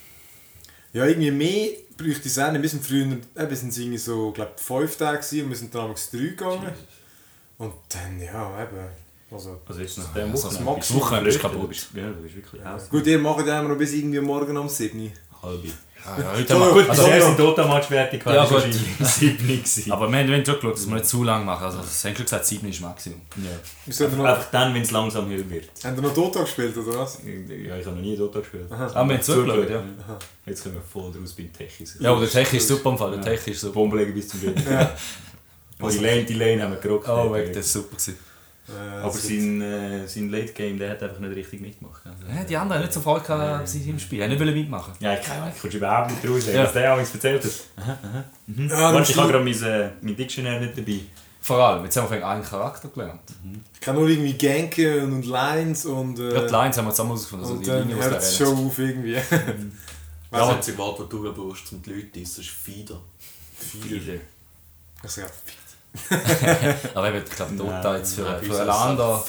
Ja, 0.97 1.05
irgendwie 1.05 1.31
mehr 1.31 1.69
bräuchte 1.97 2.27
es 2.29 2.39
auch 2.39 2.51
nicht. 2.53 2.63
Wir 2.63 2.69
sind 2.71 2.85
früher, 2.87 3.03
eben 3.05 3.57
sind 3.57 3.69
es 3.69 3.79
irgendwie 3.79 3.99
so, 3.99 4.33
glaube 4.33 4.53
fünf 4.57 4.97
Tage 4.97 5.19
gewesen 5.19 5.43
und 5.45 5.49
wir 5.51 5.57
sind 5.57 5.75
dann 5.75 5.83
damals 5.83 6.11
drei 6.11 6.19
gegangen. 6.19 6.73
Und 7.59 7.73
dann, 7.91 8.19
ja, 8.21 8.63
eben. 8.63 8.79
Also, 9.31 9.61
Also 9.67 9.81
jetzt 9.81 9.99
nach 9.99 10.15
dem 10.15 10.31
Also, 10.31 10.49
Wochenende. 10.49 10.81
das 10.81 10.95
Wochenende 10.95 11.33
verrückt, 11.33 11.55
kaputt. 11.55 11.89
Ja, 11.95 12.09
du 12.11 12.23
bist 12.23 12.37
wirklich 12.37 12.65
aus. 12.65 12.89
gut, 12.89 13.07
ihr 13.07 13.19
macht 13.19 13.47
ja 13.47 13.61
immer 13.61 13.69
noch 13.71 13.77
bis 13.79 13.93
irgendwie 13.93 14.21
morgen 14.21 14.57
um 14.57 14.69
7 14.69 14.99
Uhr. 14.99 15.11
Halbe. 15.43 15.69
Wir- 16.17 16.29
also, 16.29 16.55
Also, 16.89 17.03
ja. 17.09 17.15
erst 17.17 17.29
in 17.31 17.37
Dota-Match 17.37 17.87
fertig 17.87 18.25
war, 18.25 18.35
Ja, 18.35 18.45
gut. 18.45 18.63
gewesen. 18.63 19.91
aber 19.93 20.09
wir 20.11 20.19
haben 20.19 20.29
wir 20.29 20.37
schon 20.45 20.55
geschaut, 20.55 20.75
dass 20.75 20.87
wir 20.87 20.95
nicht 20.95 21.07
zu 21.07 21.25
lang 21.25 21.45
machen. 21.45 21.65
Also, 21.65 21.79
das 21.79 22.05
haben 22.05 22.15
schon 22.15 22.25
gesagt, 22.25 22.45
7 22.47 22.69
ist 22.69 22.81
Maximum. 22.81 23.21
Ja. 23.37 24.07
Noch, 24.17 24.25
Einfach 24.25 24.51
dann, 24.53 24.73
wenn 24.75 24.83
es 24.83 24.91
langsam 24.93 25.29
höher 25.29 25.49
wird. 25.51 25.69
haben 25.83 25.97
ihr 25.97 26.03
noch 26.03 26.15
Dota 26.15 26.41
gespielt, 26.43 26.77
oder 26.77 26.99
was? 27.01 27.19
Ja, 27.25 27.77
ich 27.77 27.85
habe 27.87 27.97
noch 27.97 28.03
nie 28.03 28.17
Dota 28.17 28.39
gespielt. 28.39 28.67
Aha. 28.71 28.87
Ah, 28.95 29.05
wir 29.09 29.15
haben 29.17 29.23
zugeschaut, 29.23 29.69
ja. 29.71 29.83
Jetzt 30.47 30.63
kommen 30.63 30.77
wir 30.77 30.83
voll 30.83 31.11
draus 31.13 31.33
beim 31.33 31.53
Techis. 31.53 31.97
Ja, 31.99 32.13
aber 32.13 32.21
der 32.21 32.31
Tech 32.31 32.53
ist 32.53 32.69
super 32.69 32.91
im 32.91 32.99
Fall. 32.99 33.11
Der 33.11 33.19
Ja. 33.21 33.25
Tech 33.25 33.47
ist 33.49 33.61
super. 33.61 33.75
Bomben 33.75 33.99
legen 33.99 34.15
bis 34.15 34.29
zum 34.29 34.41
Geld. 34.41 34.61
Ja. 34.71 34.93
Oh, 35.79 35.91
die 35.91 35.99
Lane, 35.99 36.25
die 36.25 36.33
Lane 36.33 36.63
haben 36.63 36.71
wir 36.73 36.79
gerockt. 36.81 37.07
Oh, 37.07 37.31
weg, 37.35 37.53
das 37.53 37.67
ist 37.67 37.73
super. 37.75 37.97
Gewesen. 37.97 38.17
Äh, 38.69 38.97
Aber 38.99 39.13
das 39.13 39.23
sein, 39.29 39.61
äh, 39.63 40.07
sein 40.09 40.29
Late 40.31 40.53
Game, 40.53 40.79
der 40.79 40.91
hat 40.91 41.03
einfach 41.03 41.21
nicht 41.21 41.37
richtig 41.37 41.61
mitgemacht. 41.61 42.03
Also, 42.05 42.27
Ja, 42.37 42.43
die 42.45 42.57
anderen 42.57 42.81
haben 42.81 42.87
nicht 42.87 42.93
so 42.95 43.01
Freude 43.01 43.25
gehabt 43.25 43.69
sie 43.69 43.89
im 43.89 43.99
Spiel. 43.99 44.29
Die 44.29 44.39
wollten 44.41 44.45
nicht 44.55 44.63
mitmachen. 44.63 44.93
Ja, 44.99 45.15
ich 45.15 45.23
kann 45.23 45.49
ich 45.55 45.61
kommst 45.61 45.77
überhaupt 45.77 46.11
nicht 46.11 46.29
raus, 46.29 46.47
Ja. 46.53 46.65
was 46.65 46.73
der 46.73 46.93
auch 46.95 46.99
erzählt 46.99 47.45
hat. 47.45 47.51
Aha, 47.77 47.99
aha. 48.03 48.25
Mhm. 48.49 48.69
Ja, 48.69 48.77
Warte, 48.81 48.99
das 48.99 49.11
ich 49.11 49.17
habe 49.17 49.27
ist- 49.29 49.33
gerade 49.63 49.71
mein, 49.79 49.81
äh, 49.91 49.93
mein 50.01 50.17
Dictionary 50.17 50.67
nicht 50.67 50.79
dabei. 50.79 51.01
Vor 51.41 51.59
allem, 51.59 51.85
jetzt 51.85 51.97
haben 51.97 52.11
wir 52.11 52.27
einen 52.27 52.43
Charakter 52.43 52.89
gelernt. 52.89 53.21
Ich 53.75 53.81
kann 53.81 53.95
nur 53.95 54.09
irgendwie 54.09 54.33
Ganken 54.33 55.13
und 55.13 55.27
Lines 55.27 55.87
und... 55.87 56.19
Äh, 56.19 56.31
Gerade 56.31 56.47
die 56.49 56.53
Lines 56.53 56.77
haben 56.77 56.87
wir 56.87 56.91
zusammen 56.91 57.11
herausgefunden. 57.11 57.45
Also 57.47 57.59
und 57.59 57.65
die 57.67 57.71
dann 57.71 57.95
hört 57.95 58.19
es 58.21 58.37
schon 58.37 58.67
auf 58.67 58.79
irgendwie. 58.79 59.17
Das 60.29 60.41
Also, 60.41 60.55
einzige 60.57 60.79
Wort, 60.79 60.99
das 61.01 61.09
du 61.09 61.33
brauchst, 61.33 61.73
um 61.73 61.81
die 61.83 61.91
Leute 61.91 62.13
zu 62.13 62.21
essen, 62.21 62.41
ist 62.41 62.51
Fieder. 62.51 63.01
Viele. 63.57 64.21
also, 65.03 65.21
ja, 65.21 65.27
Aber 66.95 67.09
eben, 67.09 67.23
ich 67.29 67.37
glaube, 67.37 67.55
Dota 67.57 67.97
jetzt 67.97 68.15
für, 68.15 68.23
nein, 68.23 68.43
für 68.43 68.51
uns 68.51 68.69
anderen. 68.69 69.21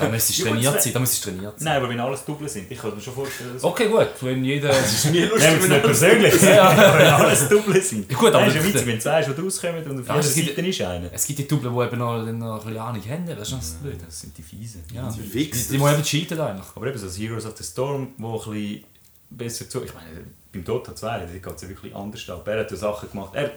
Da 0.00 0.08
müsste 0.08 0.32
ich 0.32 0.38
Ja, 0.38 0.44
trainiert 0.46 0.82
sein. 0.82 0.92
Da 0.94 0.98
müsste 1.00 1.16
ich 1.16 1.22
trainiert 1.36 1.58
sein. 1.60 1.64
Nein, 1.66 1.76
aber 1.76 1.88
wenn 1.90 2.00
alles 2.00 2.24
Double 2.24 2.48
sind, 2.48 2.70
ich 2.70 2.78
kann 2.78 2.94
mir 2.94 3.00
schon 3.00 3.14
vorstellen, 3.14 3.52
dass... 3.54 3.64
Okay, 3.64 3.88
gut. 3.88 4.08
Wenn 4.22 4.44
jeder. 4.44 4.68
Mir 5.12 5.26
Nehmen 5.26 5.30
wir 5.40 5.56
es 5.58 5.68
nicht 5.68 5.82
persönlich, 5.82 6.42
Ja. 6.42 6.76
wenn 6.98 7.06
alles 7.08 7.48
Double 7.48 7.80
sind. 7.82 8.10
Ja, 8.10 8.16
gut, 8.18 8.28
aber 8.28 8.40
Nein, 8.40 8.48
ist 8.48 8.54
ja 8.56 8.62
das- 8.62 8.72
witzig, 8.74 8.86
wenn 8.86 9.00
zwei 9.00 9.22
schon 9.22 9.34
rauskommen 9.44 9.84
und 9.90 10.00
auf 10.00 10.06
Ja, 10.08 10.14
jeder 10.14 10.26
es 10.26 10.34
gibt- 10.34 10.56
Seite 10.56 10.66
ist 10.68 10.80
einer. 10.82 11.12
Es 11.12 11.26
gibt 11.26 11.38
die 11.38 11.48
Double, 11.48 11.70
die 11.70 11.86
eben 11.86 11.98
noch, 11.98 12.16
noch 12.32 12.54
ein 12.54 12.58
bisschen 12.66 12.78
Ahnung 12.78 13.02
haben. 13.08 13.26
Das 13.26 13.38
ist 13.48 13.52
noch 13.52 13.58
das 13.60 13.70
Blöde. 13.74 13.98
Das 14.06 14.20
sind 14.20 14.36
die 14.38 14.42
Fiesen. 14.42 14.82
Ja. 14.92 15.08
Die 15.10 15.20
Die, 15.22 15.34
Wichser. 15.34 15.72
die 15.72 15.78
muss 15.78 15.92
eben 15.92 16.02
cheaten 16.02 16.40
eigentlich. 16.40 16.66
Aber 16.74 16.86
eben 16.86 16.98
so 16.98 17.06
das 17.06 17.18
Heroes 17.18 17.44
of 17.46 17.56
the 17.56 17.64
Storm, 17.64 18.08
wo 18.18 18.32
ein 18.40 18.50
bisschen 18.52 18.84
besser 19.30 19.68
zu... 19.68 19.82
Ich 19.84 19.92
meine, 19.94 20.08
beim 20.52 20.64
Dota 20.64 20.94
2, 20.96 21.18
da 21.18 21.26
geht 21.26 21.46
es 21.56 21.62
ja 21.62 21.68
wirklich 21.68 21.94
anders 21.94 22.28
ab. 22.30 22.48
Er 22.48 22.60
hat 22.60 22.70
ja 22.70 22.76
Sachen 22.76 23.10
gemacht. 23.10 23.30
Er, 23.34 23.50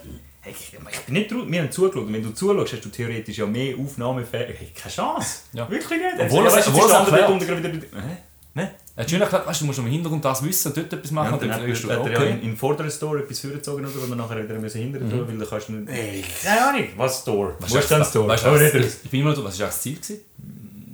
ich, 0.52 0.74
ich 0.92 1.00
bin 1.02 1.14
nicht 1.14 1.30
traurig, 1.30 1.52
wir 1.52 1.62
haben 1.62 1.72
zugeschaut. 1.72 2.12
Wenn 2.12 2.24
du 2.24 2.32
zuschaust, 2.34 2.74
hast 2.74 2.86
du 2.86 2.90
theoretisch 2.90 3.38
ja 3.38 3.46
mehr 3.46 3.76
Aufnahmefähigkeit. 3.78 4.76
Keine 4.76 4.94
Chance. 4.94 5.40
Ja. 5.54 5.70
Wirklich 5.70 6.00
nicht. 6.00 6.14
Obwohl 6.20 6.44
ja, 6.46 6.50
er- 6.50 6.56
weißt 6.58 6.68
du, 6.68 6.72
obwohl 6.72 6.92
andere 6.92 7.20
erklärt. 7.22 7.48
gerade 7.64 7.74
wieder... 7.74 7.88
Hä? 8.02 8.18
Ne? 8.56 8.72
Er 8.96 9.04
hat 9.04 9.10
schön 9.10 9.22
erklärt, 9.22 9.48
weißt, 9.48 9.62
du 9.62 9.64
du 9.64 9.68
musst 9.68 9.80
im 9.80 9.86
Hintergrund 9.86 10.26
das 10.26 10.44
wissen 10.44 10.68
und 10.70 10.78
dort 10.78 10.92
etwas 10.92 11.12
Ja, 11.12 11.16
machen. 11.16 11.34
und 11.34 11.42
dann 11.44 11.50
dann 11.50 11.62
hat, 11.62 11.84
du 11.84 11.90
hat 11.90 12.06
er 12.08 12.12
ja 12.12 12.24
in, 12.24 12.36
okay. 12.38 12.46
in 12.48 12.58
vorderen 12.58 12.92
Store 12.92 13.20
etwas 13.20 13.40
vorgezogen, 13.40 13.86
oder? 13.86 14.04
Und 14.04 14.10
dann 14.10 14.18
nachher 14.18 14.44
wieder 14.44 14.56
müssen 14.60 14.82
hinterher 14.82 15.10
tun, 15.10 15.26
weil 15.28 15.38
dann 15.38 15.48
kannst 15.48 15.70
du 15.70 15.74
nicht... 15.74 15.90
Ey, 15.90 16.24
Keine 16.44 16.68
Ahnung, 16.68 16.88
was 16.98 17.20
Store? 17.22 17.56
Weißt 17.60 17.74
Wo 17.74 17.78
ist 17.78 17.92
denn 17.92 18.00
was- 18.02 18.10
Store? 18.10 18.28
weißt 18.28 18.46
was-. 18.46 18.98
Ich 19.04 19.10
bin 19.10 19.22
immer 19.22 19.34
noch, 19.36 19.44
was 19.44 19.60
war 19.60 19.68
das 19.68 19.82
Ziel? 19.82 19.96
Gewesen? 19.96 20.20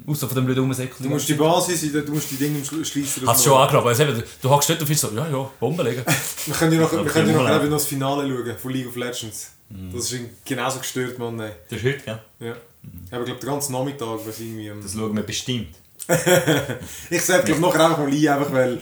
Außer 0.08 0.28
von 0.28 0.36
dem 0.36 0.46
blöden 0.46 0.64
Rumsäckel. 0.64 0.98
Du 1.00 1.10
musst 1.10 1.28
die 1.28 1.34
Basis, 1.34 1.92
du 1.92 2.12
musst 2.12 2.30
die 2.32 2.36
Dinge 2.36 2.64
schließen. 2.64 3.28
Hast 3.28 3.46
du 3.46 3.50
schon 3.50 3.58
angenommen. 3.58 3.88
Also 3.88 4.04
eben, 4.04 4.24
du 4.42 4.50
hockst 4.50 4.70
dort 4.70 4.80
und 4.80 4.86
findest 4.86 5.10
so, 5.10 5.16
ja, 5.16 5.28
ja, 5.28 5.52
Bombe 5.60 5.84
legen. 5.84 6.04
Wir 6.46 6.54
können 6.54 6.74
ja 6.74 6.82
noch, 6.82 6.92
wir 6.92 7.06
können 7.06 7.30
ja 7.30 7.36
noch, 7.42 7.64
noch 7.64 7.70
das 7.72 7.86
Finale 7.88 8.28
schauen 8.28 8.58
von 8.58 8.72
League 8.72 8.88
of 8.88 8.96
Legends. 8.96 9.52
Das 9.70 10.12
ist 10.12 10.46
genauso 10.46 10.80
gestört, 10.80 11.18
Mann. 11.18 11.40
Ey. 11.40 11.52
Das 11.70 11.80
ist 11.80 11.86
heute, 11.86 11.98
gell? 12.06 12.20
Ja. 12.40 12.56
Aber 13.10 13.22
ich 13.22 13.26
glaube, 13.26 13.40
den 13.40 13.50
ganzen 13.50 13.72
Nachmittag, 13.72 14.20
was 14.26 14.40
irgendwie... 14.40 14.68
ähm, 14.68 14.80
Das 14.82 14.94
schauen 14.94 15.16
wir 15.16 15.24
bestimmt. 15.24 15.76
Ich 17.10 17.22
sage 17.24 17.46
glaube 17.46 17.62
nachher 17.62 17.86
einfach 17.86 17.98
mal 17.98 18.08
ein, 18.08 18.28
einfach 18.28 18.52
weil... 18.52 18.82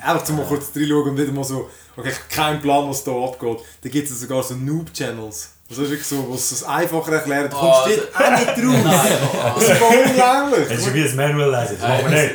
Einfach 0.00 0.24
zum 0.24 0.36
mal 0.36 0.46
kurz 0.46 0.70
reinschauen 0.76 1.10
und 1.10 1.18
wieder 1.18 1.32
mal 1.32 1.42
so... 1.42 1.68
Okay, 1.96 2.12
keinen 2.28 2.60
Plan, 2.60 2.88
was 2.88 3.02
da 3.02 3.10
abgeht. 3.10 3.58
Da 3.82 3.88
gibt 3.88 4.08
es 4.08 4.20
sogar 4.20 4.42
so 4.42 4.54
Noob-Channels. 4.54 5.50
Das 5.68 5.78
ist 5.78 5.90
wirklich 5.90 6.06
so, 6.06 6.26
was 6.30 6.50
es 6.52 6.62
einfacher 6.64 7.12
erklärt. 7.12 7.52
Du 7.52 7.56
kommst 7.56 7.80
Oh, 7.86 7.88
dort 7.88 8.26
auch 8.26 8.30
nicht 8.38 8.48
drauf. 8.48 9.54
Das 9.54 9.62
ist 9.68 9.72
voll 9.78 9.96
unglaublich. 10.06 10.70
Es 10.70 10.78
ist 10.86 10.94
wie 10.94 11.04
ein 11.08 11.16
Manual 11.16 11.50
lesen, 11.62 11.78
das 11.80 11.88
machen 11.88 12.10
wir 12.10 12.22
nicht. 12.22 12.34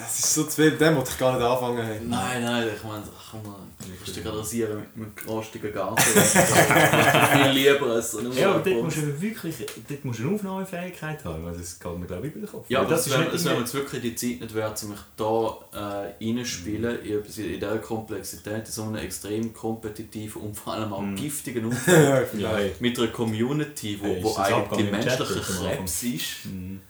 Das 0.00 0.18
ist 0.18 0.34
so 0.34 0.44
zu 0.44 0.50
viel, 0.56 0.72
dem 0.72 0.96
wollte 0.96 1.10
ich 1.12 1.18
gar 1.18 1.36
nicht 1.38 1.44
anfangen. 1.46 2.08
Nein, 2.10 2.44
nein, 2.44 2.68
ich 2.76 2.82
meine, 2.82 3.04
komm 3.30 3.42
mal, 3.44 3.56
du 3.82 3.88
musst 4.00 4.16
dich 4.16 4.22
gerade 4.24 4.38
rasieren 4.38 4.78
mit, 4.94 4.96
mit 4.96 5.26
rostigen 5.28 5.72
Garten. 5.72 6.02
viel 6.02 7.50
lieber 7.52 7.86
als 7.86 8.12
so 8.12 8.20
Ja, 8.20 8.50
aber 8.54 8.60
dort 8.70 8.84
musst 8.84 8.96
du 8.98 9.20
wirklich 9.20 9.54
dort 9.88 10.04
musst 10.04 10.18
du 10.20 10.24
eine 10.26 10.34
Aufnahmefähigkeit 10.34 11.24
haben, 11.24 11.44
weil 11.44 11.52
das 11.56 11.78
geht 11.78 11.98
mir 11.98 12.06
glaube 12.06 12.26
ich 12.26 12.32
über 12.34 12.46
den 12.46 12.50
Kopf. 12.50 12.66
Ja, 12.68 12.80
aber 12.80 12.90
das, 12.90 13.06
ist 13.06 13.12
wäre 13.12 13.22
nicht 13.24 13.34
es 13.34 13.44
wäre 13.44 13.54
irgendwie- 13.54 13.64
jetzt 13.64 13.74
wirklich 13.74 14.02
die 14.02 14.14
Zeit 14.14 14.40
nicht 14.40 14.54
wert, 14.54 14.82
um 14.82 14.88
mich 14.90 15.00
da 15.16 15.58
äh, 16.20 16.24
reinspielen, 16.24 17.02
in, 17.04 17.18
etwas- 17.18 17.38
in 17.38 17.52
dieser 17.54 17.78
Komplexität, 17.78 18.66
in 18.66 18.72
so 18.72 18.82
einem 18.84 18.96
extrem 18.96 19.52
kompetitiven 19.52 20.42
und 20.42 20.54
vor 20.56 20.74
allem 20.74 20.92
auch 20.92 21.00
Mhm. 21.02 21.16
giftigen 21.16 21.64
Umfeld. 21.66 22.28
Ja, 22.38 22.58
Ja. 22.58 22.70
Mit 22.80 22.98
einer 22.98 23.08
Community, 23.08 23.98
wo, 24.00 24.06
Hey, 24.06 24.22
wo 24.22 24.28
ist 24.30 24.38
das 24.38 24.52
eigentlich 24.52 24.90
menschlicher? 24.90 25.24
Krebs 25.40 26.02
ist. 26.02 26.46
Mhm. 26.46 26.80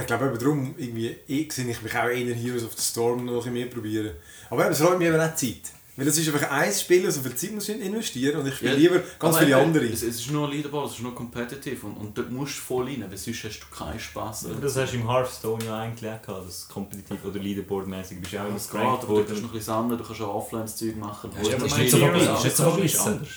Ich 0.00 0.06
glaube 0.06 0.26
eben 0.26 0.38
darum, 0.38 0.74
irgendwie, 0.78 1.14
ich 1.26 1.52
sehe 1.52 1.68
ich 1.70 1.82
mich 1.82 1.94
auch 1.94 2.08
eher 2.08 2.34
Heroes 2.34 2.64
of 2.64 2.72
the 2.74 2.82
Storm 2.82 3.26
noch 3.26 3.32
ein 3.32 3.36
bisschen 3.38 3.52
mehr 3.52 3.66
probieren. 3.66 4.10
Aber 4.48 4.64
eben, 4.64 4.72
es 4.72 4.80
räumt 4.82 4.98
mir 4.98 5.08
eben 5.08 5.20
auch 5.20 5.34
Zeit. 5.34 5.60
Weil 5.96 6.06
das 6.06 6.18
ist 6.18 6.26
einfach 6.32 6.50
ein 6.50 6.72
Spiel, 6.72 7.08
so 7.08 7.20
viel 7.20 7.34
Zeit 7.36 7.52
muss 7.52 7.68
ich 7.68 7.80
investieren 7.80 8.40
und 8.40 8.48
ich 8.48 8.56
spiele 8.56 8.72
Ja, 8.72 8.76
lieber 8.78 9.00
ganz 9.18 9.38
viele 9.38 9.56
andere. 9.56 9.84
Es, 9.86 10.02
es 10.02 10.16
ist 10.20 10.30
nur 10.32 10.48
Leaderboard, 10.50 10.88
es 10.90 10.96
ist 10.96 11.02
nur 11.02 11.14
competitive 11.14 11.86
und, 11.86 11.96
und 11.96 12.18
dort 12.18 12.32
musst 12.32 12.56
du 12.58 12.62
voll 12.62 12.86
rein, 12.86 13.04
weil 13.08 13.16
sonst 13.16 13.44
hast 13.44 13.60
du 13.60 13.66
keinen 13.76 14.00
Spass. 14.00 14.44
Aber 14.46 14.54
das 14.60 14.76
hast 14.76 14.92
du 14.92 14.96
im 14.96 15.08
Hearthstone 15.08 15.64
ja 15.64 15.78
eigentlich 15.78 16.10
auch 16.10 16.20
gehabt, 16.20 16.48
das 16.48 16.66
kompetitiv 16.68 17.24
oder 17.24 17.38
Leaderboard-mäßig 17.38 18.20
bist 18.20 18.32
du 18.32 18.38
auch 18.38 18.44
immer 18.46 18.54
Das 18.54 18.68
kannst 18.70 19.02
du 19.04 19.08
worden. 19.08 19.26
noch 19.28 19.36
ein 19.36 19.42
bisschen 19.42 19.60
sammeln, 19.62 19.98
du 19.98 20.04
kannst 20.04 20.20
auch 20.22 20.34
offline 20.34 20.62
das 20.62 20.76
Zeug 20.76 20.96
machen. 20.96 21.30
Ja, 21.32 21.38
aber 21.38 21.46
Oder 21.48 21.66
ist 21.66 21.70
mein 21.70 21.80
nicht 21.82 21.90
so 21.92 21.96
nicht 21.98 22.24
so 22.24 22.64
Das 22.64 22.72
hobby- 22.72 22.86
ist 22.86 22.98
anders. 23.00 23.28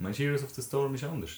Mein 0.00 0.12
Heroes 0.12 0.42
of 0.42 0.50
the 0.52 0.62
Storm 0.62 0.94
ist 0.96 1.04
anders. 1.04 1.30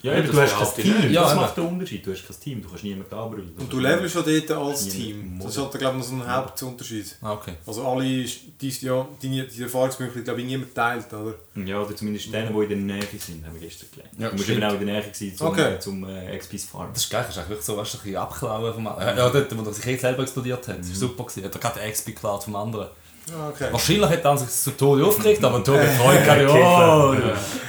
Ja, 0.00 0.14
Ja, 0.14 0.20
du 0.22 0.40
hast 0.40 0.56
kein 0.76 0.82
Team. 0.84 1.10
Ja, 1.10 1.22
das 1.22 1.34
macht 1.34 1.56
den 1.56 1.64
Unterschied. 1.66 2.06
Du 2.06 2.12
hast 2.12 2.24
kein 2.26 2.38
Team, 2.40 2.62
du 2.62 2.68
kannst 2.68 2.84
niemanden 2.84 3.12
anbrüllen. 3.14 3.52
Und 3.58 3.72
du 3.72 3.80
levelst 3.80 4.14
schon 4.14 4.24
dort 4.24 4.50
als 4.52 4.88
Team. 4.88 5.40
Das 5.42 5.50
ist 5.56 5.58
halt, 5.60 5.72
glaube 5.72 5.98
ich, 5.98 6.02
noch 6.10 6.18
so 6.18 6.22
ein 6.24 6.32
Hauptunterschied. 6.36 7.16
Ah, 7.20 7.32
okay. 7.32 7.54
Also 7.66 7.84
alle, 7.84 8.04
die, 8.04 8.68
ja, 8.80 9.08
die, 9.20 9.48
die 9.48 9.62
Erfahrungspunkte, 9.62 10.22
glaube 10.22 10.40
ich, 10.40 10.46
niemand 10.46 10.72
teilt, 10.74 11.12
oder? 11.12 11.34
Ja, 11.64 11.80
oder 11.82 11.96
zumindest 11.96 12.32
denen, 12.32 12.54
die 12.54 12.62
in 12.62 12.68
der 12.88 12.96
Nähe 12.96 13.06
sind, 13.18 13.44
haben 13.44 13.54
wir 13.54 13.60
gestern 13.68 13.88
gelernt. 13.92 14.12
Ja, 14.18 14.28
du 14.30 14.36
musst 14.36 14.48
eben 14.48 14.62
auch 14.62 14.72
in 14.74 14.86
der 14.86 14.94
Nähe 14.94 15.04
sein, 15.12 15.32
zum, 15.36 15.46
Okay. 15.48 15.78
zum 15.80 16.08
äh, 16.08 16.36
XP's 16.38 16.64
Farm. 16.66 16.90
Das 16.94 17.02
ist 17.02 17.10
geil, 17.10 17.22
das 17.26 17.30
ist 17.30 17.38
eigentlich 17.38 17.48
wirklich 17.50 17.66
so, 17.66 17.76
weißt 17.76 17.94
du, 17.94 17.98
ein 17.98 18.02
bisschen 18.04 18.16
abklauen 18.16 18.74
vom 18.74 18.86
anderen. 18.86 19.16
Ja, 19.16 19.28
dort, 19.30 19.58
wo 19.58 19.62
er 19.68 19.72
sich 19.74 19.86
eh 19.86 19.96
selber 19.96 20.22
explodiert 20.22 20.68
hat. 20.68 20.78
Das 20.78 20.88
war 20.90 20.96
super. 20.96 21.24
Gewesen. 21.24 21.44
Hat 21.44 21.54
er 21.54 21.60
gerade 21.60 21.80
den 21.80 21.92
XP 21.92 22.06
geklaut 22.06 22.44
vom 22.44 22.54
anderen. 22.54 22.86
Ah, 23.32 23.48
Okay. 23.48 23.68
Wahrscheinlich 23.72 24.08
hat 24.08 24.24
er 24.24 24.38
sich 24.38 24.48
zu 24.48 24.70
Tode 24.70 25.04
aufgeregt, 25.04 25.44
aber 25.44 25.62
Tode 25.62 25.84
freut 25.98 26.24
keine 26.24 26.48
oh, 26.50 27.14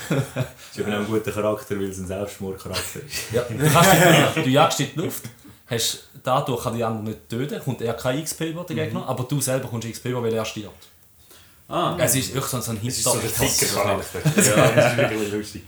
Das 0.79 0.87
ist 0.87 0.93
eben 0.93 0.93
auch 0.93 1.07
ein 1.07 1.13
guter 1.13 1.31
Charakter, 1.31 1.75
weil 1.75 1.89
es 1.89 1.97
ein 1.97 2.07
Selbstmordcharakter 2.07 2.99
ist. 3.05 3.31
ja. 3.31 3.41
du, 3.43 3.57
kannst, 3.57 4.37
du, 4.37 4.41
du 4.43 4.49
jagst 4.49 4.79
in 4.79 4.87
die 4.95 4.99
Luft, 5.01 5.23
hast, 5.67 6.09
dadurch 6.23 6.63
kann 6.63 6.75
die 6.75 6.83
anderen 6.83 7.05
nicht 7.05 7.29
töten, 7.29 7.61
kommt 7.63 7.81
er 7.81 7.93
kein 7.93 8.23
XP 8.23 8.41
über 8.41 8.63
den 8.63 8.75
Gegner, 8.75 9.07
aber 9.07 9.23
du 9.23 9.39
selber 9.41 9.67
kommst 9.67 9.89
XP 9.89 10.05
über, 10.07 10.23
weil 10.23 10.33
er 10.33 10.45
stirbt. 10.45 10.87
Ah, 11.67 11.95
Es 11.99 12.15
ist 12.15 12.33
wirklich 12.33 12.63
so 12.63 12.71
ein 12.71 12.79
Es 12.83 12.97
ist 12.97 13.03
so 13.03 13.11
ein 13.11 13.19
dicker 13.21 13.73
Charakter. 13.73 14.19
Ja, 14.35 14.71
das 14.71 14.91
ist 14.91 14.97
wirklich 14.97 15.31
lustig. 15.31 15.63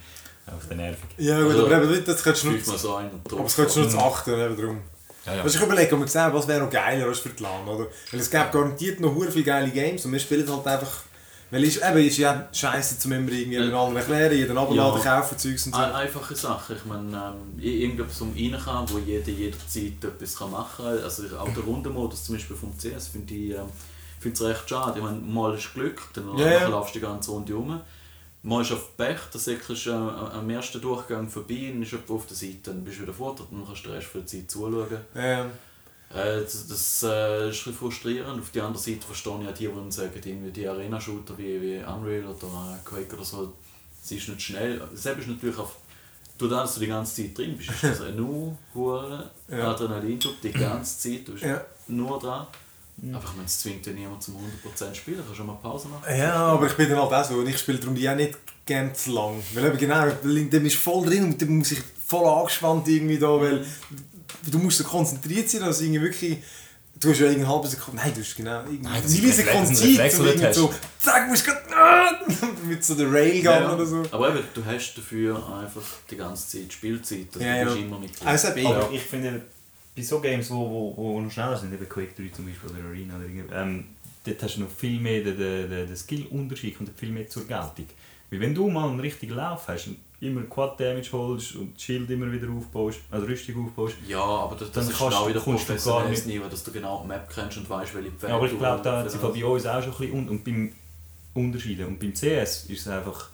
Auf 0.47 0.67
der 0.67 0.77
Nervig. 0.77 1.09
Ja 1.17 1.39
gut, 1.39 1.51
Also, 1.51 1.65
aber 1.67 1.83
eben, 1.83 2.03
das 2.03 2.23
könntest 2.23 2.45
du 2.45 2.49
nur, 2.49 2.59
so 2.77 2.97
aber 2.97 3.09
das 3.43 3.55
könntest 3.55 3.77
du 3.77 3.81
nur 3.81 3.89
zu 3.89 3.97
achten, 3.99 4.33
eben 4.33 4.57
darum. 4.57 4.81
Ja, 5.25 5.35
ja. 5.35 5.43
Also 5.43 5.57
ich 5.59 5.63
überlege, 5.63 5.93
ob 5.93 6.01
wir 6.01 6.07
sehen, 6.07 6.33
was 6.33 6.47
wäre 6.47 6.61
noch 6.61 6.69
geiler 6.69 7.05
als 7.05 7.19
für 7.19 7.29
die 7.29 7.43
LAN, 7.43 7.67
oder? 7.67 7.85
Weil 8.11 8.19
es 8.19 8.29
gäbe 8.29 8.49
garantiert 8.51 8.99
noch 8.99 9.15
viele 9.29 9.43
geile 9.43 9.69
Games 9.69 10.03
und 10.05 10.11
wir 10.11 10.19
spielen 10.19 10.49
halt 10.51 10.65
einfach... 10.65 11.03
Weil 11.51 11.63
es 11.65 11.75
ist, 11.75 11.83
eben, 11.85 11.97
ist 11.97 12.17
ja 12.17 12.47
scheiße 12.51 12.97
zum 12.97 13.11
immer 13.11 13.29
den 13.29 13.53
anderen 13.73 13.97
erklären, 13.97 14.33
jeden 14.35 14.57
abladen, 14.57 15.01
Ja. 15.03 15.19
kaufen, 15.21 15.37
Zeugs 15.37 15.65
und 15.67 15.75
so. 15.75 15.81
Einfache 15.81 16.35
Sache. 16.35 16.75
Ich 16.75 16.85
meine, 16.85 17.09
ähm, 17.11 17.59
irgendetwas 17.61 18.21
um 18.21 18.31
rein 18.33 18.57
kann, 18.63 18.89
wo 18.89 18.97
jeder 18.99 19.29
jederzeit 19.29 20.03
etwas 20.03 20.37
kann 20.37 20.51
machen 20.51 20.85
kann. 20.85 21.03
Also 21.03 21.23
auch 21.37 21.53
der 21.53 21.63
Rundenmodus 21.63 22.23
zum 22.25 22.35
Beispiel 22.35 22.55
vom 22.55 22.73
CS 22.77 23.09
finde 23.09 23.33
ich 23.33 23.51
ähm, 23.51 23.65
finde 24.19 24.35
es 24.35 24.41
recht 24.41 24.69
schade. 24.69 24.99
Ich 24.99 25.03
meine, 25.03 25.19
mal 25.19 25.53
ist 25.55 25.73
Glück, 25.73 26.01
dann 26.13 26.37
ja. 26.37 26.67
laufst 26.67 26.95
du 26.95 26.99
die 26.99 27.05
ganze 27.05 27.31
Runde 27.31 27.53
rum. 27.53 27.81
Mal 28.43 28.61
ist 28.61 28.71
auf 28.71 28.97
Pech, 28.97 29.19
dann 29.31 29.41
säckelst 29.41 29.85
du 29.85 29.91
äh, 29.91 29.93
am 29.93 30.49
ersten 30.49 30.81
Durchgang 30.81 31.29
vorbei, 31.29 31.69
dann 31.71 31.83
ist 31.83 31.93
auf 32.09 32.25
der 32.25 32.35
Seite, 32.35 32.57
dann 32.65 32.83
bist 32.83 32.97
du 32.97 33.03
wieder 33.03 33.13
fort, 33.13 33.39
dann 33.51 33.63
kannst 33.65 33.83
du 33.85 33.89
den 33.89 33.97
Rest 33.97 34.07
der 34.15 34.25
Zeit 34.25 34.49
zuschauen. 34.49 34.87
Ähm, 35.15 35.45
Äh, 35.47 35.49
das 36.13 36.67
das 36.67 37.03
äh, 37.03 37.49
ist 37.49 37.65
ein 37.67 37.73
frustrierend. 37.73 38.39
Auf 38.39 38.49
der 38.51 38.63
anderen 38.65 38.83
Seite 38.83 39.05
verstehe 39.05 39.39
ich 39.41 39.47
auch 39.47 39.53
die, 39.53 39.67
die 39.85 39.91
sagen, 39.91 40.11
irgendwie 40.23 40.51
die 40.51 40.67
Arena-Shooter 40.67 41.37
wie, 41.37 41.61
wie 41.61 41.77
Unreal 41.77 42.25
oder 42.25 42.47
äh, 42.47 42.83
Quake 42.87 43.15
oder 43.15 43.23
so, 43.25 43.53
sie 44.01 44.17
ist 44.17 44.27
nicht 44.29 44.41
schnell. 44.41 44.81
Selbst 44.93 45.21
ist 45.21 45.29
natürlich 45.29 45.57
auf 45.57 45.75
durch 46.37 46.51
das, 46.51 46.61
dass 46.63 46.73
du 46.75 46.79
die 46.81 46.87
ganze 46.87 47.21
Zeit 47.21 47.37
drin 47.37 47.55
bist, 47.55 47.69
ist 47.69 47.83
das 47.83 48.15
nur 48.15 48.57
hure 48.73 49.29
Ja. 49.47 49.71
Adrenalin, 49.71 50.19
die 50.41 50.51
ganze 50.51 50.97
Zeit, 50.99 51.27
du 51.27 51.33
bist 51.33 51.43
Ja. 51.45 51.63
nur 51.87 52.19
dran. 52.19 52.47
Aber 53.13 53.23
ich 53.23 53.31
meine, 53.33 53.45
es 53.45 53.59
zwingt 53.59 53.85
ja 53.85 53.93
niemand 53.93 54.21
zum 54.21 54.35
100% 54.35 54.93
spielen, 54.93 55.17
du 55.17 55.23
kannst 55.23 55.37
schon 55.37 55.47
mal 55.47 55.53
Pause 55.55 55.87
machen. 55.87 56.03
Ja, 56.15 56.33
aber 56.35 56.67
ich 56.67 56.73
bin 56.73 56.89
dann 56.89 56.99
halt 56.99 57.11
auch 57.13 57.23
so 57.23 57.35
und 57.35 57.47
ich 57.47 57.57
spiele 57.57 57.79
darum 57.79 57.95
die 57.95 58.07
auch 58.09 58.15
nicht 58.15 58.37
gern 58.65 58.93
zu 58.93 59.11
lang. 59.11 59.41
Weil 59.53 59.65
eben 59.65 59.77
genau, 59.77 60.05
bist 60.23 60.53
du 60.53 60.79
voll 60.79 61.05
drin 61.05 61.25
und 61.25 61.41
dann 61.41 61.57
muss 61.57 61.71
ich 61.71 61.81
voll 62.05 62.27
angespannt 62.27 62.87
irgendwie 62.87 63.17
da, 63.17 63.27
weil 63.39 63.65
du 64.45 64.57
musst 64.59 64.77
so 64.77 64.83
konzentriert 64.83 65.49
sein, 65.49 65.61
dass 65.61 65.81
irgendwie 65.81 66.01
wirklich... 66.01 66.37
Du 66.99 67.09
hast 67.09 67.19
ja 67.19 67.29
eine 67.29 67.47
halbe 67.47 67.67
Sekunde... 67.67 68.01
Nein, 68.01 68.13
du 68.13 68.21
hast 68.21 68.35
genau... 68.35 68.61
irgendwie 68.63 68.83
Nein, 68.83 69.01
das 69.01 69.11
ist 69.11 69.21
Millisekunden 69.21 69.69
ein 69.69 69.75
Reflex, 69.75 70.13
Zeit, 70.13 70.19
um 70.19 70.27
irgendwie 70.27 70.53
so... 70.53 70.73
Zack, 70.99 71.29
musst 71.29 71.47
du 71.47 71.51
grad... 71.51 72.63
mit 72.67 72.83
so 72.83 72.95
der 72.95 73.11
Railgun 73.11 73.43
Ja, 73.43 73.73
oder 73.73 73.85
so. 73.85 74.03
Aber 74.11 74.29
eben, 74.29 74.43
du 74.53 74.65
hast 74.65 74.93
dafür 74.95 75.35
einfach 75.57 75.81
die 76.09 76.17
ganze 76.17 76.47
Zeit 76.59 76.73
Spielzeit, 76.73 77.27
also 77.33 77.45
Ja, 77.45 77.59
du 77.59 77.65
bist 77.65 77.77
ja. 77.77 77.83
immer 77.83 77.99
mit. 77.99 78.11
Also 78.25 78.47
Aber 78.49 78.59
ja. 78.59 78.89
ich 78.91 79.01
finde, 79.01 79.41
bei 79.95 80.01
so 80.03 80.19
Games, 80.19 80.49
wo, 80.49 80.69
wo, 80.69 80.93
wo 80.95 81.21
noch 81.21 81.31
schneller 81.31 81.57
sind, 81.57 81.73
eben 81.73 81.87
Quake 81.87 82.13
3 82.15 82.29
zum 82.35 82.45
Beispiel 82.45 82.69
oder 82.69 82.87
Arena 82.87 83.15
oder 83.15 83.25
irgendwie, 83.25 83.53
ähm, 83.53 83.85
dort 84.25 84.43
hast 84.43 84.57
du 84.57 84.61
noch 84.61 84.69
viel 84.69 84.99
mehr 84.99 85.23
den, 85.23 85.37
den, 85.37 85.69
den, 85.69 85.87
den 85.87 85.95
Skill-Unterschied 85.95 86.77
kommt 86.77 86.91
viel 86.97 87.11
mehr 87.11 87.27
zur 87.29 87.47
Geltung. 87.47 87.87
Weil 88.29 88.39
wenn 88.39 88.55
du 88.55 88.69
mal 88.69 88.89
einen 88.89 88.99
richtigen 88.99 89.33
Lauf 89.33 89.67
hast 89.67 89.87
und 89.87 89.97
immer 90.21 90.43
Quad 90.43 90.79
Damage 90.79 91.11
holst 91.11 91.55
und 91.55 91.73
das 91.75 91.81
Schild 91.83 92.09
immer 92.09 92.31
wieder 92.31 92.47
aufbaust, 92.49 92.99
also 93.09 93.25
Rüstung 93.25 93.65
aufbaust, 93.65 93.95
Ja, 94.07 94.21
aber 94.23 94.55
das, 94.55 94.71
das 94.71 94.85
Dann 94.85 94.93
ist 94.93 94.99
kannst 94.99 95.09
genau 95.17 95.23
du- 95.23 95.29
wieder 95.31 95.39
kommst 95.41 95.63
du 95.63 95.67
gar 95.67 95.75
professionelles 95.75 96.25
nicht- 96.25 96.35
Niveau, 96.37 96.47
dass 96.49 96.63
du 96.63 96.71
genau 96.71 97.01
die 97.01 97.07
Map 97.07 97.29
kennst 97.33 97.57
und 97.57 97.69
weißt, 97.69 97.95
welche 97.95 98.11
Pferde 98.11 98.27
Ja, 98.31 98.35
aber 98.37 98.45
ich 98.45 98.51
du 98.51 98.57
glaube, 98.59 98.83
da 98.83 98.97
hat 98.99 99.11
sich 99.11 99.19
das- 99.19 99.33
bei 99.33 99.45
uns 99.45 99.65
auch 99.65 99.81
schon 99.83 99.91
ein 99.93 99.97
bisschen 99.97 100.13
un 100.13 100.29
und 100.29 100.43
beim 100.43 100.71
Unterschieden. 101.33 101.85
Und 101.87 101.99
beim 101.99 102.13
CS 102.13 102.65
ist 102.65 102.81
es 102.81 102.87
einfach, 102.87 103.29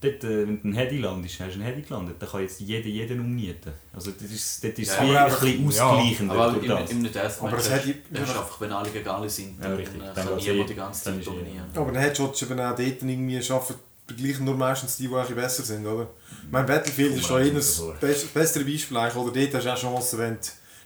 dort, 0.00 0.24
äh, 0.24 0.46
wenn 0.46 0.62
du 0.62 0.68
einen 0.68 0.72
Heady 0.74 0.98
landest, 0.98 1.40
hast 1.40 1.50
du 1.50 1.60
einen 1.60 1.62
Heady 1.62 1.82
gelandet, 1.82 2.16
dann 2.18 2.28
kann 2.30 2.40
jetzt 2.40 2.60
jeder 2.60 2.88
jeden 2.88 3.20
umnieten. 3.20 3.72
Also 3.92 4.12
dort 4.12 4.22
ist, 4.30 4.64
dort 4.64 4.78
ist 4.78 4.88
es 4.90 4.96
Ja, 4.96 5.02
aber 5.02 5.24
ein 5.26 5.30
bisschen 5.40 5.70
ja, 5.72 5.84
ausgleichender 5.90 6.34
Aber 6.34 6.52
durch 6.52 6.64
im, 6.64 6.68
das. 6.70 6.90
im 6.90 7.02
Deathmatch 7.02 7.38
Aber 7.42 7.50
das 7.56 7.66
ich- 7.66 7.72
hast 7.72 7.86
du 7.86 8.18
einfach, 8.20 8.60
wenn 8.60 8.72
alle 8.72 8.90
Gegale 8.90 9.28
sind, 9.28 9.58
Ja, 9.58 9.68
dann 9.68 9.76
richtig. 9.76 10.00
äh, 10.02 10.04
Dann 10.14 10.26
kann 10.26 10.36
niemand 10.36 10.70
die 10.70 10.74
ganze 10.74 11.04
Zeit 11.04 11.26
dominieren. 11.26 11.66
Aber 11.74 11.92
dann 11.92 12.02
hättest 12.02 12.40
du 12.40 12.46
eben 12.46 12.60
auch 12.60 12.68
dort 12.76 12.80
irgendwie 12.80 13.42
schaffen, 13.42 13.76
gleichen 14.06 14.44
nur 14.44 14.56
meistens 14.56 14.96
die, 14.96 15.08
die 15.08 15.14
ein 15.14 15.34
besser 15.34 15.62
sind, 15.62 15.86
oder? 15.86 16.08
Mein 16.50 16.66
Battlefield 16.66 17.16
ist 17.16 17.26
schon 17.26 17.42
eher 17.42 17.52
das 17.54 17.80
bess- 18.00 18.24
bessere 18.26 18.64
Beispiel 18.64 18.96
eigentlich, 18.96 19.16
oder? 19.16 19.32
Dort 19.32 19.54
hast 19.54 19.64
du 19.64 19.70
auch 19.70 19.80
Chancen, 19.94 20.18
wenn 20.18 20.34
du 20.34 20.40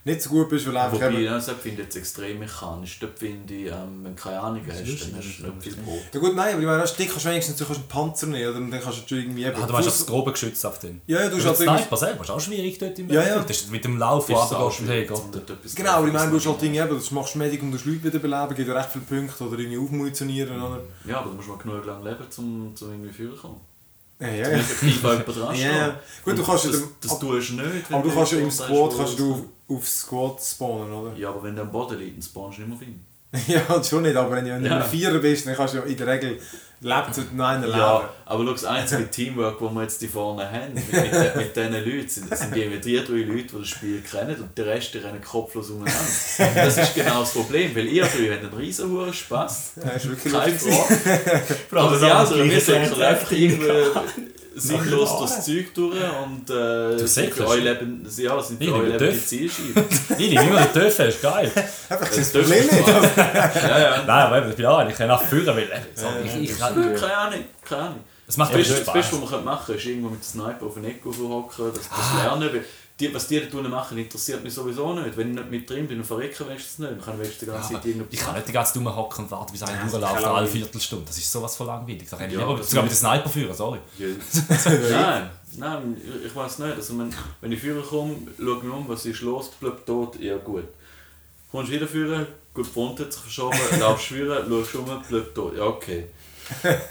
nicht 0.07 0.23
so 0.23 0.31
gut 0.31 0.49
bist, 0.49 0.65
weil 0.69 0.77
einfach 0.77 0.95
Wobei, 0.95 1.09
eben... 1.09 1.25
ja, 1.25 1.35
das 1.35 1.47
finde 1.47 1.69
ich 1.71 1.79
jetzt 1.79 1.97
extrem 1.97 2.39
mechanisch. 2.39 2.97
Dort 3.01 3.19
finde 3.19 3.53
ich, 3.53 3.67
ähm, 3.67 4.05
wenn 4.05 4.15
du 4.15 4.23
keine 4.23 4.41
Ahnung 4.41 4.63
hast, 4.69 4.79
dann 4.79 5.17
hast 5.19 5.39
du 5.41 5.47
nicht 5.47 5.63
viel 5.63 5.75
Brot. 5.75 5.99
Ja 6.15 6.21
gut, 6.21 6.37
nein, 6.37 6.53
aber 6.53 6.61
ich 6.61 6.67
meine, 6.67 6.83
du, 6.83 6.87
dort 6.87 7.09
kannst 7.11 7.25
du 7.25 7.29
wenigstens 7.29 7.57
du 7.57 7.65
kannst 7.65 7.81
einen 7.81 7.89
Panzer 7.89 8.27
nehmen, 8.29 8.49
oder? 8.49 8.59
Und 8.59 8.71
dann 8.71 8.81
kannst 8.81 9.11
du 9.11 9.15
irgendwie 9.17 9.45
eben... 9.45 9.61
Ah, 9.61 9.67
du 9.67 9.73
meinst 9.73 9.89
das 9.89 10.07
grobe 10.07 10.31
Geschütz 10.31 10.65
auf 10.65 10.79
den. 10.79 11.01
Ja, 11.09 11.23
ja, 11.23 11.29
du 11.29 11.37
hast 11.39 11.45
halt 11.47 11.59
irgendwie... 11.59 11.79
Sniper 11.81 11.97
selber 11.97 12.23
ist 12.23 12.31
auch 12.31 12.41
schwierig 12.41 12.79
dort 12.79 12.99
im 13.01 13.11
Ja, 13.11 13.27
ja. 13.27 13.39
Das 13.41 13.57
ist 13.57 13.71
mit 13.73 13.85
dem 13.85 13.99
Lauf, 13.99 14.29
Ist 14.29 14.37
wo 14.37 14.41
es 14.41 14.53
auch 14.53 14.61
runtergehst 14.61 14.81
und 14.81 14.89
hey 14.89 15.07
schwierig, 15.09 15.47
Gott. 15.47 15.75
Genau, 15.75 15.91
aber 15.91 16.07
ich 16.07 16.13
meine, 16.13 16.31
du 16.31 16.37
hast 16.37 16.47
halt 16.47 16.59
zu 16.61 16.65
Dinge 16.65 16.85
eben, 16.85 17.01
du 17.09 17.15
machst 17.15 17.35
Medic, 17.37 17.63
um 17.63 17.73
das 17.73 17.85
Leute 17.85 18.05
wieder 18.05 18.19
beleben, 18.21 18.55
gibt 18.55 18.69
ja 18.69 18.75
recht 18.75 18.91
viele 18.93 19.05
Punkte, 19.05 19.45
oder 19.45 19.59
irgendwie 19.59 19.79
aufmunitionieren, 19.79 20.63
oder? 20.63 20.81
Ja, 21.05 21.19
aber 21.19 21.31
du 21.31 21.37
musst 21.37 21.49
mal 21.49 21.59
genug 21.59 21.85
lang 21.85 22.05
leben, 22.05 22.25
um, 22.39 22.75
um 22.81 22.91
irgendwie 22.93 23.13
führen 23.13 23.37
kommen. 23.37 23.61
Ja, 24.21 24.29
ja, 24.29 24.49
ja. 24.51 24.61
Ja, 25.53 25.77
ja. 25.77 26.01
Gut, 26.25 26.39
du 26.39 26.43
kannst 26.45 26.65
ja 26.65 26.71
das, 26.71 26.81
dem- 26.81 26.89
das 27.01 27.19
tust 27.19 27.51
du 27.51 27.55
nicht. 27.55 27.93
Aber 27.93 28.09
du 28.09 28.15
kannst 28.15 28.33
ja 28.33 28.39
im 28.39 28.47
hast, 28.47 28.67
kannst 28.97 29.19
du 29.19 29.51
aufs 29.69 30.01
Squad 30.01 30.41
spawnen, 30.43 30.93
oder? 30.93 31.17
Ja, 31.17 31.31
aber 31.31 31.43
wenn 31.45 31.55
der 31.55 31.65
am 31.65 31.73
Boden 31.73 31.99
liegt, 31.99 32.17
dann 32.17 32.23
spawnst 32.23 32.59
du 32.59 32.63
nicht 32.63 32.69
mehr 32.69 32.77
auf 32.77 32.83
ihn. 32.83 33.05
ja, 33.49 33.85
schon 33.85 34.03
nicht, 34.03 34.17
aber 34.17 34.31
wenn 34.37 34.45
du 34.45 34.51
ja. 34.51 34.59
Ja. 34.59 34.77
ein 34.79 34.91
Vierer 34.91 35.19
bist, 35.19 35.47
dann 35.47 35.55
kannst 35.55 35.75
du 35.75 35.79
ja 35.79 35.85
in 35.85 35.97
der 35.97 36.07
Regel 36.07 36.39
lebt 36.81 37.11
es 37.11 37.33
noch 37.33 37.47
einer 37.47 37.67
Ja, 37.69 37.99
leben. 37.99 38.09
aber 38.27 38.45
schau, 38.45 38.53
das 38.53 38.65
einzige 38.65 39.11
Teamwork, 39.11 39.59
das 39.61 39.73
wir 39.73 39.83
jetzt 39.83 40.01
hier 40.01 40.09
vorne 40.09 40.51
haben, 40.51 40.75
mit, 40.75 40.93
mit, 40.93 41.57
diesen 41.57 41.73
Leuten, 41.73 42.09
sind, 42.09 42.37
sind 42.37 42.57
irgendwie 42.57 42.81
die 42.81 43.05
drei 43.05 43.33
Leute, 43.33 43.45
die 43.45 43.59
das 43.59 43.69
Spiel 43.69 44.01
kennen 44.03 44.37
und 44.37 44.57
der 44.57 44.67
Rest 44.67 44.95
rennen 44.95 45.23
kopflos 45.23 45.71
umeinander. 45.71 46.01
Das 46.55 46.79
ist 46.79 46.95
genau 46.95 47.21
das 47.21 47.33
Problem, 47.33 47.75
weil 47.75 47.87
ihr 47.87 48.05
drei 48.05 48.31
habt 48.35 48.45
einen 48.45 48.55
riesen 48.55 48.91
hohen 48.91 49.13
Spass. 49.13 49.73
Ja, 49.83 49.91
ist 49.91 50.09
wirklich 50.09 50.33
Kein 50.33 50.53
lustig. 50.53 50.75
Frage. 50.75 51.43
Vor 51.71 51.79
allem 51.79 51.89
Aber 51.89 51.99
die 51.99 52.05
anderen, 52.13 52.51
wir 52.51 52.61
säckeln 52.61 53.03
einfach 53.03 53.33
irgendwie 53.33 53.73
sinnlos 54.59 55.11
Nach 55.11 55.19
durchs 55.19 55.45
Zeug 55.45 55.75
durch 55.75 55.97
und 56.25 56.51
äh, 56.51 56.97
sind 56.99 57.09
säckelst? 57.09 57.39
für 57.39 57.47
euch 57.49 57.63
Leben, 57.63 58.09
ja, 58.17 58.43
sind 58.43 58.63
Ich 58.63 58.69
für 58.69 58.75
euch 58.75 58.83
liebe 58.85 58.99
Leben 58.99 58.99
die 58.99 59.05
Dörf. 59.15 59.27
Zielscheibe. 59.27 59.85
Ich 60.19 60.31
nehme 60.31 60.43
immer 60.51 60.61
die 60.63 60.79
Töpfe, 60.79 61.03
ist 61.05 61.23
geil. 61.23 61.53
Einfach 61.89 62.09
Das 62.09 62.17
das 62.17 62.33
dürfen 62.33 62.51
Problem 62.53 62.77
nicht. 62.77 62.89
Ja, 63.63 63.79
ja. 63.79 63.97
Nein, 63.99 64.09
aber 64.09 64.49
ich 64.49 64.55
bin 64.57 64.67
auch, 64.67 64.89
ich 64.89 64.95
kann 64.97 65.11
auch 65.11 65.23
führen, 65.23 65.47
weil 65.57 65.65
äh, 65.65 65.81
so, 65.95 66.07
ich, 66.25 66.51
ich, 66.51 66.59
kann- 66.59 66.75
Keine 66.95 67.17
Ahnung, 67.17 67.45
keine 67.63 67.83
Ahnung. 67.83 68.01
das 68.27 68.37
macht 68.37 68.53
Das 68.53 68.59
Beste, 68.59 68.85
das 68.85 68.93
Beste, 68.93 69.23
was 69.23 69.31
man 69.31 69.45
machen 69.45 69.67
könnte, 69.67 69.81
ist 69.81 69.87
irgendwo 69.87 70.09
mit 70.09 70.21
dem 70.21 70.25
Sniper 70.25 70.67
auf 70.67 70.75
den 70.75 70.85
Eck 70.85 71.01
hocken, 71.05 71.73
das, 71.75 71.89
das 71.89 72.23
lernen. 72.25 72.51
Weil 72.53 72.65
die, 72.99 73.13
was 73.15 73.29
die 73.29 73.39
da 73.41 73.59
unten 73.59 73.71
machen, 73.71 73.99
interessiert 73.99 74.43
mich 74.43 74.55
sowieso 74.55 74.95
nicht. 74.95 75.15
Wenn 75.17 75.29
ich 75.31 75.35
nicht 75.35 75.51
mit 75.51 75.69
drin 75.71 75.87
bin 75.87 75.99
und 75.99 76.05
verrecken, 76.05 76.49
weißt 76.49 76.79
du 76.79 76.85
es 76.85 76.91
nicht. 76.91 77.05
Kann 77.05 77.21
ich 77.21 77.39
die 77.39 77.45
ganze 77.47 77.75
Zeit 77.75 77.85
Ich 77.85 77.91
irgendetwas 77.91 78.21
kann 78.25 78.35
nicht 78.37 78.49
die 78.49 78.53
ganze 78.53 78.73
Zeit 78.75 78.97
hocken 78.97 79.25
und 79.25 79.31
warten, 79.31 79.53
bis 79.53 79.63
einer 79.63 79.83
durchläuft, 79.83 80.15
keine 80.15 80.27
alle. 80.29 80.47
Viertelstunde. 80.47 81.05
Das 81.07 81.19
ist 81.19 81.31
sowas 81.31 81.57
von 81.57 81.67
langweilig. 81.67 82.09
Da 82.09 82.17
kann 82.17 82.27
ich 82.31 82.33
Ja, 82.39 82.49
lieber 82.49 82.63
sogar 82.63 82.85
mit 82.85 82.93
dem 82.93 82.97
Sniper 82.97 83.29
führen, 83.29 83.55
sorry. 83.55 83.79
Ja. 83.99 84.07
nein, 84.91 85.31
nein, 85.59 85.97
ich 86.25 86.35
weiß 86.35 86.59
nicht. 86.61 86.75
Also, 86.77 86.99
wenn, 86.99 87.15
wenn 87.43 87.53
ich 87.53 87.61
führen 87.61 87.85
komme, 87.85 88.17
schaue 88.39 88.57
ich 88.57 88.63
mich 88.63 88.73
um, 88.73 88.89
was 88.89 89.05
ist 89.05 89.21
los, 89.21 89.51
bleib 89.61 89.85
tot, 89.85 90.19
ja 90.19 90.37
gut. 90.39 90.65
Kommst 91.53 91.71
wieder 91.71 91.87
führen, 91.87 92.27
gut, 92.55 92.67
Front 92.67 93.01
hat 93.01 93.13
sich 93.13 93.21
verschoben, 93.23 93.59
laufst 93.81 94.07
führen, 94.07 94.49
schaust 94.49 94.75
um, 94.75 95.03
bleib 95.09 95.35
tot, 95.35 95.55
ja 95.55 95.65
okay. 95.65 96.07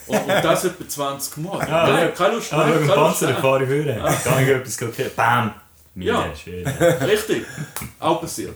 Und, 0.05 0.17
und 0.19 0.27
das 0.27 0.65
etwa 0.65 0.87
20 0.87 1.37
Mal. 1.37 1.61
Ah, 1.61 1.87
Nein, 1.87 2.13
keine 2.13 2.35
Lust, 2.35 2.53
Ah, 2.53 2.57
schau, 2.67 2.73
im 2.73 2.73
keine 2.73 3.01
Lust. 3.01 3.19
Panzer, 3.21 3.35
fahre 3.41 3.63
ich 3.63 3.69
hören. 3.69 4.15
Kann 4.23 4.43
ich 4.43 4.49
etwas 4.49 4.77
gerade 4.77 5.11
Bam! 5.15 5.53
Mine, 5.95 6.11
Ja. 6.11 6.25
Richtig, 7.05 7.43
auch 7.99 8.21
passiert. 8.21 8.55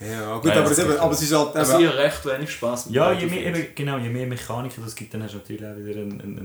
Ja, 0.00 0.36
gut, 0.36 0.44
Nein, 0.44 0.58
aber, 0.58 0.70
es, 0.70 0.78
eben, 0.78 0.90
geht 0.90 0.98
aber 1.00 1.12
es 1.12 1.22
ist 1.22 1.34
halt 1.34 1.56
Also 1.56 1.78
ich 1.80 1.86
habe 1.88 1.98
recht 1.98 2.24
wenig 2.24 2.50
Spaß 2.52 2.86
mit 2.86 2.94
Ja, 2.94 3.12
je 3.12 3.26
mehr, 3.26 3.46
eben, 3.46 3.66
genau, 3.74 3.98
je 3.98 4.08
mehr 4.08 4.28
Mechaniker 4.28 4.80
das 4.84 4.94
gibt, 4.94 5.12
dann 5.12 5.24
hast 5.24 5.34
du 5.34 5.38
natürlich 5.38 5.64
auch 5.64 5.76
wieder 5.76 6.02
eine, 6.02 6.22
eine, 6.22 6.40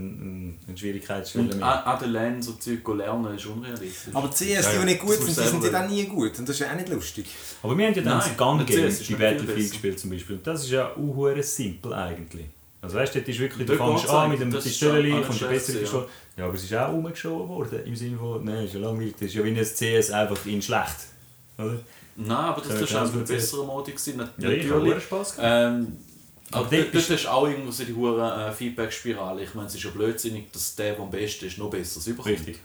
eine, 0.68 0.78
Schwierigkeitsschwelle 0.78 1.54
Und 1.54 2.12
Ländern 2.12 2.42
so 2.42 2.54
Zeug 2.54 2.88
lernen 2.98 3.36
ist 3.36 3.46
unrealistisch. 3.46 4.16
aber 4.16 4.32
CS, 4.32 4.42
Ja, 4.42 4.48
die, 4.48 4.54
ja. 4.54 4.80
die 4.80 4.86
nicht 4.86 5.02
gut 5.02 5.18
sind, 5.18 5.28
die 5.28 5.34
sind 5.34 5.72
dann 5.72 5.88
nie 5.88 6.06
gut. 6.06 6.40
Und 6.40 6.50
das 6.50 6.56
ist 6.56 6.60
ja 6.62 6.72
auch 6.72 6.76
nicht 6.76 6.90
lustig. 6.90 7.28
Aber 7.62 7.78
wir 7.78 7.86
haben 7.86 7.94
ja 7.94 8.02
dann 8.02 8.18
Nein, 8.18 8.28
das 8.28 8.38
Gun 8.38 8.58
der 8.58 8.66
Game, 8.66 8.90
CS 8.90 9.02
ist 9.02 9.10
die 9.10 9.14
noch 9.14 9.20
viel 9.20 9.30
Battlefield 9.30 9.72
gespielt 9.72 10.00
zum 10.00 10.10
Beispiel. 10.10 10.36
Und 10.38 10.48
das 10.48 10.64
ist 10.64 10.72
ja 10.72 10.88
auch 10.88 11.42
simpel 11.44 11.94
eigentlich. 11.94 12.48
Also 12.82 12.98
weißt 12.98 13.16
du, 13.16 13.20
das 13.20 13.30
ist 13.30 13.40
wirklich, 13.40 13.66
du 13.66 13.78
Der 13.78 13.86
fängst 13.86 14.10
an 14.10 14.30
mit 14.30 14.42
dem 14.42 14.54
ist 14.54 14.78
schon 14.78 15.24
kommst 15.24 15.42
du 15.42 15.48
besser 15.48 15.74
Pistole. 15.74 16.08
Ja, 16.36 16.46
aber 16.46 16.56
es 16.56 16.64
ist 16.64 16.74
auch 16.74 16.92
umgeschoben 16.94 17.48
worden, 17.48 17.86
im 17.86 17.96
Sinne 17.96 18.18
von, 18.18 18.44
nein, 18.44 18.66
ist 18.66 18.74
ja 18.74 18.80
langweilig, 18.80 19.14
das 19.14 19.24
ist 19.30 19.36
ja 19.36 19.44
wie 19.44 19.50
ein 19.50 19.64
CS 19.64 20.10
einfach 20.12 20.46
in 20.48 20.62
schlecht. 20.62 20.96
Oder? 21.58 21.78
Nein, 22.16 22.30
aber 22.38 22.62
das 22.62 22.74
Ja, 22.74 22.80
war 22.80 22.88
schon 23.10 23.20
ein 23.22 23.26
besserer 23.26 23.66
Modi. 23.66 23.92
gewesen, 23.92 24.18
nat- 24.18 24.34
Ja, 24.40 24.50
ich 24.50 24.68
Natürlich. 24.68 25.10
Gehabt. 25.10 25.34
Ähm, 25.40 25.98
aber 26.52 26.68
dort 26.70 26.94
dort, 26.94 27.10
hast 27.10 27.24
du 27.24 27.28
auch 27.32 27.48
irgendwo 27.48 27.72
so 27.72 27.84
die 27.84 27.94
hohe 27.94 28.20
äh, 28.22 28.52
Feedback-Spirale. 28.52 29.44
Ich 29.44 29.54
meine, 29.56 29.68
es 29.68 29.76
ist 29.76 29.84
ja 29.84 29.90
blödsinnig, 29.92 30.52
dass 30.52 30.76
der, 30.76 30.94
der 30.94 31.04
am 31.04 31.10
besten 31.12 31.46
ist, 31.46 31.58
noch 31.58 31.70
besser 31.70 32.00
überkommt. 32.10 32.36
Richtig. 32.40 32.60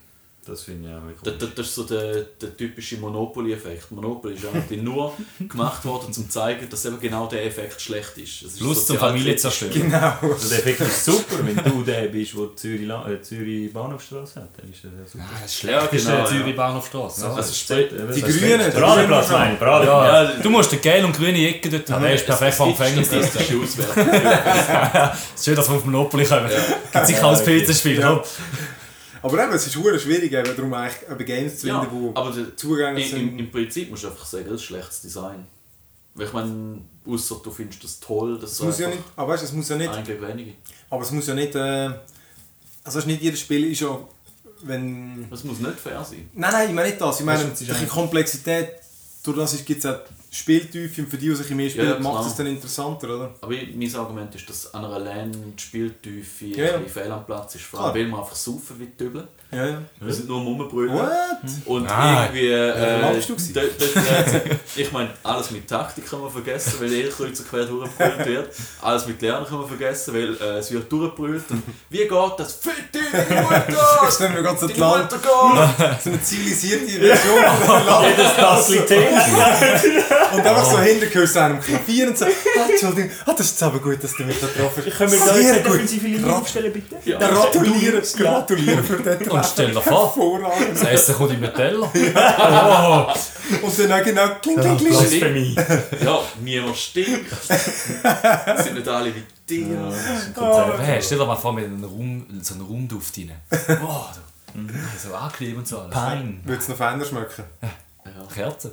Das 0.48 0.62
finde 0.62 0.88
ich 0.88 0.94
auch 0.94 1.00
Das, 1.22 1.34
wirklich. 1.34 1.38
das, 1.38 1.54
das 1.56 1.66
ist 1.66 1.74
so 1.74 1.82
der, 1.84 2.22
der 2.40 2.56
typische 2.56 2.96
Monopoly-Effekt. 2.96 3.90
Monopoly 3.92 4.34
ist 4.34 4.44
eigentlich 4.46 4.82
nur 4.82 5.12
gemacht 5.48 5.84
worden, 5.84 6.06
um 6.06 6.12
zu 6.12 6.28
zeigen, 6.28 6.68
dass 6.70 6.84
eben 6.86 6.98
genau 7.00 7.26
der 7.26 7.44
Effekt 7.44 7.80
schlecht 7.80 8.16
ist. 8.16 8.42
Es 8.42 8.52
ist 8.54 8.58
Plus 8.58 8.86
zum 8.86 8.96
sozialkritisch. 8.96 9.58
Familienzerstören. 9.58 9.72
Genau. 9.90 10.32
Also 10.32 10.48
der 10.48 10.58
Effekt 10.60 10.80
ist 10.80 11.04
super, 11.04 11.36
wenn 11.44 11.56
du 11.56 11.82
der 11.82 12.02
bist, 12.08 12.32
der 12.34 12.56
Zürich, 12.56 12.88
äh, 12.88 13.22
Zürich 13.22 13.72
Bahnhofstraße 13.72 14.40
hat, 14.40 14.48
dann 14.56 14.70
ist 14.70 14.84
das 14.84 14.90
ja 14.98 15.06
super. 15.06 15.24
Ah, 15.28 15.38
das 15.42 15.62
Ja, 15.62 15.80
schlechteste 15.80 16.12
genau, 16.12 16.24
Zürich 16.26 16.46
ja. 16.46 16.52
Bahnhofstrasse. 16.56 17.24
Also, 17.26 17.36
Also, 17.36 17.50
es 17.50 17.56
ist 17.56 17.70
Die 17.70 18.14
Die 18.14 18.20
Grünen, 18.22 18.60
die 18.66 18.80
Paradeplatz 18.80 19.26
Grünen 19.28 19.38
meine 19.40 19.52
ich, 19.54 19.58
Paradeplatz. 19.58 20.06
ja, 20.12 20.22
Ja, 20.22 20.32
du 20.42 20.50
musst 20.50 20.72
den 20.72 20.80
gelben 20.80 21.04
und 21.06 21.16
grünen 21.16 21.36
Ecke 21.36 21.68
dort 21.68 21.90
haben. 21.90 22.02
Der 22.02 22.14
ist 22.14 22.26
perfekt 22.26 22.54
vom 22.54 22.70
Gefängnis. 22.70 23.10
Das 23.10 23.26
ist 23.26 23.50
die 23.50 23.56
Auswertung. 23.62 24.08
Es 25.34 25.40
ist 25.40 25.44
schön, 25.44 25.56
dass 25.56 25.68
wir 25.68 25.76
auf 25.76 25.84
Monopoly 25.84 26.24
kommen. 26.24 26.48
Gibt 26.92 27.06
sicher 27.06 27.24
auch 27.26 27.36
ein 27.38 27.44
PC-Spiel. 27.44 28.02
Ja. 29.22 29.28
Ja. 29.28 29.34
Aber 29.34 29.44
eben, 29.44 29.52
es 29.54 29.66
ist 29.66 29.76
hure 29.76 29.98
schwierig, 29.98 30.32
eben, 30.32 30.56
darum 30.56 30.74
eigentlich 30.74 31.26
Games 31.26 31.58
zu 31.58 31.66
Ja, 31.68 31.80
finden, 31.80 32.10
die 32.12 32.16
aber 32.16 32.30
der, 32.30 32.56
zugänglich 32.56 33.12
im, 33.12 33.18
im, 33.18 33.28
sind. 33.28 33.38
im 33.38 33.50
Prinzip 33.50 33.90
musst 33.90 34.04
du 34.04 34.08
einfach 34.08 34.26
sagen, 34.26 34.44
das 34.44 34.54
ist 34.54 34.64
schlechtes 34.64 35.00
Design. 35.02 35.46
Weil 36.14 36.26
ich 36.26 36.32
meine, 36.32 36.80
außer 37.06 37.40
du 37.44 37.50
findest 37.50 37.84
das 37.84 38.00
toll, 38.00 38.38
dass 38.38 38.52
Es 38.52 38.62
muss 38.62 38.78
ja 38.78 38.88
nicht, 38.88 39.02
aber 39.16 39.32
weißt, 39.32 39.44
es 39.44 39.52
muss 39.52 39.68
ja 39.68 39.76
nicht, 39.76 39.90
eigentlich 39.90 40.20
wenige. 40.20 40.52
aber 40.90 41.02
es 41.02 41.10
muss 41.10 41.26
ja 41.26 41.34
nicht, 41.34 41.54
äh, 41.54 41.90
also 42.84 43.00
nicht 43.06 43.22
jedes 43.22 43.40
Spiel 43.40 43.70
ist 43.70 43.80
ja, 43.80 43.98
wenn... 44.62 45.28
Das 45.30 45.44
muss 45.44 45.58
nicht 45.60 45.78
fair 45.78 46.04
sein. 46.04 46.28
Nein, 46.34 46.50
nein, 46.52 46.68
ich 46.68 46.74
meine 46.74 46.88
nicht 46.88 47.00
das, 47.00 47.20
ich 47.20 47.26
meine, 47.26 47.44
die 47.44 47.86
Komplexität, 47.86 48.70
durch 49.22 49.36
das 49.36 49.64
gibt 49.64 49.84
es 49.84 49.86
auch 49.86 50.00
Spieltiefe 50.30 51.02
und 51.02 51.08
für 51.08 51.16
die, 51.16 51.28
die 51.28 51.34
sich 51.34 51.50
mehr 51.50 51.70
spielen, 51.70 51.88
Ja, 51.88 51.98
macht 51.98 52.26
es 52.26 52.34
dann 52.36 52.46
interessanter, 52.46 53.14
oder? 53.14 53.34
Aber 53.40 53.52
ich- 53.52 53.74
mein 53.74 53.94
Argument 53.94 54.34
ist, 54.34 54.48
dass 54.48 54.74
an 54.74 54.84
einer 54.84 54.98
LAN 54.98 55.32
die 55.56 55.62
Spieltiefe 55.62 56.44
Ja, 56.46 56.64
ja. 56.72 56.80
fehl 56.80 57.10
am 57.10 57.24
Platz 57.24 57.54
ist. 57.54 57.64
Vor 57.64 57.80
allem, 57.80 57.94
weil 57.94 58.06
wir 58.08 58.18
einfach 58.18 58.34
saufen 58.34 58.78
wie 58.78 58.86
die 58.86 58.96
Dübel. 58.96 59.26
Ja, 59.50 59.64
ja. 59.64 59.78
Wir 60.00 60.12
sind 60.12 60.28
nur 60.28 60.40
am 60.40 60.46
Rumbrüllen. 60.46 60.92
What? 60.94 61.08
Und 61.64 61.84
Nein. 61.84 62.24
irgendwie. 62.34 62.48
Äh, 62.48 63.00
Ja, 63.00 63.14
warst 63.14 63.28
du 63.30 63.34
dreht 63.34 63.80
sich- 63.80 64.76
ich 64.76 64.92
meine, 64.92 65.08
alles 65.22 65.50
mit 65.50 65.66
Taktik 65.66 66.08
kann 66.08 66.20
man 66.20 66.30
vergessen, 66.30 66.74
weil 66.80 66.92
eh 66.92 67.08
kreuz 67.08 67.40
und 67.40 67.48
quer 67.48 67.64
durchgebrüllt 67.64 68.26
wird. 68.26 68.54
Alles 68.82 69.06
mit 69.06 69.22
Lernen 69.22 69.46
kann 69.46 69.58
man 69.60 69.66
vergessen, 69.68 70.12
weil 70.12 70.34
äh, 70.36 70.58
es 70.58 70.70
wird 70.70 70.92
durchgebrüllt. 70.92 71.44
Und 71.50 71.62
wie 71.88 71.96
geht 71.98 72.10
das? 72.36 72.60
Dich, 72.60 72.72
deine 72.92 73.40
Mutter! 73.40 74.10
Stellen 74.14 74.34
wir 74.34 74.42
ganz 74.42 74.60
so 74.60 74.66
Deine 74.68 74.80
Land, 74.80 75.12
Mutter 75.12 75.16
geht! 75.18 76.02
so 76.04 76.10
eine 76.10 76.22
zivilisierte 76.22 76.86
Version 76.86 77.44
von. 77.66 77.80
Jedes 78.04 78.36
Tassel 78.36 78.84
Tee. 78.84 79.06
Und 80.34 80.46
einfach 80.46 80.64
so 80.72 80.78
hintergehört 80.78 81.28
zu 81.30 81.40
einem 81.42 81.60
Klavier 81.60 82.08
und 82.08 82.18
so, 82.18 82.26
ah, 82.26 82.28
Entschuldigung, 82.70 83.10
ah, 83.24 83.32
das 83.32 83.46
ist 83.46 83.52
jetzt 83.52 83.62
aber 83.62 83.78
gut, 83.78 84.04
dass 84.04 84.14
du 84.14 84.24
mich 84.24 84.38
da 84.40 84.46
getroffen 84.46 84.82
hast. 84.86 84.98
Können 84.98 85.12
wir 85.12 85.18
da 85.20 85.26
Sehr 85.34 85.42
jetzt 85.42 85.52
eine 85.52 85.62
gut. 85.62 85.72
defensive 85.74 86.06
Linie 86.06 86.36
aufstellen, 86.36 86.72
bitte? 86.72 86.96
Ja. 87.06 87.18
Gratulieren, 87.18 88.02
gratulieren 88.16 88.84
für 88.84 88.96
den 88.96 89.28
Und 89.38 89.46
stell 89.46 89.72
dir 89.72 89.80
vor, 89.80 90.52
das 90.70 90.82
Essen 90.82 91.14
kommt 91.14 91.32
in 91.32 91.40
den 91.42 91.54
Teller. 91.54 91.90
Und 93.62 93.78
dann 93.78 93.92
auch 93.92 94.04
genau 94.04 94.28
kling, 94.42 94.60
kling, 94.60 94.76
kling. 94.76 94.90
Blasphemie. 94.90 95.56
Ja, 96.04 96.20
niemand 96.40 96.76
stinkt. 96.76 97.30
sind 97.42 98.74
nicht 98.74 98.88
alle 98.88 99.14
wie 99.14 99.24
dir. 99.48 99.92
Hey, 100.80 101.02
stell 101.02 101.18
dir 101.18 101.26
mal 101.26 101.36
vor, 101.36 101.52
mit 101.52 101.64
einem 101.64 101.82
Raum, 101.82 102.26
so 102.42 102.54
einem 102.54 102.66
Raumduft 102.66 103.16
rein. 103.18 103.32
Wow, 103.80 104.10
du. 104.14 104.60
So 105.02 105.14
angenehm 105.14 105.58
und 105.58 105.68
so 105.68 105.78
alles. 105.78 105.94
Pein. 105.94 106.40
Würde 106.44 106.60
es 106.60 106.68
noch 106.68 106.76
feiner 106.76 107.04
schmecken? 107.04 107.44
Ja. 107.62 107.68
Kerzen. 108.34 108.72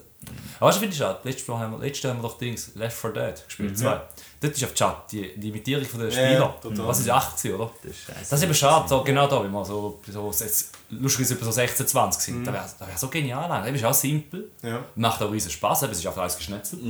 Aber 0.59 0.71
du, 0.71 0.79
finde 0.79 0.93
ich 0.93 0.97
schade. 0.97 1.19
Letztes 1.23 1.47
Mal 1.47 1.59
haben 1.59 1.73
wir, 1.73 1.85
letztes 1.85 2.09
haben 2.09 2.19
wir 2.19 2.23
doch 2.23 2.37
Dings, 2.37 2.71
Left 2.75 2.97
4 2.97 3.09
Dead 3.11 3.45
gespielt, 3.45 3.77
zwei. 3.77 4.01
Dort 4.39 4.53
ist 4.55 4.63
auf 4.63 4.73
Chat 4.73 5.11
die, 5.11 5.39
die 5.39 5.49
Imitierung 5.49 5.85
von 5.85 5.99
den 6.01 6.11
Ja, 6.11 6.31
ja. 6.31 6.55
Was 6.61 6.99
ist 6.99 7.09
80, 7.09 7.53
oder? 7.53 7.71
Das 7.81 7.91
ist 7.91 7.99
scheiße. 8.03 8.19
Das 8.29 8.39
ist 8.39 8.43
eben 8.43 8.53
schade, 8.53 8.89
so, 8.89 9.03
genau 9.03 9.27
da, 9.27 9.43
wenn 9.43 9.51
wir 9.51 9.65
so, 9.65 9.99
so 10.07 10.31
jetzt, 10.31 10.71
lustigerweise 10.89 11.43
so 11.43 11.51
16, 11.51 11.87
20 11.87 12.21
sind. 12.21 12.45
Das 12.45 12.53
wäre 12.53 12.89
wär 12.89 12.97
so 12.97 13.07
genial. 13.07 13.49
Das 13.49 13.75
ist 13.75 13.85
auch 13.85 13.93
simpel. 13.93 14.51
Ja. 14.61 14.83
Macht 14.95 15.21
auch 15.21 15.31
riesen 15.31 15.51
Spaß, 15.51 15.83
aber 15.83 15.93
es 15.93 15.99
ist 15.99 16.07
einfach 16.07 16.21
alles 16.21 16.37
geschnetzelt. 16.37 16.81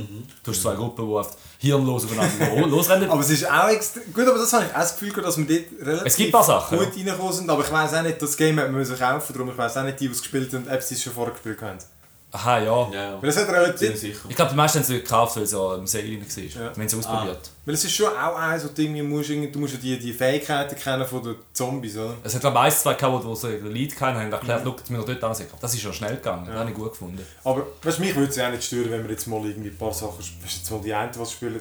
Du 0.42 0.50
hast 0.50 0.60
zwei 0.62 0.74
Gruppen, 0.74 1.06
die 1.06 1.12
oft 1.12 1.38
hirnlos 1.58 2.04
aufeinander 2.04 2.66
losrennen. 2.66 3.10
Aber 3.10 3.20
es 3.20 3.30
ist 3.30 3.50
auch 3.50 3.68
extrem... 3.68 4.12
Gut, 4.12 4.26
aber 4.26 4.38
das 4.38 4.52
habe 4.52 4.64
ich 4.64 4.74
auch 4.74 4.78
das 4.78 4.98
Gefühl, 4.98 5.22
dass 5.22 5.38
wir 5.38 5.46
dort 5.46 5.86
relativ 5.86 6.06
Es 6.06 6.16
gibt 6.16 6.32
paar 6.32 6.44
Sachen, 6.44 6.78
gut 6.78 6.88
reingekommen 6.96 7.32
sind. 7.32 7.50
Aber 7.50 7.64
ich 7.64 7.70
weiss 7.70 7.94
auch 7.94 8.02
nicht, 8.02 8.20
das 8.20 8.36
Game 8.36 8.58
hat 8.58 8.66
man 8.66 8.76
müssen 8.76 8.98
kaufen 8.98 9.32
darum 9.32 9.50
ich 9.50 9.58
weiss 9.58 9.76
auch 9.76 9.84
nicht, 9.84 10.00
die, 10.00 10.08
die 10.08 10.12
es 10.12 10.20
gespielt 10.20 10.52
haben, 10.52 10.68
ob 10.68 10.82
sie 10.82 10.94
es 10.94 11.02
schon 11.02 11.12
vorher 11.12 11.32
gespielt 11.32 11.62
haben. 11.62 11.78
Aha, 12.32 12.58
ja. 12.58 12.90
Ja, 12.92 12.92
ja. 12.92 13.22
Weil 13.22 13.30
es 13.30 13.36
hat 13.36 13.48
relativ... 13.48 14.04
Ich 14.28 14.36
glaube, 14.36 14.50
die 14.50 14.56
meisten 14.56 14.78
haben 14.78 14.82
es 14.82 14.88
gekauft, 14.88 15.36
weil 15.36 15.44
es 15.44 15.50
so 15.50 15.74
im 15.74 15.86
Sale 15.86 16.04
war. 16.04 16.42
Ja. 16.42 16.54
Wir 16.54 16.70
haben 16.70 16.82
es 16.82 16.94
ausprobiert. 16.94 17.50
Weil 17.64 17.74
es 17.74 17.84
ist 17.84 17.94
schon 17.94 18.08
auch 18.08 18.36
eins, 18.36 18.62
so 18.62 18.68
Ding, 18.68 18.96
du 18.96 19.04
musst, 19.04 19.30
du 19.30 19.58
musst 19.58 19.74
ja 19.74 19.80
die, 19.80 19.98
die 19.98 20.12
Fähigkeiten 20.12 20.76
kennen 20.76 21.06
von 21.06 21.22
den 21.22 21.36
Zombies, 21.52 21.96
oder? 21.96 22.14
Es 22.22 22.34
hat 22.34 22.40
glaube 22.40 22.58
ich 22.58 22.64
ein, 22.64 22.72
zwei 22.72 22.94
gehabt, 22.94 23.24
die 23.24 23.36
so 23.36 23.48
den 23.48 23.72
Lead 23.72 24.00
hatten, 24.00 24.18
haben 24.18 24.32
erklärt, 24.32 24.62
schau, 24.64 24.76
jetzt 24.76 24.90
müssen 24.90 25.06
wir 25.06 25.14
dort 25.14 25.24
ansehen. 25.24 25.48
Das 25.60 25.72
ist 25.72 25.80
schon 25.80 25.92
schnell 25.92 26.16
gegangen, 26.16 26.46
das 26.46 26.56
habe 26.56 26.70
ich 26.70 26.76
gut 26.76 26.90
gefunden. 26.90 27.26
Aber 27.44 27.66
weißt, 27.82 28.00
mich 28.00 28.14
würde 28.14 28.30
es 28.30 28.36
ja 28.36 28.48
auch 28.48 28.52
nicht 28.52 28.64
stören, 28.64 28.90
wenn 28.90 29.04
wir 29.04 29.10
jetzt 29.10 29.26
mal 29.26 29.44
irgendwie 29.44 29.70
ein 29.70 29.78
paar 29.78 29.94
Sachen... 29.94 30.18
Weißt 30.18 30.30
du, 30.42 30.58
jetzt 30.58 30.70
mal 30.70 30.80
die 30.80 30.94
einen, 30.94 31.18
was 31.18 31.32
spielen... 31.32 31.60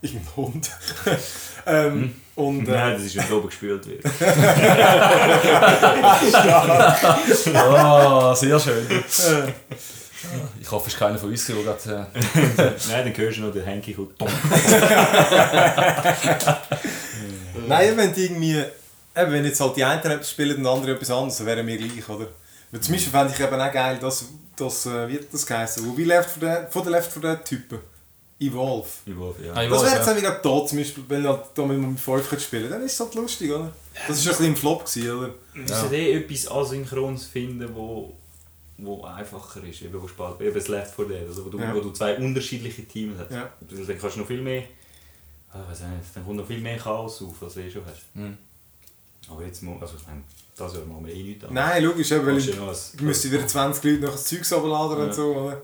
Irgendein 0.00 0.36
Hund. 0.36 0.70
ähm, 1.66 2.14
und... 2.34 2.68
Äh, 2.68 2.72
Nein, 2.72 2.92
das 2.94 3.02
ist, 3.02 3.16
wenn 3.16 3.32
oben 3.32 3.48
gespült 3.48 3.86
wird. 3.86 4.04
Oh, 7.54 8.34
sehr 8.34 8.60
schön. 8.60 8.86
ich 10.60 10.70
hoffe, 10.70 10.88
es 10.88 10.92
ist 10.94 10.98
keiner 10.98 11.18
von 11.18 11.30
uns, 11.30 11.46
der 11.46 11.56
gerade... 11.56 12.06
Äh, 12.14 12.70
Nein, 12.90 13.04
dann 13.04 13.16
hörst 13.16 13.38
du 13.38 13.42
noch 13.42 13.52
den 13.52 13.64
Henki 13.64 13.94
kommt. 13.94 14.14
Nein, 17.66 17.96
wenn 17.96 18.12
die 18.12 18.24
irgendwie... 18.24 18.64
Eben, 19.16 19.32
wenn 19.32 19.44
jetzt 19.46 19.60
halt 19.60 19.76
die 19.76 19.84
einen 19.84 20.02
etwas 20.02 20.30
spielen 20.30 20.58
und 20.58 20.62
die 20.62 20.68
anderen 20.68 20.94
etwas 20.94 21.10
anderes, 21.10 21.38
dann 21.38 21.46
wäre 21.46 21.62
mir 21.62 21.78
gleich, 21.78 22.06
oder? 22.06 22.28
Weil 22.70 22.80
zum 22.82 22.92
Beispiel 22.92 23.12
fände 23.12 23.32
ich 23.34 23.40
eben 23.40 23.60
auch 23.60 23.72
geil, 23.72 23.98
dass... 23.98 24.26
dass 24.56 24.84
äh, 24.84 25.08
wie 25.08 25.14
hat 25.14 25.32
das 25.32 25.46
geheißen? 25.46 25.86
Wo 25.86 25.96
wie 25.96 26.04
Left 26.04 26.30
4 26.38 26.48
Dead, 26.48 26.70
von 26.70 26.82
den 26.82 26.92
Left 26.92 27.10
4 27.10 27.22
Dead 27.22 27.44
Typen. 27.44 27.78
Evolve. 28.38 28.86
Ich 29.06 29.16
wollte, 29.16 29.46
ja. 29.46 29.52
Ah, 29.54 29.62
ich 29.64 29.70
Das 29.70 29.82
wäre 29.82 29.96
jetzt 29.96 30.06
ja. 30.06 30.12
auch 30.12 30.16
wieder 30.18 30.42
tot, 30.42 30.68
zum 30.68 30.78
Beispiel, 30.78 31.04
wenn 31.08 31.22
du 31.22 31.38
da 31.54 31.62
mit 31.64 31.76
dem 31.78 31.96
5 31.96 32.28
könntest 32.28 32.46
spielen 32.48 32.68
dann 32.70 32.82
ist 32.82 32.92
es 32.92 33.00
halt 33.00 33.14
lustig, 33.14 33.50
oder? 33.50 33.72
Das 33.94 34.08
war 34.08 34.14
ein 34.14 34.28
bisschen 34.28 34.46
im 34.46 34.56
Flop, 34.56 34.84
gewesen, 34.84 35.10
oder? 35.18 35.34
Wir 35.54 35.62
müssen 35.62 35.92
eh 35.94 36.12
etwas 36.12 36.50
Asynchrons 36.50 37.24
finden, 37.26 37.74
wo, 37.74 38.12
wo 38.78 39.04
einfacher 39.04 39.64
ist, 39.64 39.80
eben 39.80 40.02
wo 40.02 40.06
spät, 40.06 40.40
eben 40.40 40.54
das 40.54 40.68
Left 40.68 40.94
4 40.94 41.04
Dead, 41.06 41.26
also 41.26 41.46
wo, 41.46 41.48
du, 41.48 41.58
Ja. 41.58 41.74
wo 41.74 41.80
du 41.80 41.90
zwei 41.92 42.16
unterschiedliche 42.18 42.84
Teams 42.84 43.18
hast. 43.18 43.30
Ja. 43.30 43.48
Dann 43.60 43.98
kannst 43.98 44.16
du 44.16 44.20
noch 44.20 44.26
viel 44.26 44.42
mehr, 44.42 44.64
ah, 45.52 45.60
weiß 45.70 45.80
ich 45.80 45.86
nicht, 45.86 46.14
dann 46.14 46.24
kommt 46.26 46.36
noch 46.36 46.46
viel 46.46 46.60
mehr 46.60 46.76
Chaos 46.76 47.22
auf, 47.22 47.42
als 47.42 47.54
du 47.54 47.60
eh 47.60 47.70
schon 47.70 47.82
hast. 47.86 48.02
Mhm. 48.14 48.36
Aber 49.30 49.42
jetzt, 49.44 49.62
mo- 49.62 49.78
also 49.80 49.94
ich 49.96 50.06
meine, 50.06 50.22
das 50.56 50.74
Jahr 50.74 50.84
machen 50.84 51.06
wir 51.06 51.14
eh 51.14 51.22
nichts 51.22 51.44
an. 51.44 51.54
Nein, 51.54 51.82
logisch, 51.84 52.10
eben, 52.12 52.26
weil 52.26 52.36
ich 52.38 52.60
was- 52.60 52.92
müsste 53.00 53.32
wieder 53.32 53.46
20 53.46 53.82
Leute 53.82 54.02
noch 54.04 54.12
das 54.12 54.24
Zeugs 54.24 54.52
runterladen 54.52 54.98
Ja. 54.98 55.04
und 55.04 55.14
so, 55.14 55.34
oder? 55.34 55.62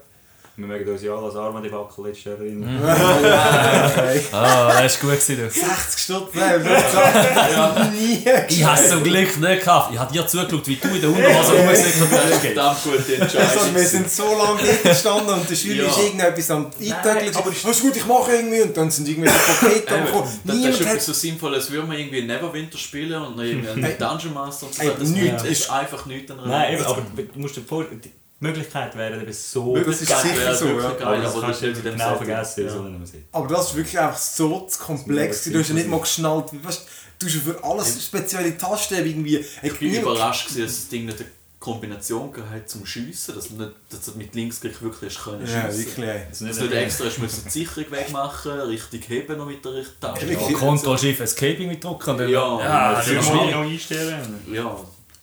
Wir 0.54 0.66
mögen 0.66 0.90
uns 0.92 1.02
ja 1.02 1.14
alle 1.16 1.26
als 1.26 1.36
Arma-Debakel 1.36 2.04
letztes 2.06 2.24
Jahr 2.24 2.36
erinnern. 2.38 2.78
Okay. 3.92 4.20
Ah, 4.32 4.82
das 4.82 5.02
war 5.02 5.10
gut. 5.10 5.20
Gewesen, 5.20 5.36
du. 5.38 5.50
60 5.50 5.98
Stunden, 6.02 6.28
nein, 6.38 6.64
habe 7.56 7.90
ich 7.94 8.00
nie 8.00 8.24
ich 8.48 8.64
habe 8.64 8.80
es 8.80 8.88
zum 8.90 9.02
Glück 9.02 9.40
nicht 9.40 9.64
gehabt. 9.64 9.92
Ich 9.92 9.98
habe 9.98 10.12
dir 10.12 10.26
zugeschaut, 10.26 10.66
wie 10.66 10.76
du 10.76 10.88
in 10.88 11.00
der 11.00 11.10
Unterhose 11.10 11.54
ist 11.72 12.02
eine 12.02 12.40
verdammt 12.40 12.82
gute 12.82 12.96
Also, 13.22 13.38
Entscheidung. 13.38 13.74
wir 13.74 13.84
sind 13.86 14.10
so 14.10 14.24
lange 14.24 14.60
dort 14.62 14.82
gestanden 14.82 15.34
und 15.34 15.48
der 15.50 15.54
Schüler 15.54 15.84
Ja. 15.84 15.90
ist 15.90 15.98
irgendetwas 15.98 16.50
am 16.50 16.66
Eintöckeln. 16.66 17.36
aber 17.36 17.50
ist 17.50 17.82
gut, 17.82 17.96
ich 17.96 18.06
mache 18.06 18.32
irgendwie. 18.32 18.62
Und 18.62 18.76
dann 18.76 18.90
sind 18.90 19.08
irgendwelche 19.08 19.38
Pakete 19.38 19.94
Eben, 19.94 20.04
gekommen. 20.06 20.22
das, 20.24 20.38
das 20.44 20.54
ist 20.56 20.60
Niemand 20.62 20.80
etwas 20.80 20.92
hat... 20.92 21.00
so 21.02 21.12
sinnvoll, 21.12 21.54
als 21.54 21.70
würde 21.70 21.86
man 21.86 21.98
irgendwie 21.98 22.22
Neverwinter 22.22 22.78
spielen 22.78 23.22
und 23.22 23.38
irgendwie 23.40 23.68
einen 23.70 23.98
Dungeon 23.98 24.34
Master 24.34 24.66
und 24.66 24.74
so. 24.74 24.82
Das 24.82 25.44
ist 25.50 25.70
einfach 25.70 26.04
nichts 26.06 26.30
an 26.30 26.38
Nein, 26.46 26.84
aber 26.84 27.02
du 27.16 27.38
musst 27.38 27.56
dir 27.56 27.62
vor, 27.62 27.84
die 27.84 28.10
Möglichkeit 28.42 28.96
wäre 28.96 29.20
eben 29.22 29.32
so... 29.32 29.76
Das 29.76 30.00
ist 30.00 30.08
Geil 30.08 30.22
sicher 30.22 30.54
so, 30.54 30.64
wirklich 30.66 30.82
ja. 30.84 30.90
geil, 30.90 31.02
aber 31.06 31.16
das 31.18 31.32
aber 31.32 31.40
das 31.40 31.42
kannst 31.42 31.54
ist 31.54 31.62
du 31.62 31.66
nicht 31.68 31.76
in 31.78 31.84
dem 31.84 31.92
genau 31.94 32.10
Setting. 32.12 32.26
vergessen, 32.26 32.64
Ja. 32.66 32.72
so 32.72 32.80
einem 32.82 33.06
sehen. 33.06 33.24
Aber 33.32 33.48
das 33.48 33.68
ist 33.70 33.76
wirklich 33.76 33.98
einfach 33.98 34.18
so 34.18 34.60
zu 34.66 34.78
komplex. 34.78 35.44
Du 35.44 35.58
hast 35.58 35.68
ja 35.68 35.74
nicht 35.74 35.88
mal 35.88 36.00
geschnallt. 36.00 36.46
Weißt, 36.64 36.86
du 37.18 37.26
hast 37.26 37.34
ja 37.34 37.40
für 37.40 37.64
alles 37.64 38.04
spezielle 38.04 38.56
Tasten 38.58 38.94
irgendwie. 38.94 39.36
Ich 39.38 39.46
Ich 39.62 39.78
bin 39.78 39.94
überrascht, 39.94 40.48
gewesen, 40.48 40.62
dass 40.66 40.74
das 40.76 40.88
Ding 40.88 41.06
nicht 41.06 41.18
eine 41.20 41.28
Kombination 41.60 42.32
gehabt 42.32 42.50
hat 42.52 42.68
zum 42.68 42.84
Schiessen, 42.84 43.36
dass 43.36 43.48
du, 43.48 43.54
nicht, 43.54 43.70
dass 43.88 44.00
du 44.06 44.18
mit 44.18 44.34
Linksklick 44.34 44.82
wirklich 44.82 45.14
hast 45.16 45.22
können 45.24 45.46
Ja, 45.46 45.70
schiessen. 45.70 45.86
wirklich. 45.86 46.06
ey. 46.08 46.20
Das 46.28 46.38
Dass 46.40 46.56
du 46.58 46.64
nicht 46.64 46.72
extra 46.74 47.04
hast 47.04 47.18
müssen 47.20 47.44
die 47.44 47.50
Sicherung 47.50 47.90
wegmachen, 47.92 48.52
richtig 48.62 49.08
heben 49.08 49.38
noch 49.38 49.46
mit 49.46 49.64
der 49.64 49.74
richtigen 49.74 50.00
Taste. 50.00 50.26
Ja, 50.26 50.40
Ja, 50.40 50.76
Ctrl 50.76 50.98
Shift 50.98 51.20
Escaping 51.20 51.68
mit 51.68 51.84
drücken. 51.84 52.10
und 52.10 52.18
dann- 52.18 52.28
Ja, 52.28 52.58
ja, 52.58 52.90
Das 52.94 52.98
das 52.98 53.06
ist 53.06 53.14
ja 53.14 53.22
schwierig. 53.22 53.50
noch 53.54 53.60
einstellen. 53.62 54.34
Ja, 54.52 54.76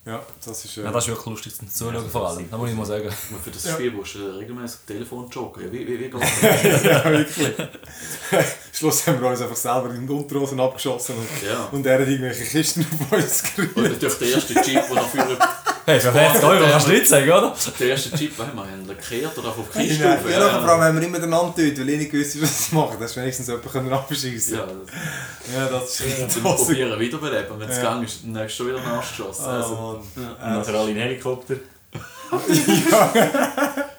Ja, 0.05 0.21
das 0.43 0.65
ist. 0.65 0.77
Äh, 0.77 0.83
Ja, 0.83 0.91
das 0.91 1.03
ist 1.03 1.09
wirklich 1.09 1.25
lustig 1.27 1.55
zum 1.55 1.69
Zuschauen 1.69 2.09
vor 2.09 2.29
allem. 2.29 2.49
Das 2.49 2.59
muss 2.59 2.69
ich 2.69 2.75
mal 2.75 2.85
sagen. 2.85 3.03
aber 3.31 3.39
für 3.43 3.51
das 3.51 3.65
Ja. 3.65 3.73
Spiel 3.73 3.91
musst 3.91 4.15
du 4.15 4.37
regelmäßig 4.37 4.79
Telefon 4.87 5.29
joggen. 5.29 5.65
Ja, 5.65 5.71
Wie, 5.71 5.87
wie, 5.87 5.99
wie 5.99 6.09
geht 6.09 6.13
das? 6.13 6.83
ja, 6.83 7.03
wirklich. 7.11 7.53
Schluss 8.71 9.05
haben 9.07 9.21
wir 9.21 9.29
uns 9.29 9.41
einfach 9.41 9.55
selber 9.55 9.93
in 9.93 10.07
die 10.07 10.13
Unterhosen 10.13 10.59
abgeschossen 10.59 11.15
und, 11.17 11.47
Ja. 11.47 11.65
und 11.71 11.85
er 11.85 11.99
hat 11.99 12.07
irgendwelche 12.07 12.45
Kisten 12.45 12.85
auf 13.01 13.11
uns 13.11 13.43
gerührt. 13.55 13.75
Und 13.75 13.83
natürlich 13.91 14.17
der 14.17 14.29
erste 14.29 14.53
Jeep, 14.53 14.87
der 14.87 14.95
noch 14.95 15.09
für 15.09 15.17
Hey, 15.89 15.99
für 15.99 16.11
50 16.11 16.43
Euro 16.43 16.65
kannst 16.69 16.87
du 16.87 16.91
nicht 16.91 17.07
sagen, 17.07 17.29
oder? 17.31 17.55
der 17.79 17.87
erste 17.87 18.15
Jeep, 18.15 18.37
weil 18.37 18.47
wir 18.53 18.61
haben 18.61 18.87
lackiert 18.87 19.35
oder 19.37 19.47
auf 19.49 19.55
die 19.73 19.87
Kiste 19.87 20.03
Ja, 20.03 20.13
rauf. 20.13 20.29
ja, 20.29 20.59
vor 20.61 20.69
allem 20.69 20.81
haben 20.83 20.99
wir 21.01 21.07
immer 21.07 21.19
den 21.19 21.33
angetötet, 21.33 21.79
weil 21.79 21.89
ich 21.89 21.97
nicht 21.97 22.11
gewusst 22.11 22.39
was 22.41 22.67
sie 22.69 22.75
machen. 22.75 22.97
Das 22.99 23.09
ist 23.11 23.17
wenigstens 23.17 23.47
jemand 23.47 23.71
können 23.71 23.91
abschießen 23.93 24.53
Ja, 24.55 24.67
Ja, 25.59 25.67
das 25.67 25.99
ist 25.99 26.43
probieren 26.43 26.99
wiederbeleben. 26.99 27.59
Wenn 27.59 27.69
es 27.69 27.77
Ja. 27.77 27.81
gegangen 27.83 28.03
ist, 28.03 28.19
dann 28.23 28.37
hast 28.37 28.51
du 28.59 28.63
schon 28.63 28.67
wieder 28.67 28.81
nachgeschossen. 28.83 29.45
Also, 29.45 29.69
Oh, 29.73 29.99
Und 30.15 30.39
nachher 30.39 30.75
alle 30.75 30.91
in 30.91 30.97
Helikopter. 30.97 31.55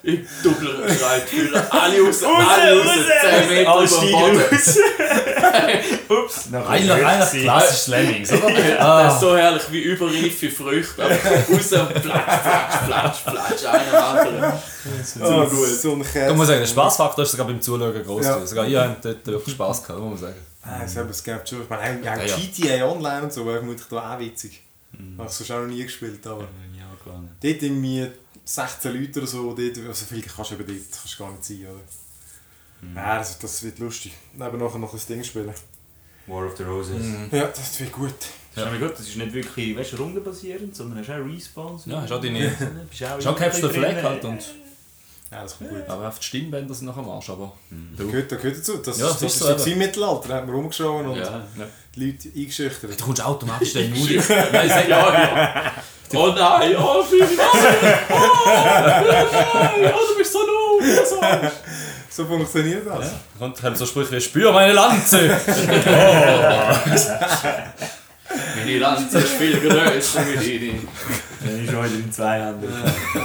Ich 0.03 0.21
doppel 0.43 0.89
schreit 0.89 1.23
für 1.29 1.73
alle 1.73 2.01
raus, 2.03 2.23
alle 2.25 2.81
raus, 2.81 2.89
10 3.21 3.49
Meter 3.49 3.61
über 3.63 3.81
dem 3.81 3.89
steigen 3.89 4.13
Boden. 4.13 4.41
Ups. 6.25 6.49
Eigentlich, 6.53 7.05
eigentlich 7.07 7.43
klassisch 7.45 7.87
Lemmings, 7.89 8.33
oder? 8.35 8.51
Das 8.51 8.79
Ah. 8.81 9.09
ist 9.15 9.21
so 9.21 9.37
herrlich 9.37 9.63
wie 9.71 9.81
überreife 9.81 10.51
Früchte. 10.51 11.03
Raus 11.03 11.73
und 11.73 12.03
platsch, 12.03 12.03
platsch, 12.03 12.85
platsch, 12.87 13.19
platsch, 13.25 13.65
einer 13.67 14.05
anderen. 14.05 14.41
Das 14.99 15.17
ist 15.17 15.83
so 15.83 15.93
ein 15.93 16.01
Ich 16.01 16.35
muss 16.37 16.47
sagen, 16.47 16.61
der 16.61 16.67
Spaßfaktor 16.67 17.25
ist 17.25 17.31
sogar 17.33 17.47
beim 17.47 17.61
Zuschauen 17.61 18.03
groß. 18.05 18.25
Ja. 18.25 18.47
Sogar 18.47 18.67
ihr 18.67 18.81
habt 18.81 19.05
dort 19.05 19.27
wirklich 19.27 19.55
Spass 19.55 19.83
gehabt, 19.83 20.01
muss 20.01 20.21
man 20.21 20.31
sagen. 20.31 20.41
Ah, 20.63 20.81
es 20.85 20.97
eben, 20.97 21.09
es 21.09 21.23
gibt 21.25 21.49
schon. 21.49 21.63
Ich 21.63 21.69
meine, 21.71 21.83
auch, 21.83 22.13
auch 22.13 22.19
Ja, 22.19 22.25
ja. 22.25 22.37
GTA 22.37 22.85
Online 22.87 23.23
und 23.23 23.33
so, 23.33 23.45
wäre 23.47 23.59
vermutlich 23.59 23.87
da 23.91 24.15
auch 24.15 24.19
witzig. 24.19 24.61
Habe 25.19 25.29
ich 25.29 25.35
sonst 25.35 25.51
auch 25.53 25.61
noch 25.61 25.67
nie 25.69 25.83
gespielt, 25.85 26.27
aber... 26.27 26.43
Ja, 26.77 26.85
klar. 27.03 27.23
Dort 27.43 27.63
irgendwie 27.63 28.07
16 28.55 28.93
Leute 29.01 29.21
oder 29.21 29.29
so, 29.29 29.55
dort, 29.55 29.79
also 29.89 30.05
viel 30.07 30.23
kannst 30.23 30.51
du 30.51 30.55
eben 30.57 30.67
dort 30.67 30.79
kannst 31.01 31.15
du 31.15 31.23
gar 31.23 31.31
nicht 31.31 31.45
sein, 31.45 31.67
oder? 31.71 31.81
Ja, 32.97 33.19
das, 33.19 33.39
das 33.39 33.63
wird 33.63 33.79
lustig. 33.79 34.13
Neben 34.33 34.59
nachher 34.59 34.79
noch 34.79 34.93
ein 34.95 35.01
Ding 35.09 35.23
spielen. 35.23 35.53
War 36.27 36.47
of 36.47 36.57
the 36.57 36.63
Roses. 36.65 37.03
Ja, 37.31 37.47
das 37.47 37.79
wird 37.81 37.93
gut. 37.93 38.15
Das 38.55 38.65
ist 38.65 38.71
nämlich 38.73 38.89
gut, 38.89 38.99
das 38.99 39.09
ist 39.09 39.17
nicht 39.17 39.33
wirklich 39.33 39.77
weißt, 39.77 39.99
rundenbasierend, 39.99 40.75
sondern 40.75 40.99
hast 40.99 41.11
auch 41.11 41.25
Respawns. 41.27 41.87
Ja, 41.87 42.01
hast 42.03 42.11
auch 42.13 42.21
deine- 42.21 42.49
Bist 42.91 43.05
auch 43.05 43.21
Schon 43.21 43.37
Capture 43.37 43.69
the. 43.73 43.79
Flag 43.79 44.03
halt 44.03 44.25
und... 44.25 44.41
Ja, 45.31 45.43
das 45.45 45.57
kommt 45.59 45.71
gut. 45.71 45.89
Aber 45.89 46.09
auf 46.09 46.19
die 46.19 46.25
Stimmbänder 46.25 46.75
sind 46.75 46.87
noch 46.87 46.97
am 46.97 47.09
Arsch, 47.09 47.31
aber... 47.31 47.53
Das 47.97 48.05
gehört, 48.07 48.33
das 48.33 48.41
gehört 48.43 48.59
dazu. 48.59 48.77
Das, 48.79 48.99
Ja, 48.99 49.07
ist, 49.07 49.13
das 49.15 49.21
das 49.21 49.23
ist 49.23 49.33
ist 49.35 49.39
so 49.39 49.47
so 49.59 49.63
eben. 49.63 49.73
im 49.73 49.79
Mittelalter. 49.79 50.29
Da 50.29 50.35
hat 50.37 50.47
man 50.47 50.55
rumgeschaut 50.57 51.07
und 51.07 51.17
Ja. 51.17 51.47
die 51.95 52.07
Leute 52.07 52.29
eingeschüchtert. 52.35 53.01
Du 53.01 53.05
kommst 53.05 53.23
automatisch 53.25 53.73
den 53.75 53.93
Mut. 53.97 54.09
Nein, 54.29 54.69
sag 54.69 54.89
Ja, 54.89 55.13
ja. 55.15 55.73
Oh 56.13 56.33
nein, 56.37 56.77
oh 56.77 57.03
Philipp, 57.05 57.37
nein! 57.37 57.49
Oh, 58.11 58.47
nein, 58.47 59.93
oh, 59.95 60.01
du 60.09 60.17
bist 60.19 60.33
so 60.33 60.41
low! 60.41 60.81
So. 61.05 61.21
So 62.11 62.27
funktioniert 62.27 62.87
das. 62.87 63.13
Und 63.39 63.63
haben 63.63 63.77
so 63.77 63.87
Sprüche 63.87 64.13
wie 64.13 64.21
«Spür 64.21 64.53
meine 64.53 64.73
Lanze!» 64.73 65.31
Meine 68.57 68.79
Lanze 68.79 69.19
ist 69.19 69.35
viel 69.35 69.61
grösser 69.61 70.25
wie 70.27 70.59
deine. 70.59 70.81
Dann 71.41 71.65
ist 71.65 71.75
heute 71.75 71.95
in 71.95 72.13
zwei 72.13 72.41
Händen. 72.41 72.73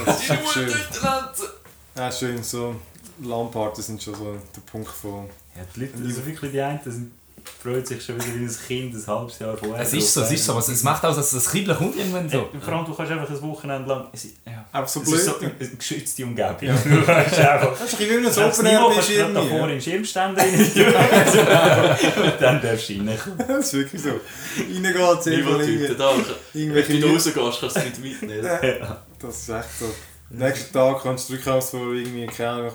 Das 0.06 0.19
ist 0.19 0.54
schön. 0.54 0.74
Lanze! 1.02 1.54
Ja, 1.98 2.12
schön. 2.12 2.43
So 2.43 2.76
LAN-Partys 3.24 3.88
sind 3.88 4.04
schon 4.04 4.15
so 4.15 4.38
der 4.56 4.62
Punkt 4.69 4.89
von... 4.89 5.30
Ja, 5.56 5.63
die 5.76 5.82
Leute, 5.82 5.93
also 6.04 6.26
wirklich 6.26 6.52
die 6.52 6.62
einen, 6.62 6.80
sind, 6.84 7.12
freut 7.62 7.88
sich 7.88 8.03
schon 8.03 8.15
wieder 8.15 8.34
wie 8.36 8.45
ein 8.45 8.55
Kind 8.67 8.93
ein 8.95 9.08
halbes 9.08 9.39
Jahr 9.39 9.55
vorher. 9.58 9.81
Es 9.84 9.93
ist 9.93 10.13
so, 10.13 10.21
es 10.21 10.31
ist 10.31 10.45
so. 10.45 10.51
aber 10.53 10.62
Es 10.62 10.84
macht 10.84 11.03
auch, 11.05 11.15
dass 11.15 11.31
das 11.31 11.45
Kribbeln 11.49 11.77
kommt 11.77 11.95
irgendwann 11.97 12.29
so. 12.29 12.49
Vor 12.62 12.73
allem, 12.73 12.86
du 12.86 12.93
kannst 12.93 13.12
einfach 13.12 13.29
ein 13.29 13.41
Wochenende 13.41 13.89
lang... 13.89 14.08
Es 14.13 14.25
ist, 14.25 14.36
ja. 14.45 14.65
Einfach 14.71 14.88
so 14.89 15.01
Es 15.01 15.05
blöd. 15.08 15.19
ist 15.19 15.25
so 15.25 15.36
eine 15.39 15.51
geschützte 15.77 16.23
Umgebung. 16.23 16.55
Du 16.86 17.01
kannst 17.05 17.39
einfach... 17.39 17.71
Das 17.79 17.93
ist 17.93 17.93
ein 17.93 17.97
bisschen 17.97 18.10
wie 18.10 18.27
ein 18.27 18.34
Du 18.34 18.41
kannst 18.41 18.60
Open 18.60 18.63
nie 18.65 18.71
Air 18.71 18.79
mal 18.81 18.88
bei 18.89 18.93
kannst 18.95 19.10
gerade 19.10 19.34
davor 19.34 19.49
Schirmi. 19.49 19.63
in 19.63 19.69
den 19.69 19.81
Schirmständer. 19.81 20.43
Und 20.43 22.34
dann 22.41 22.62
darfst 22.62 22.89
du 22.89 22.93
reinkommen. 22.93 23.38
Das 23.47 23.65
ist 23.65 23.73
wirklich 23.73 24.01
so. 24.01 24.10
Reingehen, 24.58 24.95
irgendwie- 24.95 25.77
Tüte 25.88 25.95
da. 25.95 26.12
Wenn 26.53 27.01
du 27.01 27.08
rausgehst, 27.08 27.36
kannst 27.36 27.62
du 27.62 27.65
es 27.67 27.75
nicht 27.75 27.99
mitnehmen. 27.99 28.49
Das 29.19 29.36
ist 29.38 29.49
echt 29.49 29.79
so. 29.79 29.86
Nächsten 30.29 30.73
Tag 30.73 31.03
kannst 31.03 31.29
du 31.29 31.34
zurückkommen, 31.34 31.62
so 31.62 31.93
irgendwie, 31.93 32.25
keine 32.25 32.49
Ahnung, 32.49 32.71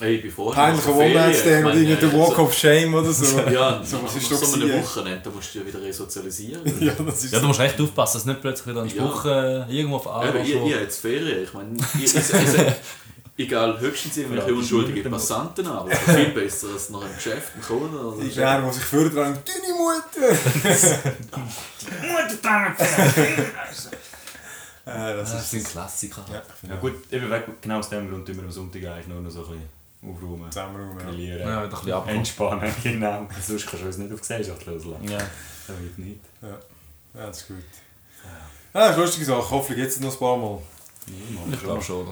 Hey, 0.00 0.18
bevor 0.18 0.52
peinlichen 0.52 0.92
One-Night-Stand 0.92 1.66
oder 1.66 1.74
irgendein 1.74 2.18
Walk 2.18 2.38
of 2.40 2.52
Shame 2.52 2.94
oder 2.94 3.12
so. 3.12 3.38
Ja, 3.50 3.80
So, 3.84 4.02
was 4.02 4.16
ist 4.16 4.28
so 4.28 4.52
einem 4.54 4.66
gewesen? 4.66 4.82
Wochenende, 4.82 5.20
da 5.22 5.30
musst 5.30 5.54
du 5.54 5.58
ja 5.60 5.66
wieder 5.66 5.80
resozialisieren. 5.82 6.62
Ja, 6.80 6.92
das 7.06 7.24
ist 7.24 7.32
Ja, 7.32 7.38
du 7.40 7.46
musst 7.46 7.60
echt 7.60 7.80
aufpassen, 7.80 8.18
dass 8.18 8.24
nicht 8.26 8.40
plötzlich 8.40 8.66
wieder 8.68 8.82
ein 8.82 8.88
Ja. 8.88 8.94
Spruch 8.94 9.24
äh, 9.26 9.70
irgendwo 9.78 9.96
auf 9.96 10.06
Ja, 10.06 10.10
Arsch 10.12 10.48
ihr, 10.48 10.62
ihr 10.64 10.80
jetzt 10.80 11.00
Ferien. 11.00 11.44
Ich 11.44 11.52
meine, 11.54 11.76
ich, 11.94 12.04
ich, 12.04 12.14
ich, 12.16 13.44
egal, 13.46 13.78
höchstens 13.78 14.16
irgendwelche 14.16 14.50
Ja, 14.50 14.56
unschuldige. 14.56 15.08
Passanten 15.08 15.66
an, 15.66 15.76
aber 15.78 15.92
ist 15.92 16.00
viel 16.02 16.28
besser 16.30 16.66
als 16.72 16.90
nach 16.90 17.02
einem 17.02 17.14
Geschäft 17.14 17.52
im 17.54 17.62
Kunden. 17.62 17.96
Also, 17.96 18.20
Die 18.20 18.28
Kleine, 18.30 18.66
die 18.66 18.72
sich 18.74 18.84
fördern, 18.84 19.38
deine 19.44 19.74
Mutter! 19.74 21.14
Äh, 24.86 25.16
das 25.16 25.32
Das 25.32 25.42
ist 25.44 25.50
sind 25.50 25.64
Klassiker. 25.66 26.22
Ja, 26.30 26.42
Ja 26.68 26.76
gut, 26.76 26.92
eben 27.10 27.32
genau 27.62 27.78
aus 27.78 27.88
dem 27.88 28.10
Grund 28.10 28.26
tun 28.26 28.36
wir 28.36 28.44
am 28.44 28.50
Sonntag 28.50 28.84
eigentlich 28.84 29.06
nur 29.06 29.18
noch 29.22 29.30
so 29.30 29.40
ein 29.40 29.46
bisschen 29.46 29.62
aufräumen, 30.12 30.50
zusammen. 30.50 30.98
Ja. 30.98 31.04
grillieren, 31.04 31.40
Ja, 31.40 31.62
ein 31.62 31.70
bisschen 31.70 32.08
entspannen, 32.08 32.74
genau. 32.82 33.28
Sonst 33.40 33.66
kannst 33.66 33.82
du 33.82 33.86
uns 33.86 33.98
nicht 33.98 34.12
auf 34.12 34.20
Gesellschaft 34.20 34.66
loslassen. 34.66 35.08
Ja. 35.08 35.18
Das 35.18 35.78
wird 35.80 35.98
nicht. 35.98 36.20
ja, 36.42 36.58
das 37.14 37.42
ist 37.42 37.48
gut. 37.48 37.56
Ja, 38.24 38.80
das 38.80 38.90
ist 38.90 38.94
eine 38.96 39.04
lustige 39.04 39.26
Sache. 39.26 39.50
Hoffentlich 39.50 39.84
jetzt 39.84 40.00
noch 40.00 40.12
ein 40.12 40.18
paar 40.18 40.36
Mal. 40.36 40.58
Ich 41.52 41.60
glaube 41.60 41.82
schon? 41.82 42.08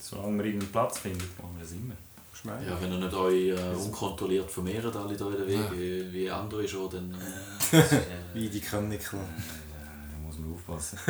Solange 0.00 0.38
wir 0.38 0.44
irgendeinen 0.46 0.72
Platz 0.72 0.98
finden, 0.98 1.18
machen 1.38 1.54
wir 1.56 1.62
das 1.64 1.72
immer. 1.72 1.94
Schmeckt. 2.34 2.68
Ja, 2.68 2.76
wenn 2.80 2.92
ihr 2.92 2.98
nicht 2.98 3.14
euch 3.14 3.48
äh, 3.50 3.74
unkontrolliert 3.76 4.50
vermehrt, 4.50 4.96
alle 4.96 5.16
da 5.16 5.26
in 5.26 5.36
der 5.36 5.46
Weg, 5.46 5.56
Ja. 5.56 5.72
wie, 5.72 6.12
wie 6.12 6.30
andere 6.30 6.66
schon, 6.66 6.90
dann... 6.90 7.14
Äh, 7.72 7.82
Wie 8.34 8.48
die 8.48 8.60
Kanickel. 8.60 9.20
Man 10.42 10.54
aufpassen. 10.54 10.98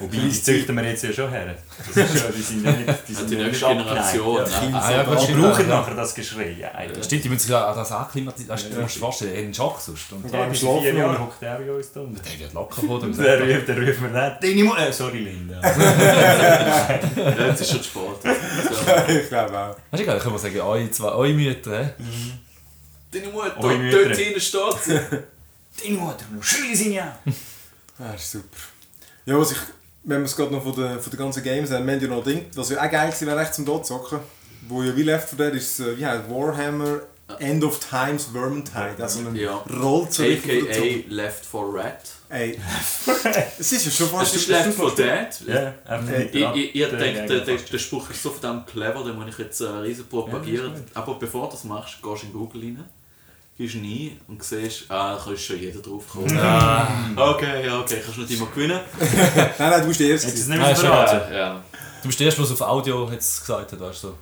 Wobei, 0.00 0.16
die 0.16 0.30
züchten 0.42 0.76
wir 0.76 0.84
jetzt 0.84 1.02
ja 1.04 1.12
schon 1.12 1.30
her. 1.30 1.54
Das 1.94 1.96
ist 1.96 2.14
ja, 2.14 2.30
die 2.30 2.42
sind 2.42 2.64
ja 2.64 2.72
nicht, 2.72 2.88
die 2.88 2.94
die 3.08 3.14
sind 3.14 3.30
ja 3.32 3.38
nicht 3.38 3.46
nächste. 3.46 3.66
Generation. 3.68 4.36
Ja. 4.36 4.78
Ah, 4.78 4.90
ja, 4.92 5.02
Die 5.04 5.22
stimmt. 5.22 5.40
brauchen 5.42 5.68
ja. 5.68 5.80
nachher 5.80 5.94
das 5.94 6.14
Geschrei. 6.14 6.56
Ja, 6.60 6.70
eigentlich. 6.72 7.04
Stimmt, 7.04 7.24
die 7.24 7.28
müssen 7.28 7.40
sich 7.40 7.50
ja 7.50 7.66
an 7.66 7.76
das 7.76 7.92
akklimatisieren. 7.92 8.50
Also, 8.50 8.68
Du 8.68 8.80
musst 8.80 8.96
dir 8.96 9.00
vorstellen, 9.00 9.36
einen 9.36 9.54
Schock 9.54 9.80
sonst. 9.80 10.12
Und 10.12 10.32
Ja, 10.32 10.44
bis 10.46 10.58
Schlafen 10.60 10.82
vier 10.82 10.94
Jahre 10.94 11.10
oder? 11.10 11.20
hockt 11.20 11.42
er 11.42 11.58
bei 11.58 11.72
uns 11.72 11.92
da 11.92 12.00
der 12.00 12.38
wird 12.40 12.52
locker 12.52 12.82
kommen. 12.86 13.16
Der 13.16 13.40
ruft, 13.40 13.68
der 13.68 13.76
ruft 13.88 14.00
mir 14.00 14.08
nicht. 14.08 14.42
Deine 14.42 14.64
Mutter. 14.64 14.88
Äh, 14.88 14.92
sorry, 14.92 15.18
Linda. 15.18 15.60
Ja, 17.16 17.46
jetzt 17.46 17.60
ist 17.60 17.70
schon 17.70 17.82
zu 17.82 17.88
spät. 17.88 18.02
So. 18.24 19.12
ich 19.12 19.28
glaube 19.28 19.58
auch. 19.58 19.68
Weißt 19.68 19.78
du, 19.92 20.02
egal, 20.02 20.18
können 20.18 20.34
wir 20.34 20.38
sagen, 20.38 20.60
eure, 20.60 20.90
zwei, 20.90 21.08
eure 21.08 21.32
Mütter, 21.32 21.84
hä? 21.84 21.90
Deine 23.12 23.28
Mutter, 23.28 23.54
dort 23.60 24.16
hinten 24.16 24.40
steht 24.40 24.60
sie. 24.82 25.00
Deine 25.82 25.96
Mutter, 25.98 26.24
du 26.32 26.42
schreist 26.42 26.82
ihn 26.84 26.92
ja! 26.94 27.18
Ja, 27.98 28.12
das 28.12 28.22
ist 28.22 28.32
super. 28.32 28.46
Ja, 29.26 29.38
was 29.38 29.52
ich, 29.52 29.58
wenn 30.02 30.20
wir 30.20 30.26
es 30.26 30.36
gerade 30.36 30.52
noch 30.52 30.62
von 30.62 30.74
den, 30.74 31.00
von 31.00 31.10
den 31.10 31.18
ganzen 31.18 31.42
Games 31.42 31.70
haben, 31.70 31.86
wir 31.86 31.94
haben 31.94 32.00
ja 32.02 32.08
noch 32.08 32.24
Ding, 32.24 32.46
was 32.54 32.68
ja 32.70 32.78
auch 32.84 32.90
geil 32.90 33.08
gewesen 33.08 33.26
wäre, 33.26 33.40
echt 33.42 33.54
zum 33.54 33.64
dort 33.64 33.86
zocken. 33.86 34.18
Wo 34.68 34.82
ja 34.82 34.94
wie 34.96 35.02
Left 35.02 35.28
4 35.30 35.38
Dead 35.50 35.54
ist, 35.58 35.98
wie 35.98 36.04
heißt 36.06 36.28
Warhammer 36.30 37.00
End 37.38 37.64
of 37.64 37.78
Times 37.80 38.26
Vermintide. 38.32 38.96
Also 39.00 39.20
ein 39.20 39.34
Ja. 39.34 39.56
Rollzeug. 39.80 40.38
A.k.a. 40.44 41.04
Left 41.12 41.44
for 41.46 41.74
Red. 41.74 41.96
Ey. 42.28 42.58
es 43.58 43.72
ist 43.72 43.84
ja 43.86 43.90
schon 43.90 44.08
fast... 44.08 44.34
Das 44.34 44.42
ist 44.42 44.48
Left 44.48 44.74
for 44.74 44.94
Dead. 44.94 45.28
Ja, 45.46 45.74
Ich, 46.32 46.34
ich, 46.34 46.74
ich 46.74 46.88
denke, 46.90 47.26
der, 47.26 47.40
der, 47.40 47.56
der 47.56 47.78
Spruch 47.78 48.10
ist 48.10 48.22
so 48.22 48.30
verdammt 48.30 48.66
clever, 48.66 49.04
den 49.04 49.16
muss 49.16 49.28
ich 49.28 49.38
jetzt 49.38 49.60
äh, 49.60 49.66
riesen 49.66 50.06
propagieren. 50.06 50.72
Aber 50.92 51.14
bevor 51.14 51.46
du 51.46 51.52
das 51.52 51.64
machst, 51.64 52.02
gehst 52.02 52.22
du 52.22 52.26
in 52.26 52.32
Google 52.32 52.60
rein, 52.62 52.84
gehst 53.56 53.74
ihn 53.76 53.84
ein 53.84 54.20
und 54.28 54.42
siehst, 54.42 54.90
ah, 54.90 55.14
da 55.16 55.22
kann 55.22 55.36
schon 55.38 55.58
jeder 55.60 55.80
drauf 55.80 56.08
kommen. 56.08 56.26
Okay, 57.16 57.66
ja, 57.66 57.80
okay, 57.80 58.00
kannst 58.04 58.18
nicht 58.18 58.30
immer 58.32 58.46
gewinnen. 58.46 58.80
Nein, 58.98 59.52
nein, 59.58 59.80
du 59.82 59.88
bist 59.88 60.00
der 60.00 60.08
Erste. 60.08 60.28
Nicht 60.28 60.48
mehr 60.48 60.60
Ah, 60.66 60.74
verraten. 60.74 61.34
Ja, 61.34 61.64
Du 62.02 62.08
bist 62.08 62.20
der 62.20 62.26
Erste, 62.26 62.42
der 62.42 62.50
es 62.52 62.60
auf 62.60 62.68
Audio 62.68 63.10
jetzt 63.10 63.40
gesagt 63.40 63.72
hat, 63.72 63.80
weißt 63.80 64.02
du? 64.04 64.08
so. 64.08 64.14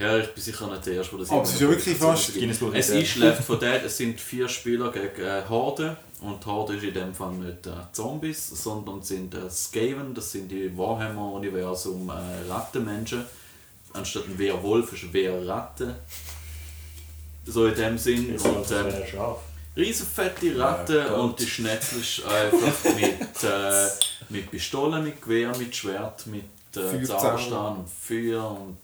ja, 0.00 0.16
ich 0.18 0.28
bin 0.32 0.42
sicher 0.44 0.68
nicht 0.68 0.86
der 0.86 0.92
Erste, 0.94 1.10
der 1.16 1.18
das 1.20 1.30
Aber 1.32 1.42
es 1.42 1.52
ist 1.54 1.60
ja 1.60 1.68
wirklich 1.68 1.96
fast- 1.96 2.36
Es 2.74 2.90
ist, 2.90 3.16
Left 3.16 3.42
4 3.44 3.56
Dead, 3.56 3.80
es 3.84 3.96
sind 3.96 4.20
vier 4.20 4.48
Spieler 4.48 4.92
gegen 4.92 5.22
äh, 5.22 5.42
Horde. 5.48 5.96
Und 6.20 6.46
Horde 6.46 6.76
ist 6.76 6.84
in 6.84 6.94
dem 6.94 7.12
Fall 7.14 7.32
nicht 7.32 7.66
äh, 7.66 7.70
Zombies, 7.92 8.48
sondern 8.50 9.02
sind 9.02 9.34
äh, 9.34 9.50
Skaven, 9.50 10.14
das 10.14 10.30
sind 10.32 10.50
die 10.52 10.70
Warhammer-Universum 10.78 12.10
äh, 12.10 12.48
Rattenmenschen. 12.50 13.24
Anstatt 13.92 14.26
ein 14.28 14.38
Werwolf 14.38 14.92
ist 14.92 15.02
ein 15.02 15.12
Wehrratte. 15.12 15.96
So 17.46 17.66
in 17.66 17.74
dem 17.74 17.96
Sinn. 17.98 18.30
Jetzt 18.30 18.44
Und, 18.44 18.62
ist 18.62 18.72
ähm. 18.72 19.34
Riesenfette 19.76 20.58
Ratte 20.58 20.98
Ja, 20.98 21.14
und 21.14 21.38
die 21.38 21.46
schnetzelst 21.46 22.24
einfach 22.24 22.94
mit, 22.94 23.44
äh, 23.44 23.88
mit 24.30 24.50
Pistolen, 24.50 25.04
mit 25.04 25.20
Gewehr, 25.20 25.52
mit 25.56 25.74
Schwert, 25.76 26.26
mit 26.26 26.44
äh. 26.76 27.02
Zauberstab 27.04 27.78
und 27.78 27.88
Feuer 27.88 28.50
und 28.50 28.76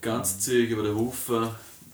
ganz 0.00 0.40
Zeug 0.40 0.70
über 0.70 0.82
den 0.84 0.96
Haufen, 0.96 1.48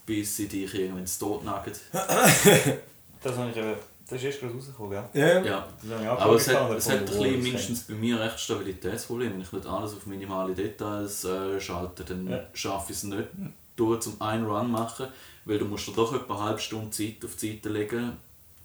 bis 0.06 0.36
sie 0.36 0.46
dich 0.46 0.72
irgendwann 0.74 1.00
ins 1.00 1.18
Tod 1.18 1.44
nagen. 1.44 1.72
Das, 3.22 3.36
habe 3.36 3.50
ich, 3.50 3.56
äh, 3.56 3.74
das 4.08 4.18
ist 4.18 4.24
erst 4.24 4.40
gerade 4.40 4.54
rausgekommen, 4.54 4.90
gell? 5.12 5.20
Ja, 5.20 5.42
ja. 5.42 5.66
Ich 5.82 6.06
Aber 6.08 6.36
es 6.36 6.46
hat, 6.46 6.70
es 6.76 6.88
hat 6.88 6.98
ein 6.98 7.04
bisschen, 7.06 7.42
mindestens 7.42 7.80
bei 7.84 7.94
mir 7.94 8.20
recht 8.20 8.38
Stabilitätsproblem. 8.38 9.32
Wenn 9.32 9.40
ich 9.40 9.50
nicht 9.50 9.66
alles 9.66 9.94
auf 9.94 10.06
minimale 10.06 10.54
Details 10.54 11.24
äh, 11.24 11.60
schalte, 11.60 12.04
dann 12.04 12.28
Ja. 12.30 12.40
schaffe 12.52 12.92
ich 12.92 12.98
es 12.98 13.02
nicht 13.04 13.26
durch 13.74 14.00
zum 14.00 14.20
einen 14.22 14.46
Run 14.46 14.70
machen, 14.70 15.08
weil 15.46 15.58
du 15.58 15.64
musst 15.64 15.88
dir 15.88 15.92
doch 15.92 16.12
etwa 16.12 16.34
eine 16.34 16.44
halbe 16.44 16.60
Stunde 16.60 16.90
Zeit 16.90 17.24
auf 17.24 17.36
die 17.36 17.52
Seite 17.52 17.68
legen, 17.70 18.16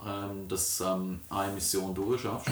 ähm, 0.06 0.48
dass 0.48 0.80
du 0.80 0.84
ähm, 0.84 1.20
eine 1.30 1.54
Mission 1.54 1.96
durchschaffst. 1.96 2.50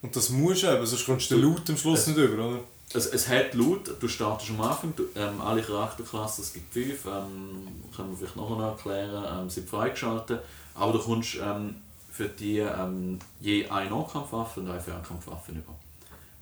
Und 0.00 0.14
das 0.14 0.30
musst 0.30 0.62
du 0.62 0.68
eben, 0.68 0.86
sonst 0.86 1.04
kommst 1.04 1.30
du 1.30 1.34
den 1.34 1.42
Loot 1.42 1.68
am 1.68 1.76
Schluss 1.76 2.06
nicht 2.06 2.16
über, 2.18 2.46
oder? 2.46 2.60
Es, 2.92 3.06
es 3.06 3.28
hat 3.28 3.54
Loot, 3.54 3.90
du 4.00 4.06
startest 4.06 4.50
am 4.50 4.60
Anfang, 4.60 4.94
du, 4.94 5.04
ähm, 5.16 5.40
alle 5.40 5.62
Charakterklassen, 5.62 6.44
es 6.44 6.52
gibt 6.52 6.72
fünf, 6.72 7.06
ähm, 7.06 7.82
können 7.94 8.10
wir 8.10 8.16
vielleicht 8.18 8.36
nachher 8.36 8.56
noch 8.56 8.76
erklären, 8.76 9.24
ähm, 9.42 9.50
sind 9.50 9.68
freigeschaltet, 9.68 10.40
aber 10.74 10.92
du 10.92 10.98
kommst 11.00 11.36
ähm, 11.42 11.74
für 12.12 12.28
die 12.28 12.58
ähm, 12.58 13.18
je 13.40 13.66
eine 13.68 13.90
Nahkampfwaffe 13.90 14.60
und 14.60 14.70
eine 14.70 14.80
Fernkampfwaffe 14.80 15.52
über. 15.52 15.74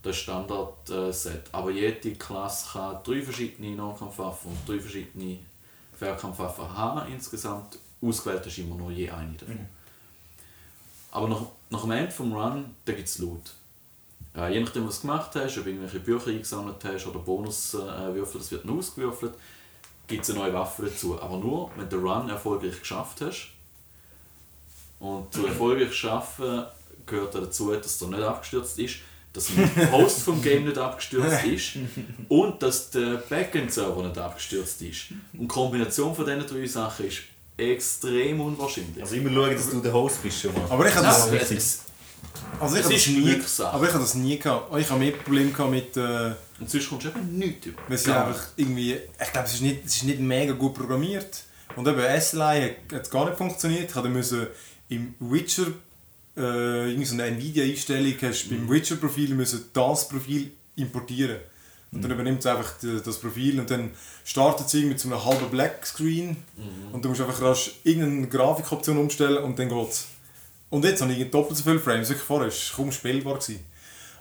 Das 0.03 0.17
ist 0.17 0.23
Standard-Set. 0.23 1.45
Aber 1.53 1.71
jede 1.71 2.13
Klasse 2.17 2.73
kann 2.73 2.97
drei 3.05 3.23
verschiedene 3.23 3.77
Nahkampfwaffen 3.77 4.51
und 4.51 4.69
drei 4.69 4.81
verschiedene 4.81 5.39
Fernkampfwaffen 5.99 6.77
haben 6.77 7.13
insgesamt. 7.13 7.79
Ausgewählt 8.01 8.45
ist 8.47 8.59
immer 8.59 8.75
nur 8.75 8.91
je 8.91 9.11
eine 9.11 9.33
davon. 9.35 9.67
Aber 11.13 11.29
nach, 11.29 11.43
nach 11.71 11.83
dem 11.83 11.91
Ende 11.93 12.09
des 12.09 12.21
Run, 12.21 12.75
da 12.85 12.93
gibt 12.93 13.09
es 13.09 13.19
Loot. 13.19 13.53
Äh, 14.35 14.55
je 14.55 14.61
nachdem, 14.61 14.89
was 14.89 15.01
du 15.01 15.07
gemacht 15.07 15.31
hast, 15.35 15.59
ob 15.59 15.65
du 15.65 15.71
irgendwelche 15.71 16.01
Bücher 16.01 16.29
eingesammelt 16.29 16.83
hast 16.85 17.07
oder 17.07 17.19
Bonuswürfel, 17.19 18.41
das 18.41 18.51
wird 18.51 18.65
noch 18.65 18.77
ausgewürfelt, 18.77 19.35
gibt 20.09 20.25
es 20.25 20.31
eine 20.31 20.41
neue 20.41 20.55
Waffe 20.55 20.87
dazu. 20.87 21.21
Aber 21.21 21.37
nur, 21.37 21.71
wenn 21.77 21.89
du 21.89 21.99
den 21.99 22.07
Run 22.07 22.29
erfolgreich 22.29 22.81
geschafft 22.81 23.21
hast. 23.21 23.51
Und 24.99 25.33
zu 25.33 25.47
erfolgreich 25.47 25.93
schaffen 25.93 26.65
gehört 27.07 27.35
dazu, 27.35 27.73
dass 27.73 27.99
der 27.99 28.09
nicht 28.09 28.23
abgestürzt 28.23 28.79
ist, 28.79 28.97
dass 29.33 29.49
ein 29.57 29.93
Host 29.93 30.23
vom 30.23 30.43
Game 30.43 30.65
nicht 30.65 30.79
abgestürzt 30.79 31.45
ist 31.47 31.73
und 32.29 32.63
dass 32.63 32.91
der 32.91 33.17
Backend-Server 33.29 34.03
nicht 34.03 34.19
abgestürzt 34.19 34.83
ist. 34.83 35.11
Und 35.33 35.43
die 35.43 35.49
Kombination 35.49 36.15
von 36.15 36.27
diesen 36.27 36.47
drei 36.47 36.67
Sachen 36.67 37.07
ist 37.07 37.23
extrem 37.57 38.41
unwahrscheinlich. 38.41 39.03
Also 39.03 39.15
immer 39.15 39.31
schauen, 39.31 39.57
dass 39.57 39.71
du 39.71 39.81
der 39.81 39.93
Host 39.93 40.23
bist 40.23 40.41
schon 40.41 40.53
mal. 40.55 40.65
Aber 40.69 40.87
ich 40.87 40.95
habe 40.95 41.07
das, 41.07 41.31
es 41.31 41.51
ist, 41.51 41.83
also 42.61 42.77
ich 42.77 42.83
ist 42.83 42.93
das 42.93 43.07
nie, 43.09 43.23
Glückssache. 43.23 43.75
aber 43.75 43.87
ich 43.87 43.93
habe 43.93 44.03
das 44.03 44.15
nie 44.15 44.39
gehabt. 44.39 44.77
Ich 44.79 44.91
habe 44.91 45.01
mehr 45.01 45.13
Probleme 45.13 45.51
gehabt 45.51 45.71
mit, 45.71 45.97
äh, 45.97 46.33
und 46.61 46.71
sonst 46.71 46.89
kommst 46.89 47.07
du 47.07 47.11
eben 47.11 47.39
nichts 47.39 47.67
über. 47.67 47.83
weil 47.89 47.99
sie 47.99 48.13
einfach 48.13 48.47
irgendwie, 48.57 48.93
ich 48.95 49.33
glaube, 49.33 49.47
es 49.47 49.55
ist 49.55 49.63
nicht, 49.63 49.85
es 49.85 49.97
ist 49.97 50.05
nicht 50.05 50.21
mega 50.21 50.53
gut 50.53 50.75
programmiert. 50.75 51.45
Und 51.75 51.89
eben 51.89 52.21
SLI 52.21 52.77
hat, 52.91 52.99
hat 52.99 53.11
gar 53.11 53.25
nicht 53.27 53.39
funktioniert. 53.39 53.91
Ich 53.91 54.03
müssen 54.05 54.47
im 54.89 55.15
Witcher, 55.21 55.67
äh, 56.37 56.89
irgendwie 56.91 57.05
so 57.05 57.15
eine 57.15 57.25
Nvidia-Einstellung, 57.27 58.15
hast 58.23 58.45
du 58.45 58.51
beim 58.51 58.71
Witcher-Profil 58.71 59.35
müssen 59.35 59.65
das 59.73 60.09
Profil 60.09 60.51
importieren. 60.77 61.37
Und 61.93 62.03
dann 62.03 62.11
übernimmt 62.11 62.39
es 62.41 62.47
einfach 62.47 62.73
die- 62.81 63.01
das 63.05 63.19
Profil 63.19 63.61
und 63.61 63.71
dann 63.71 63.91
startet 64.25 64.67
es 64.67 64.73
irgendwie 64.73 64.91
mit 64.95 65.01
so 65.01 65.09
einem 65.11 65.23
halben 65.23 65.51
Black 65.51 65.85
Screen 65.87 66.37
und 66.91 67.05
du 67.05 67.11
musst 67.11 67.21
einfach 67.21 67.43
rasch 67.43 67.73
irgendeine 67.85 68.29
Grafikoption 68.29 68.97
umstellen 68.97 69.45
und 69.45 69.59
dann 69.59 69.69
geht's. 69.69 70.07
Und 70.71 70.87
jetzt 70.87 71.03
habe 71.03 71.13
ich 71.13 71.31
doppelt 71.31 71.59
so 71.59 71.65
viele 71.65 71.79
Frames, 71.79 72.09
wirklich 72.09 72.27
vorher, 72.27 72.49
es 72.49 72.71
war 72.71 72.77
kaum 72.79 72.93
spielbar. 72.93 73.35
Gewesen. 73.35 73.61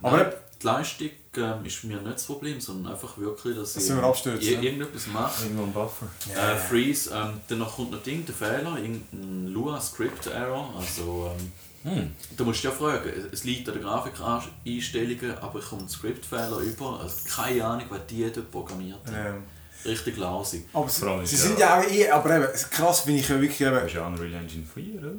Aber 0.02 0.20
Aber 0.20 0.34
die 0.62 0.66
Leistung 0.68 1.10
ähm, 1.38 1.64
ist 1.66 1.84
mir 1.86 1.96
nicht 2.02 2.14
das 2.16 2.24
Problem, 2.26 2.60
sondern 2.60 2.92
einfach 2.92 3.18
wirklich, 3.18 3.56
dass 3.56 3.74
Dass 3.76 3.86
ich 3.86 3.96
wir 3.96 4.04
abstürzen, 4.04 4.50
ir- 4.50 4.62
irgendetwas 4.62 5.08
mache. 5.08 5.44
Irgendwo 5.46 5.64
ein 5.64 5.72
Buffer. 5.72 6.08
Äh, 6.36 6.58
Freeze, 6.58 7.10
ähm, 7.16 7.40
danach 7.48 7.74
kommt 7.78 7.92
noch 7.92 8.06
irgendein 8.06 8.36
Fehler, 8.36 8.78
irgendein 8.82 9.48
Lua-Script-Error. 9.54 10.74
Also, 10.78 11.32
ähm, 11.40 11.52
Hm. 11.84 12.12
Du 12.38 12.46
musst 12.46 12.58
dich 12.60 12.66
ja 12.66 12.72
fragen, 12.72 13.10
es 13.32 13.44
liegt 13.44 13.68
an 13.68 13.76
den 13.76 13.84
Grafikeinstellungen, 13.84 15.38
aber 15.40 15.60
ich 15.60 15.66
komme 15.66 15.82
einen 15.82 15.90
Script-Fehler 15.90 16.58
über. 16.60 17.00
Also 17.00 17.16
keine 17.28 17.66
Ahnung, 17.66 17.86
wer 17.90 18.00
die 18.00 18.30
dort 18.34 18.52
programmiert 18.52 19.00
hat. 19.08 19.14
ähm, 19.16 19.44
Richtig 19.84 20.18
lausig. 20.18 20.66
aber 20.74 20.88
sie, 20.88 21.26
sie 21.26 21.36
sind 21.38 21.58
ja- 21.58 21.82
ja 21.82 21.88
auch 21.88 21.92
eh, 21.92 22.10
aber 22.10 22.36
eben, 22.38 22.48
krass 22.70 23.00
finde 23.00 23.20
ich 23.22 23.28
ja 23.30 23.42
wirklich 23.42 23.62
eben... 23.62 23.72
Das 23.74 23.86
ist 23.86 23.94
ja 23.94 24.06
Unreal 24.06 24.34
Engine 24.34 24.64
4, 24.64 25.00
oder? 25.00 25.14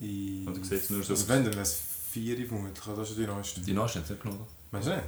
I- 0.00 0.46
Oder 0.48 0.64
sieht's 0.64 0.90
nur 0.90 1.02
so 1.02 1.12
Also 1.12 1.22
aus? 1.24 1.28
wenn, 1.28 1.44
dann 1.44 1.52
wäre 1.52 1.62
es 1.62 1.78
4 2.10 2.46
vermutlich, 2.48 2.84
das 2.96 3.10
ist 3.10 3.18
die 3.18 3.26
neueste. 3.26 3.60
Die 3.60 3.72
neuesten 3.72 4.00
nicht 4.00 4.20
genommen. 4.20 4.44
Meinst 4.72 4.88
du 4.88 4.92
nicht? 4.94 5.04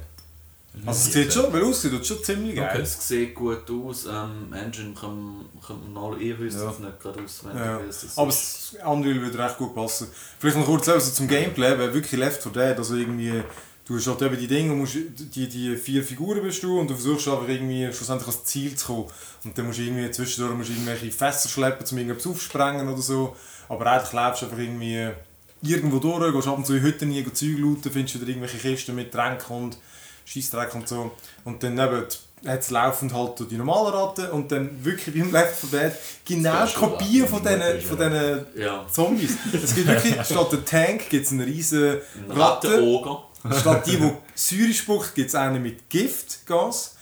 Also 0.85 1.07
es 1.07 1.13
sieht 1.13 1.31
schon, 1.31 1.53
weil 1.53 1.63
aussieht, 1.63 1.91
tut 1.91 2.05
schon 2.05 2.23
ziemlich 2.23 2.55
geil. 2.55 2.81
Es 2.81 3.07
sieht 3.07 3.35
gut 3.35 3.69
aus, 3.69 4.05
ähm, 4.05 4.51
Engine 4.53 4.93
kann, 4.93 5.45
kann 5.65 5.93
man 5.93 6.19
ihr 6.19 6.37
wisst 6.39 6.57
Ja. 6.57 6.71
es 6.71 6.79
nicht 6.79 6.99
gerade 6.99 7.21
auswendig. 7.23 7.61
Ja. 7.61 7.77
ist. 7.77 8.17
Aber 8.17 8.27
das 8.27 8.75
Unreal 8.83 9.21
würde 9.21 9.37
recht 9.37 9.57
gut 9.57 9.75
passen. 9.75 10.07
Vielleicht 10.39 10.57
noch 10.57 10.65
kurz 10.65 10.89
also 10.89 11.11
zum 11.11 11.27
Gameplay, 11.27 11.77
weil 11.77 11.93
wirklich 11.93 12.19
Left 12.19 12.41
4 12.41 12.51
Dead, 12.51 12.77
also 12.77 12.95
irgendwie, 12.95 13.43
du 13.85 13.95
hast 13.95 14.07
halt 14.07 14.21
eben 14.23 14.37
die 14.37 14.47
Dinge, 14.47 14.73
musst, 14.73 14.95
die, 14.95 15.47
die 15.47 15.77
vier 15.77 16.03
Figuren 16.03 16.41
bist 16.41 16.63
du 16.63 16.79
und 16.79 16.89
du 16.89 16.95
versuchst 16.95 17.27
einfach 17.27 17.47
irgendwie 17.47 17.93
schlussendlich 17.93 18.27
ans 18.27 18.43
Ziel 18.45 18.75
zu 18.75 18.85
kommen. 18.87 19.05
Und 19.43 19.57
dann 19.57 19.67
musst 19.67 19.77
du 19.77 19.83
irgendwie 19.83 20.09
zwischendurch 20.09 20.57
musst 20.57 20.69
du 20.69 20.73
irgendwelche 20.73 21.11
Fässer 21.11 21.49
schleppen, 21.49 21.85
um 21.89 21.97
irgendwas 21.99 22.25
aufsprengen 22.25 22.87
oder 22.89 23.01
so. 23.01 23.35
Aber 23.69 23.85
eigentlich 23.85 24.11
lebst 24.11 24.41
du 24.41 24.45
einfach 24.47 24.57
irgendwie 24.59 25.09
irgendwo 25.61 25.99
durch, 25.99 26.33
gehst 26.33 26.47
ab 26.47 26.57
und 26.57 26.65
zu 26.65 26.75
in 26.75 26.81
Hütten 26.81 27.13
Zeug 27.33 27.57
looten, 27.59 27.91
findest 27.91 28.15
wieder 28.19 28.27
irgendwelche 28.27 28.57
Kisten 28.57 28.95
mit 28.95 29.11
Tränken 29.11 29.55
und 29.55 29.77
Scheissdreck 30.25 30.73
und 30.75 30.87
so. 30.87 31.11
Und 31.43 31.63
dann 31.63 31.77
eben 31.77 32.05
hat 32.45 32.59
es 32.59 32.69
laufend 32.71 33.13
halt 33.13 33.39
die 33.49 33.57
normalen 33.57 33.93
Ratten 33.93 34.29
und 34.31 34.51
dann 34.51 34.83
wirklich 34.83 35.15
beim 35.15 35.31
Left 35.31 35.55
4 35.65 35.79
Dead 35.79 35.91
genau 36.25 36.65
Kopien 36.67 37.27
von 37.27 37.41
Ratten, 37.45 37.77
diesen, 37.77 37.89
von 37.89 37.97
diesen 37.97 38.45
ja, 38.55 38.85
Zombies. 38.91 39.37
Es 39.53 39.75
gibt 39.75 39.87
wirklich, 39.87 40.15
statt 40.25 40.51
der 40.51 40.65
Tank 40.65 41.09
gibt 41.09 41.25
es 41.25 41.31
einen 41.31 41.41
riesen 41.41 42.01
ein 42.27 42.31
Ratte. 42.31 42.69
Rattenoger. 42.69 43.23
Statt 43.59 43.87
die, 43.87 43.97
die 43.97 44.11
Säure 44.35 44.73
spuckt, 44.73 45.15
gibt 45.15 45.29
es 45.29 45.35
einen 45.35 45.61
mit 45.61 45.89
Giftgas. 45.89 46.95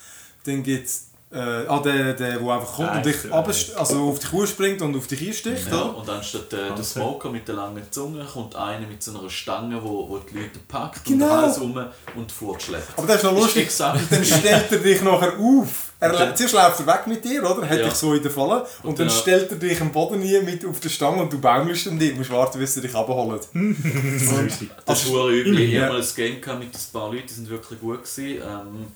Dann 0.43 0.63
gibt 0.63 0.87
es 0.87 1.10
äh, 1.33 1.39
ah, 1.39 1.79
den, 1.79 1.97
der, 1.97 2.13
der 2.13 2.39
einfach 2.39 2.73
kommt 2.75 2.93
und 2.95 3.05
dich 3.05 3.15
runterst- 3.31 3.73
also 3.75 4.09
auf 4.09 4.19
dich 4.19 4.49
springt 4.49 4.81
und 4.81 4.95
auf 4.97 5.07
dich 5.07 5.25
einsticht. 5.25 5.67
Ja, 5.71 5.81
oder? 5.85 5.97
und 5.97 6.09
anstatt 6.09 6.51
äh, 6.51 6.73
der. 6.75 6.83
Smoker 6.83 7.29
mit 7.29 7.47
der 7.47 7.55
langen 7.55 7.83
Zunge 7.89 8.25
kommt 8.25 8.53
einer 8.55 8.85
mit 8.85 9.01
so 9.01 9.17
einer 9.17 9.29
Stange, 9.29 9.81
wo, 9.81 10.09
wo 10.09 10.17
die 10.17 10.35
Leute 10.39 10.59
packt 10.67 11.05
Genau. 11.05 11.25
und 11.25 11.31
Hals 11.31 11.57
um 11.59 11.85
und 12.15 12.31
fortschleppt. 12.31 12.97
Aber 12.97 13.07
das 13.07 13.17
ist 13.17 13.23
noch 13.23 13.33
lustig. 13.33 13.63
exakt 13.63 14.01
Dann 14.09 14.25
stellt 14.25 14.71
er 14.71 14.77
dich 14.79 15.01
nachher 15.01 15.33
auf. 15.39 15.87
Er, 16.01 16.09
Und 16.11 16.19
dann- 16.19 16.35
zuerst 16.35 16.53
läuft 16.55 16.79
er 16.79 16.87
weg 16.87 17.05
mit 17.07 17.23
dir, 17.23 17.43
oder? 17.49 17.61
Hat 17.69 17.77
Ja. 17.77 17.85
dich 17.85 17.93
so 17.93 18.13
in 18.15 18.23
der 18.23 18.31
Falle. 18.31 18.65
Und, 18.83 18.89
Und 18.89 18.99
dann 18.99 19.07
dann- 19.07 19.15
stellt 19.15 19.51
er 19.51 19.57
dich 19.57 19.79
am 19.79 19.91
Boden 19.91 20.19
nie 20.19 20.39
mit 20.41 20.65
auf 20.65 20.79
der 20.79 20.89
Stange 20.89 21.21
und 21.21 21.31
du 21.31 21.39
baumelst 21.39 21.85
dann 21.85 21.97
dich. 21.99 22.11
Du 22.11 22.17
musst 22.17 22.31
warten, 22.31 22.57
bis 22.59 22.75
er 22.75 22.81
dich 22.81 22.95
abholt. 22.95 23.47
Das 24.85 25.03
ist 25.03 25.09
hure 25.11 25.31
übel. 25.31 25.59
Ich 25.59 25.71
Ja. 25.73 25.83
hatte 25.83 25.93
mal 25.93 26.01
ein 26.01 26.07
Game 26.15 26.41
gehabt 26.41 26.59
mit 26.59 26.69
ein 26.73 26.79
paar 26.91 27.11
Leuten, 27.11 27.27
die 27.27 27.33
sind 27.33 27.49
wirklich 27.49 27.79
gut. 27.79 28.03
Gewesen. 28.03 28.41
Ähm, 28.41 28.87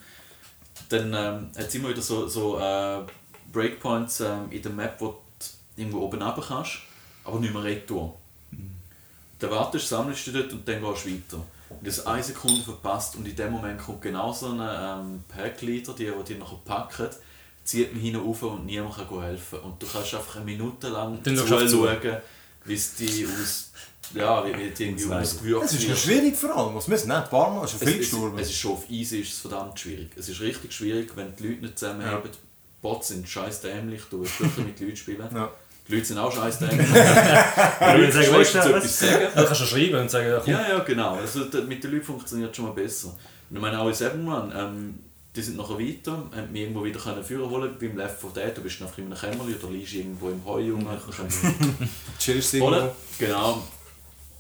dann 0.89 1.13
ähm, 1.13 1.49
hat 1.57 1.67
es 1.67 1.75
immer 1.75 1.89
wieder 1.89 2.01
so, 2.01 2.27
so 2.27 2.59
äh, 2.59 2.99
Breakpoints 3.51 4.21
ähm, 4.21 4.51
in 4.51 4.61
der 4.61 4.71
Map, 4.71 4.95
wo 4.99 5.07
du 5.07 5.45
irgendwo 5.81 5.99
oben 5.99 6.21
runter 6.21 6.43
kannst. 6.47 6.79
aber 7.23 7.39
nicht 7.39 7.53
mehr 7.53 7.63
retour. 7.63 8.15
Dann 9.39 9.51
wartest, 9.51 9.89
sammelst 9.89 10.27
du 10.27 10.31
dort 10.31 10.53
und 10.53 10.67
dann 10.67 10.81
gehst 10.81 11.05
du 11.05 11.09
weiter. 11.09 11.45
Und 11.69 11.87
das 11.87 12.05
eine 12.05 12.23
Sekunde 12.23 12.61
verpasst 12.61 13.15
und 13.15 13.27
in 13.27 13.35
dem 13.35 13.51
Moment 13.51 13.81
kommt 13.81 14.01
genau 14.01 14.31
so 14.31 14.47
ein 14.49 14.59
ähm, 14.61 15.23
Packleader, 15.27 15.93
die, 15.93 16.05
die 16.05 16.23
dich 16.33 16.39
nachher 16.39 16.59
packen, 16.63 17.09
zieht 17.63 17.93
mich 17.93 18.03
hinten 18.03 18.21
rauf 18.21 18.43
und 18.43 18.65
niemand 18.65 18.95
kann 18.95 19.21
helfen. 19.21 19.59
Und 19.59 19.81
du 19.81 19.87
kannst 19.87 20.13
einfach 20.13 20.37
eine 20.37 20.45
Minute 20.45 20.89
lang 20.89 21.21
Dann 21.23 21.35
schon 21.35 21.47
schaust 21.47 21.73
du 21.73 21.85
schauen, 21.85 22.17
wie 22.65 22.73
es 22.75 22.95
die 22.95 23.25
aus... 23.25 23.71
Ja, 24.13 24.45
wie, 24.45 24.69
die 24.69 24.83
irgendwie 24.83 25.05
ausgewürgt 25.13 25.65
Es 25.65 25.73
ist 25.73 25.81
noch 25.83 25.89
wird. 25.89 25.97
schwierig 25.99 26.35
vor 26.35 26.55
allem. 26.55 26.75
Was 26.75 26.87
müssen 26.87 27.07
nicht? 27.07 27.17
Ein 27.17 27.29
paar 27.29 27.51
Mal 27.53 27.63
ist 27.65 27.71
schon 27.71 27.79
Es, 27.81 27.87
viel 27.87 28.01
es, 28.01 28.09
gestorben. 28.11 28.39
es 28.39 28.49
ist 28.49 28.57
schon 28.57 28.71
auf 28.73 28.83
Eis 28.91 29.11
ist 29.11 29.33
es 29.33 29.39
verdammt 29.39 29.79
schwierig. 29.79 30.09
Es 30.15 30.29
ist 30.29 30.39
richtig 30.41 30.71
schwierig, 30.73 31.11
wenn 31.15 31.35
die 31.35 31.47
Leute 31.47 31.61
nicht 31.61 31.79
zusammenheben. 31.79 32.29
Bots 32.81 33.07
sind 33.07 33.27
scheiß 33.27 33.61
dämlich, 33.61 34.01
du 34.11 34.21
willst 34.21 34.39
wirklich 34.39 34.65
mit 34.65 34.79
Leuten 34.79 34.95
spielen. 34.95 35.29
Ja. 35.33 35.49
Die 35.87 35.93
Leute 35.95 36.05
sind 36.05 36.17
auch 36.19 36.31
scheiß 36.31 36.59
dämlich. 36.59 36.87
Ich 36.87 37.97
würde 37.97 38.11
sagen, 38.11 38.31
weißt 38.33 38.55
du 38.55 38.59
etwas 38.59 38.83
was? 38.83 38.99
sagen. 38.99 39.25
Du 39.35 39.43
kannst 39.45 39.61
ja 39.61 39.67
schreiben 39.67 39.95
und 40.01 40.11
sagen, 40.11 40.27
ja, 40.27 40.39
komm. 40.43 40.53
Ja, 40.53 40.69
ja, 40.69 40.79
genau. 40.79 41.15
Also, 41.15 41.39
mit 41.67 41.83
den 41.83 41.91
Leuten 41.91 42.03
funktioniert 42.05 42.51
es 42.51 42.55
schon 42.57 42.65
mal 42.65 42.73
besser. 42.73 43.07
Und 43.49 43.55
ich 43.55 43.61
meine, 43.61 43.79
auch 43.79 43.87
in 43.87 43.93
Seven 43.93 44.27
Run, 44.27 44.51
ähm, 44.55 44.99
die 45.35 45.41
sind 45.41 45.57
nachher 45.57 45.77
weiter, 45.77 46.11
haben 46.13 46.51
mich 46.51 46.61
irgendwo 46.61 46.83
wieder 46.85 46.99
können 46.99 47.23
führen 47.23 47.49
holen 47.49 47.75
beim 47.79 47.97
Left 47.97 48.19
4 48.21 48.29
Dead. 48.31 48.57
Du 48.57 48.61
bist 48.61 48.81
einfach 48.81 48.97
in 48.99 49.05
einem 49.05 49.17
Kämmerchen 49.19 49.59
oder 49.61 49.71
liegst 49.73 49.93
irgendwo 49.93 50.29
im 50.29 50.43
Heu 50.45 50.71
rum. 50.71 50.87
Chillst 52.19 52.53
irgendwo? 52.53 52.89
genau. 53.19 53.63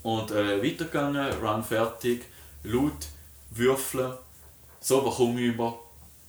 Und 0.05 0.29
äh, 0.29 0.61
weitergegangen, 0.63 1.33
Run 1.41 1.63
fertig, 1.63 2.25
laut, 2.63 3.07
würfeln, 3.49 4.13
so, 4.79 5.03
was 5.03 5.15
komme 5.15 5.41
ich 5.41 5.47
über? 5.47 5.79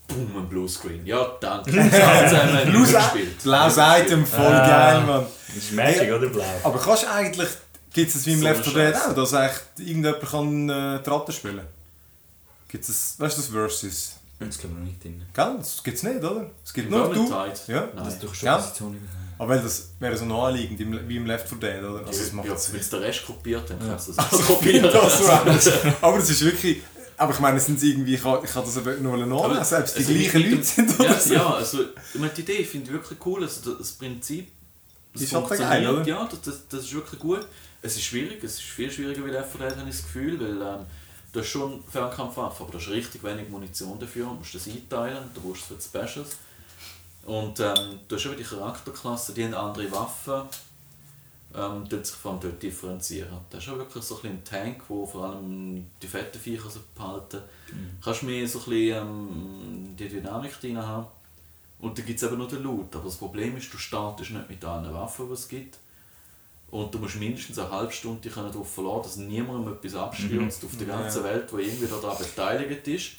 Boom, 0.09 0.35
ein 0.35 0.49
Bluescreen. 0.49 1.05
Ja, 1.05 1.27
danke. 1.39 1.71
Blues 2.71 2.91
gespielt. 2.95 3.43
Blaues 3.43 3.77
Item, 3.77 4.25
voll 4.25 4.47
Ah. 4.47 4.67
geil, 4.67 5.01
Mann. 5.03 5.27
Das 5.49 5.57
ist 5.57 5.73
Magic, 5.73 6.11
oder? 6.11 6.29
Blau. 6.31 6.45
Aber 6.65 6.79
kannst 6.79 7.03
du 7.03 7.11
eigentlich, 7.13 7.49
gibt 7.93 8.15
es 8.15 8.25
wie 8.25 8.33
im 8.33 8.39
So 8.39 8.45
Left 8.47 8.65
4 8.65 8.73
ein 8.87 8.93
Dead 8.93 9.03
auch, 9.03 9.15
dass 9.15 9.33
echt 9.35 9.63
irgendjemand 9.77 10.23
kann 10.23 10.69
äh, 10.71 11.03
die 11.03 11.11
Ratte 11.11 11.33
spielen 11.33 11.67
Gibt 12.69 12.89
es, 12.89 13.17
weißt 13.21 13.37
du, 13.37 13.41
das 13.43 13.51
Versus? 13.51 14.13
Das 14.39 14.57
ich 14.57 14.65
noch 14.65 14.79
nicht 14.79 15.05
drin. 15.05 15.23
Gell? 15.35 15.55
Das 15.59 15.83
gibt 15.85 15.99
es 15.99 16.03
nicht, 16.03 16.25
oder? 16.25 16.51
Es 16.65 16.73
gibt 16.73 16.91
nur 16.91 17.13
du. 17.13 17.29
Ja. 17.31 17.53
Nein. 17.69 17.91
Das 17.97 18.15
ist 18.15 18.25
doch 18.25 18.35
schon. 18.35 18.49
Position. 18.57 19.09
Aber 19.39 19.51
weil 19.55 19.61
das 19.63 19.91
wäre 19.99 20.17
so 20.17 20.25
naheliegend 20.25 20.79
wie 21.09 21.17
im 21.17 21.27
Left 21.27 21.49
4 21.49 21.59
Dead, 21.59 21.83
oder? 21.83 22.07
Also 22.07 22.37
ja, 22.37 22.45
wenn 22.45 22.81
es 22.81 22.91
der 22.91 23.01
Rest 23.01 23.27
kopiert, 23.27 23.69
dann 23.69 23.79
kannst 23.79 24.09
du 24.09 24.13
das 24.13 24.33
Also, 24.33 24.43
auch 24.43 24.47
kopieren. 24.47 24.83
das. 24.93 25.73
Aber 26.01 26.19
es 26.19 26.31
ist 26.31 26.45
wirklich. 26.45 26.83
Aber 27.19 27.33
ich 27.33 27.41
meine, 27.41 27.57
es 27.57 27.67
sind 27.67 27.83
irgendwie, 27.83 28.15
ich 28.15 28.23
kann, 28.23 28.45
ich 28.45 28.51
kann 28.51 28.65
das 28.65 28.77
aber 28.77 28.95
nur 28.97 29.17
nachlesen, 29.17 29.65
selbst 29.65 29.97
die 29.97 30.01
also 30.01 30.13
gleichen 30.13 30.51
Leute 30.51 30.63
sind 30.63 31.01
oder 31.01 31.09
ja, 31.09 31.19
so. 31.19 31.35
ja, 31.35 31.55
also 31.55 31.81
ich 31.83 32.21
meine, 32.21 32.33
die 32.35 32.43
Idee 32.43 32.63
finde 32.63 32.87
ich 32.87 32.93
wirklich 32.93 33.19
cool. 33.25 33.43
Also 33.43 33.75
das 33.75 33.93
Prinzip 33.93 34.49
das 35.15 35.23
Ist 35.23 35.33
funktioniert, 35.33 35.71
geil, 35.71 35.89
oder? 35.89 36.07
Ja, 36.07 36.29
das, 36.31 36.41
das, 36.43 36.69
das 36.69 36.81
ist 36.81 36.95
wirklich 36.95 37.19
gut. 37.19 37.47
Es 37.81 37.97
ist 37.97 38.05
schwierig, 38.05 38.45
es 38.45 38.55
ist 38.55 38.63
viel 38.63 38.91
schwieriger 38.91 39.25
wie 39.25 39.31
Left 39.31 39.51
4 39.51 39.61
Dead, 39.67 39.79
habe 39.79 39.89
ich 39.89 39.97
das 39.97 40.05
Gefühl, 40.05 40.39
weil 40.39 40.61
ähm, 40.61 40.87
du 41.33 41.41
hast 41.41 41.49
schon 41.49 41.83
Fernkampfwaffen, 41.91 42.65
aber 42.67 42.73
du 42.73 42.79
hast 42.79 42.91
richtig 42.91 43.23
wenig 43.25 43.49
Munition 43.49 43.99
dafür, 43.99 44.27
du 44.27 44.35
musst 44.35 44.55
das 44.55 44.67
einteilen, 44.67 45.25
du 45.35 45.41
brauchst 45.41 45.63
es 45.63 45.69
für 45.69 45.75
die 45.75 46.07
Specials. 46.07 46.37
Und 47.27 47.59
ähm, 47.59 47.99
du 48.07 48.17
hast 48.17 48.27
eben 48.27 48.37
die 48.37 48.45
Charakterklassen, 48.45 49.35
die 49.35 49.45
haben 49.45 49.55
andere 49.55 49.91
Waffen, 49.91 50.43
ähm, 51.55 51.89
tut 51.89 52.07
sich 52.07 52.15
vor 52.15 52.33
allem 52.33 52.41
dort 52.41 52.63
differenzieren. 52.63 53.39
Das 53.51 53.65
ist 53.65 53.71
auch 53.71 53.79
wirklich 53.79 54.05
so 54.05 54.21
ein, 54.23 54.31
ein 54.31 54.45
Tank, 54.45 54.83
wo 54.89 55.05
vor 55.05 55.25
allem 55.25 55.87
die 56.01 56.07
fetten 56.07 56.39
Viecher 56.39 56.71
so 56.71 56.81
behalten. 56.95 57.41
Kannst 58.03 58.23
mehr 58.23 58.47
so 58.47 58.61
ein 58.61 58.65
bisschen 58.67 59.09
ähm, 59.09 59.97
die 59.99 60.09
Dynamik 60.09 60.61
drin 60.61 60.79
haben. 60.79 61.07
Und 61.81 61.99
dann 61.99 62.07
gibt 62.07 62.23
es 62.23 62.27
eben 62.27 62.39
noch 62.39 62.49
den 62.49 62.63
Loot. 62.63 62.95
Aber 62.95 63.05
das 63.05 63.17
Problem 63.17 63.57
ist, 63.57 63.73
du 63.73 63.77
startest 63.77 64.31
nicht 64.31 64.49
mit 64.49 64.65
allen 64.65 64.93
Waffen, 64.95 65.27
die 65.27 65.35
es 65.35 65.49
gibt. 65.49 65.79
Und 66.71 66.95
du 66.95 66.99
musst 66.99 67.17
mindestens 67.17 67.59
eine 67.59 67.71
halbe 67.71 67.93
Stunde 67.93 68.21
dich 68.21 68.35
darauf 68.35 68.73
verlassen, 68.73 69.03
dass 69.03 69.17
niemandem 69.17 69.73
etwas 69.73 69.95
abstürzt 69.95 70.65
auf 70.65 70.77
der 70.77 70.87
ganzen 70.87 71.25
Welt, 71.25 71.53
wo 71.53 71.59
irgendwie 71.59 71.87
daran 71.87 72.19
beteiligt 72.19 72.89
ist. 72.89 73.13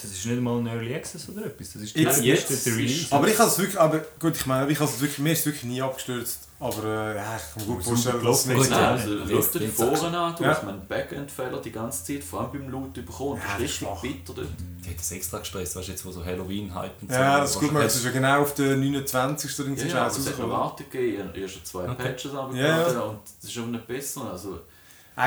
Das 0.00 0.10
ist 0.12 0.26
nicht 0.26 0.40
mal 0.40 0.58
ein 0.58 0.66
Early 0.66 0.94
Access 0.94 1.28
oder 1.28 1.46
etwas. 1.46 1.72
Das 1.72 1.82
ist 1.82 1.96
Jetzt- 1.96 2.18
der 2.18 2.24
jetzt 2.24 2.50
erste 2.50 2.70
Release. 2.76 3.06
Aber 3.10 3.26
ich 3.28 3.38
habe 3.38 3.48
es 3.50 3.58
wirklich, 3.58 3.80
aber 3.80 4.00
gut, 4.20 4.36
ich 4.36 4.46
meine, 4.46 4.70
ich 4.70 4.78
habe 4.78 4.88
es 4.90 5.00
wirklich, 5.00 5.18
mir 5.18 5.32
ist 5.32 5.40
es 5.40 5.46
wirklich 5.46 5.64
nie 5.64 5.82
abgestürzt. 5.82 6.40
Aber 6.60 6.84
äh, 6.84 7.16
ja, 7.16 7.36
ich 7.36 7.54
kann 7.54 7.68
mir 7.68 7.74
gut 7.76 7.84
vorstellen, 7.84 8.24
dass 8.24 8.40
es 8.40 8.46
nicht 8.46 8.70
Nein, 8.70 8.82
also 8.84 9.18
schau 9.28 9.58
dir 9.58 9.58
die 9.60 9.68
Foren 9.68 10.14
an, 10.14 10.34
du 10.36 10.42
Ja. 10.44 10.50
hast 10.50 10.64
einen 10.64 10.86
Backend-Fehler 10.88 11.60
die 11.60 11.70
ganze 11.72 12.04
Zeit, 12.04 12.24
vor 12.24 12.40
allem 12.40 12.52
beim 12.52 12.68
Loot 12.68 12.94
bekommen. 12.94 13.40
Ja, 13.40 13.54
Das 13.60 13.70
ist 13.70 13.82
das 13.82 14.02
richtig 14.02 14.24
bitter 14.24 14.34
dort. 14.42 14.48
Die 14.84 14.90
hat 14.90 14.98
das 14.98 15.12
extra 15.12 15.38
gestresst, 15.38 15.76
weißt 15.76 15.86
du, 15.88 15.92
jetzt 15.92 16.04
wo 16.04 16.10
so 16.10 16.24
Halloween-Hype 16.24 17.02
und 17.02 17.10
Ja, 17.12 17.40
das 17.40 17.50
ist 17.50 17.60
gut, 17.60 17.72
man 17.72 17.82
Wahrscheinlich- 17.82 17.96
ist 17.96 18.04
ja 18.04 18.10
genau 18.10 18.42
auf 18.42 18.54
den 18.54 18.80
29. 18.80 19.60
oder 19.60 19.68
Ja, 19.70 19.76
so 19.76 19.86
ja, 19.86 20.06
es 20.08 20.26
hat 20.28 20.38
noch. 20.38 20.50
Wartung 20.50 20.86
gegeben, 20.90 21.30
ich 21.32 21.40
habe 21.42 21.48
schon 21.48 21.64
zwei 21.64 21.84
Patches 21.94 22.32
Ja, 22.32 22.40
abgeladen 22.40 22.94
ja. 22.94 23.00
und 23.02 23.18
das 23.40 23.50
ist 23.50 23.58
aber 23.58 23.66
nicht 23.68 23.86
besser. 23.86 24.30
Also, 24.32 24.60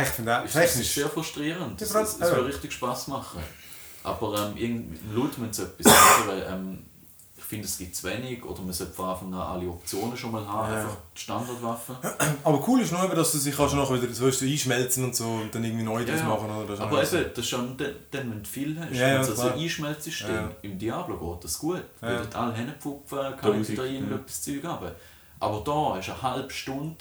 ich 0.02 0.08
finde 0.10 0.38
auch, 0.40 0.46
Es 0.46 0.76
ist 0.78 0.94
sehr 0.96 1.08
frustrierend. 1.10 1.82
Es, 1.82 1.94
würde 1.94 2.46
richtig 2.46 2.74
Spaß 2.74 3.08
machen. 3.08 3.40
Aber 4.04 4.36
ähm, 4.48 4.58
irgend- 4.58 5.14
Loot 5.14 5.38
müssen 5.38 5.66
etwas 5.66 5.94
sagen, 5.94 6.28
weil 6.28 6.48
ähm, 6.50 6.86
ich 7.38 7.44
finde, 7.44 7.66
es 7.68 7.78
gibt 7.78 7.96
zu 7.96 8.08
wenig 8.08 8.44
oder 8.46 8.62
man 8.62 8.72
sollte 8.72 8.94
von 8.94 9.10
Anfang 9.10 9.34
an 9.34 9.42
alle 9.42 9.68
Optionen 9.70 10.16
schon 10.16 10.32
mal 10.32 10.48
haben, 10.48 10.72
Ja. 10.72 10.80
einfach 10.80 10.98
die 11.16 11.20
Standardwaffen. 11.22 11.96
Aber 12.46 12.68
cool 12.68 12.80
ist 12.82 12.94
nur, 12.94 13.08
dass 13.10 13.32
du 13.34 13.38
dich 13.40 13.56
kannst 13.56 13.76
nachher 13.76 14.02
wieder 14.02 14.14
so 14.14 14.26
weißt 14.26 14.42
du, 14.42 14.46
einschmelzen 14.46 15.04
und 15.04 15.16
so 15.16 15.26
und 15.28 15.54
dann 15.54 15.64
irgendwie 15.64 15.84
neu 15.84 16.00
Ja, 16.02 16.06
ja. 16.16 16.30
machen. 16.30 16.50
Oder? 16.50 16.66
Das 16.68 16.80
ist 16.80 16.82
Aber 16.86 17.02
auch 17.02 17.06
so. 17.06 17.18
eben, 17.18 17.30
das 17.30 17.38
ist 17.40 17.50
schon 17.50 17.78
dann, 17.78 17.92
dann, 18.10 18.32
wenn 18.32 18.42
du 18.44 18.50
viel 18.50 18.80
hast. 18.80 18.94
Ja, 18.96 19.22
wenn 19.28 19.34
klar. 19.36 19.54
Einschmelzsystem 19.54 20.30
Ja, 20.30 20.42
ja. 20.44 20.52
im 20.62 20.80
Diablo 20.80 21.18
geht, 21.34 21.44
das 21.44 21.60
gut. 21.60 21.76
Ja. 22.02 22.08
Weil 22.08 22.18
dort 22.18 22.36
alle 22.36 22.54
hinpfupfen, 22.56 23.20
kann 23.38 23.62
ich 23.62 23.70
wieder 23.70 23.86
irgendetwas 23.86 24.42
Zeug 24.44 24.64
haben. 24.64 24.92
Aber 25.42 25.58
da 25.58 26.00
du 26.08 26.12
eine 26.14 26.22
halbe 26.22 26.54
Stunde 26.54 26.96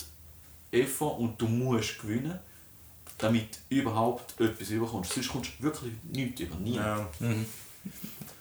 Effort 0.72 1.18
und 1.18 1.40
du 1.40 1.46
musst 1.46 2.01
gewinnen, 2.01 2.38
damit 3.21 3.59
du 3.68 3.77
überhaupt 3.77 4.41
etwas 4.41 4.71
überkommst. 4.71 5.12
Sonst 5.12 5.29
kommst 5.29 5.51
du 5.59 5.64
wirklich 5.64 5.93
nichts 6.12 6.41
über, 6.41 6.57
nie. 6.57 6.77
Ja. 6.77 7.07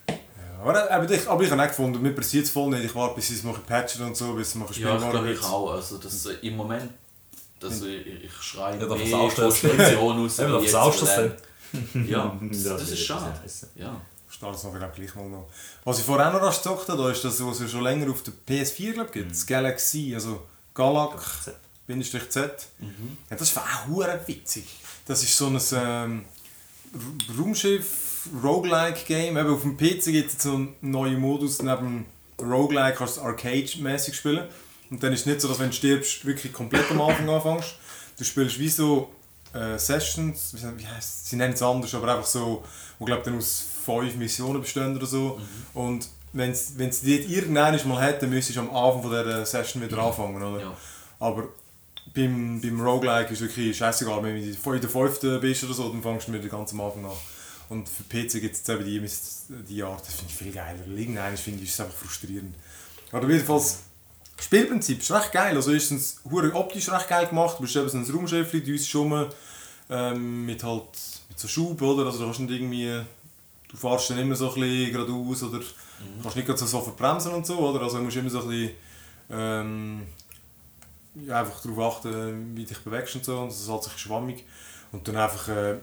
Ja, 0.08 0.16
aber, 0.62 0.90
aber, 0.90 1.10
ich, 1.10 1.28
aber 1.28 1.42
ich 1.42 1.50
habe 1.50 1.62
auch 1.62 1.66
gefunden, 1.68 2.02
mir 2.02 2.14
passiert 2.14 2.44
es 2.44 2.50
voll 2.50 2.70
nicht. 2.70 2.84
Ich 2.84 2.94
warte, 2.94 3.14
bis 3.14 3.28
sie 3.28 3.34
es 3.34 3.42
machen 3.42 3.62
patchen 3.66 4.04
und 4.04 4.16
so, 4.16 4.34
bis 4.34 4.52
sie 4.52 4.58
machen 4.58 4.74
Ja, 4.78 4.96
ich 4.96 5.10
glaube 5.10 5.32
ich 5.32 5.42
auch. 5.42 5.72
Also 5.72 5.98
das, 5.98 6.26
äh, 6.26 6.34
Im 6.42 6.56
Moment, 6.56 6.92
also 7.62 7.86
ich, 7.86 8.06
ich 8.24 8.32
schreie 8.42 8.78
Ja, 8.78 8.86
mehr 8.86 8.96
das. 8.96 9.34
Frustration 9.34 10.24
aus. 10.24 10.38
Eben, 10.38 10.52
jetzt 10.54 10.70
versaust 10.70 11.00
du 11.00 11.06
das 11.06 11.16
dann. 11.16 12.06
Ja, 12.06 12.38
das, 12.42 12.62
Das 12.64 12.80
das 12.80 12.90
ist 12.90 13.04
schade. 13.04 13.32
Ja. 13.76 14.00
Start 14.28 14.54
es 14.54 14.64
nachher 14.64 14.88
auch 14.88 14.94
gleich 14.94 15.14
mal 15.14 15.28
noch. 15.28 15.48
Was 15.84 15.98
ich 15.98 16.04
vorher 16.04 16.28
auch 16.28 16.40
noch 16.40 16.54
gezockt 16.54 16.88
habe, 16.88 17.02
da 17.02 17.10
ist 17.10 17.24
das, 17.24 17.44
was 17.44 17.60
es 17.60 17.70
schon 17.70 17.82
länger 17.82 18.10
auf 18.10 18.22
der 18.22 18.32
PS4 18.48 18.92
glaub, 18.92 19.12
gibt. 19.12 19.30
Das 19.32 19.46
Galaxy, 19.46 20.14
also 20.14 20.46
Galax, 20.72 21.50
Bindestrich 21.90 22.30
Z. 22.30 22.68
Mhm. 22.78 23.18
Ja, 23.28 23.36
das 23.36 23.54
war 23.56 23.64
auch 23.64 23.88
hure 23.88 24.20
witzig. 24.26 24.64
Das 25.06 25.22
ist 25.22 25.36
so 25.36 25.48
ein 25.48 25.60
ähm, 25.74 26.24
Raumschiff 27.36 28.28
Roguelike 28.42 29.04
Game. 29.06 29.36
Eben 29.36 29.50
auf 29.50 29.62
dem 29.62 29.76
PC 29.76 30.04
gibt 30.04 30.32
es 30.32 30.42
so 30.42 30.54
einen 30.54 30.76
neuen 30.80 31.18
Modus 31.18 31.62
neben 31.62 32.06
Roguelike 32.40 32.96
kannst 32.96 33.16
du 33.16 33.22
Arcade-mäßig 33.22 34.14
spielen. 34.14 34.46
Und 34.90 35.02
dann 35.02 35.12
ist 35.12 35.20
es 35.20 35.26
nicht 35.26 35.40
so, 35.40 35.48
dass 35.48 35.58
wenn 35.58 35.70
du 35.70 35.76
stirbst, 35.76 36.24
wirklich 36.24 36.52
komplett 36.52 36.90
am 36.90 37.00
Anfang 37.00 37.28
anfängst. 37.28 37.74
Du 38.18 38.24
spielst 38.24 38.58
wie 38.58 38.68
so 38.68 39.10
äh, 39.52 39.78
Sessions, 39.78 40.54
wie, 40.54 40.86
heisst 40.86 41.28
sie 41.28 41.36
nennen 41.36 41.54
es 41.54 41.62
anders, 41.62 41.94
aber 41.94 42.14
einfach 42.14 42.26
so, 42.26 42.64
wo 42.98 43.04
glaube 43.04 43.22
dann 43.24 43.36
aus 43.36 43.64
fünf 43.84 44.14
Missionen 44.16 44.60
bestehen 44.60 44.96
oder 44.96 45.06
so. 45.06 45.40
Und 45.74 46.08
wenn 46.32 46.50
es 46.52 47.00
die 47.00 47.16
irgendwann 47.34 47.88
mal 47.88 48.18
dann 48.20 48.30
müsstest 48.30 48.58
du 48.58 48.60
am 48.60 48.70
Anfang 48.70 49.02
von 49.02 49.10
dieser 49.10 49.44
Session 49.44 49.82
wieder 49.82 49.98
anfangen, 49.98 50.42
oder? 50.42 50.62
Ja. 50.62 50.76
Aber 51.18 51.48
beim, 52.14 52.60
beim 52.60 52.80
Roguelike 52.80 53.32
ist 53.32 53.40
wirklich 53.40 53.76
scheißegal, 53.76 54.22
wenn 54.22 54.34
du 54.34 54.72
in 54.74 54.80
der 54.80 54.90
fünften 54.90 55.40
bist 55.40 55.64
oder 55.64 55.74
so, 55.74 55.88
dann 55.88 56.02
fängst 56.02 56.28
du 56.28 56.32
mit 56.32 56.42
dem 56.42 56.50
ganzen 56.50 56.78
am 56.78 56.86
Anfang 56.86 57.04
an. 57.04 57.16
Und 57.68 57.88
für 57.88 58.02
PC 58.02 58.40
gibt 58.40 58.56
es 58.56 58.68
eben 58.68 58.84
die, 58.84 59.64
die 59.68 59.82
Art, 59.82 60.04
das 60.04 60.14
finde 60.14 60.32
ich 60.32 60.36
viel 60.36 60.52
geiler. 60.52 60.80
Irgendwann 60.86 61.36
finde 61.36 61.62
ich 61.62 61.68
ist 61.68 61.74
es 61.74 61.80
einfach 61.80 61.96
frustrierend. 61.96 62.54
Aber 63.12 63.28
jedenfalls, 63.28 63.78
das 64.36 64.44
Spielprinzip 64.44 65.00
ist 65.00 65.12
recht 65.12 65.32
geil. 65.32 65.54
Also 65.54 65.72
hure 66.30 66.52
optisch 66.54 66.90
recht 66.90 67.08
geil 67.08 67.26
gemacht. 67.28 67.58
Du 67.58 67.62
bist 67.62 67.76
eben 67.76 67.88
so 67.88 67.98
ein 67.98 68.10
Raumschiff, 68.10 68.50
du 68.50 68.72
uns 68.72 68.88
schon 68.88 69.26
ähm, 69.88 70.46
mit 70.46 70.64
halt 70.64 70.84
mit 71.28 71.38
so 71.38 71.46
Schub, 71.46 71.80
oder? 71.82 72.06
Also 72.06 72.20
du 72.20 72.24
kannst 72.24 72.40
nicht 72.40 72.52
irgendwie, 72.52 73.02
du 73.68 73.76
fährst 73.76 74.10
dann 74.10 74.18
immer 74.18 74.34
so 74.34 74.52
ein 74.52 74.60
bisschen 74.60 74.92
geradeaus 74.92 75.42
oder 75.42 75.60
kannst 76.22 76.36
nicht 76.36 76.58
so 76.58 76.66
sofort 76.66 76.96
bremsen 76.96 77.32
und 77.32 77.46
so, 77.46 77.58
oder? 77.58 77.82
Also 77.82 77.98
du 77.98 78.04
musst 78.04 78.16
immer 78.16 78.30
so 78.30 78.40
ein 78.40 78.48
bisschen 78.48 78.70
ähm, 79.30 80.06
einfach 81.28 81.60
darauf 81.62 81.96
achten, 81.96 82.56
wie 82.56 82.64
dich 82.64 82.78
bewegst 82.78 83.16
und 83.16 83.24
so. 83.24 83.40
Und 83.40 83.48
das 83.48 83.60
ist 83.60 83.68
halt 83.68 83.84
sich 83.84 83.98
schwammig. 83.98 84.44
Und 84.92 85.06
dann 85.06 85.16
einfach 85.16 85.48
äh, 85.48 85.76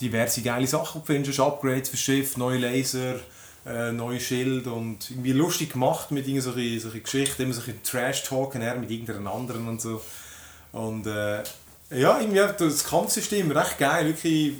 diverse 0.00 0.42
geile 0.42 0.66
Sachen, 0.66 1.02
findest. 1.04 1.40
Upgrades 1.40 1.88
für 1.88 1.96
Schiff, 1.96 2.36
neue 2.36 2.58
Laser, 2.58 3.16
äh, 3.66 3.92
neue 3.92 4.20
Schild 4.20 4.66
und 4.66 5.10
irgendwie 5.10 5.32
lustig 5.32 5.72
gemacht 5.72 6.10
mit 6.10 6.26
irgendwelchen 6.26 6.80
solche 6.80 7.00
Geschichten, 7.00 7.42
immer 7.42 7.54
solche 7.54 7.82
Trash-Talken 7.82 8.60
her 8.60 8.76
mit 8.76 8.90
irgendeinem 8.90 9.26
anderen 9.26 9.68
und 9.68 9.80
so. 9.80 10.02
Und 10.72 11.06
äh, 11.06 11.42
ja, 11.90 12.20
irgendwie 12.20 12.40
das 12.58 12.84
Kampfsystem 12.84 13.50
recht 13.50 13.78
geil, 13.78 14.06
wirklich 14.06 14.54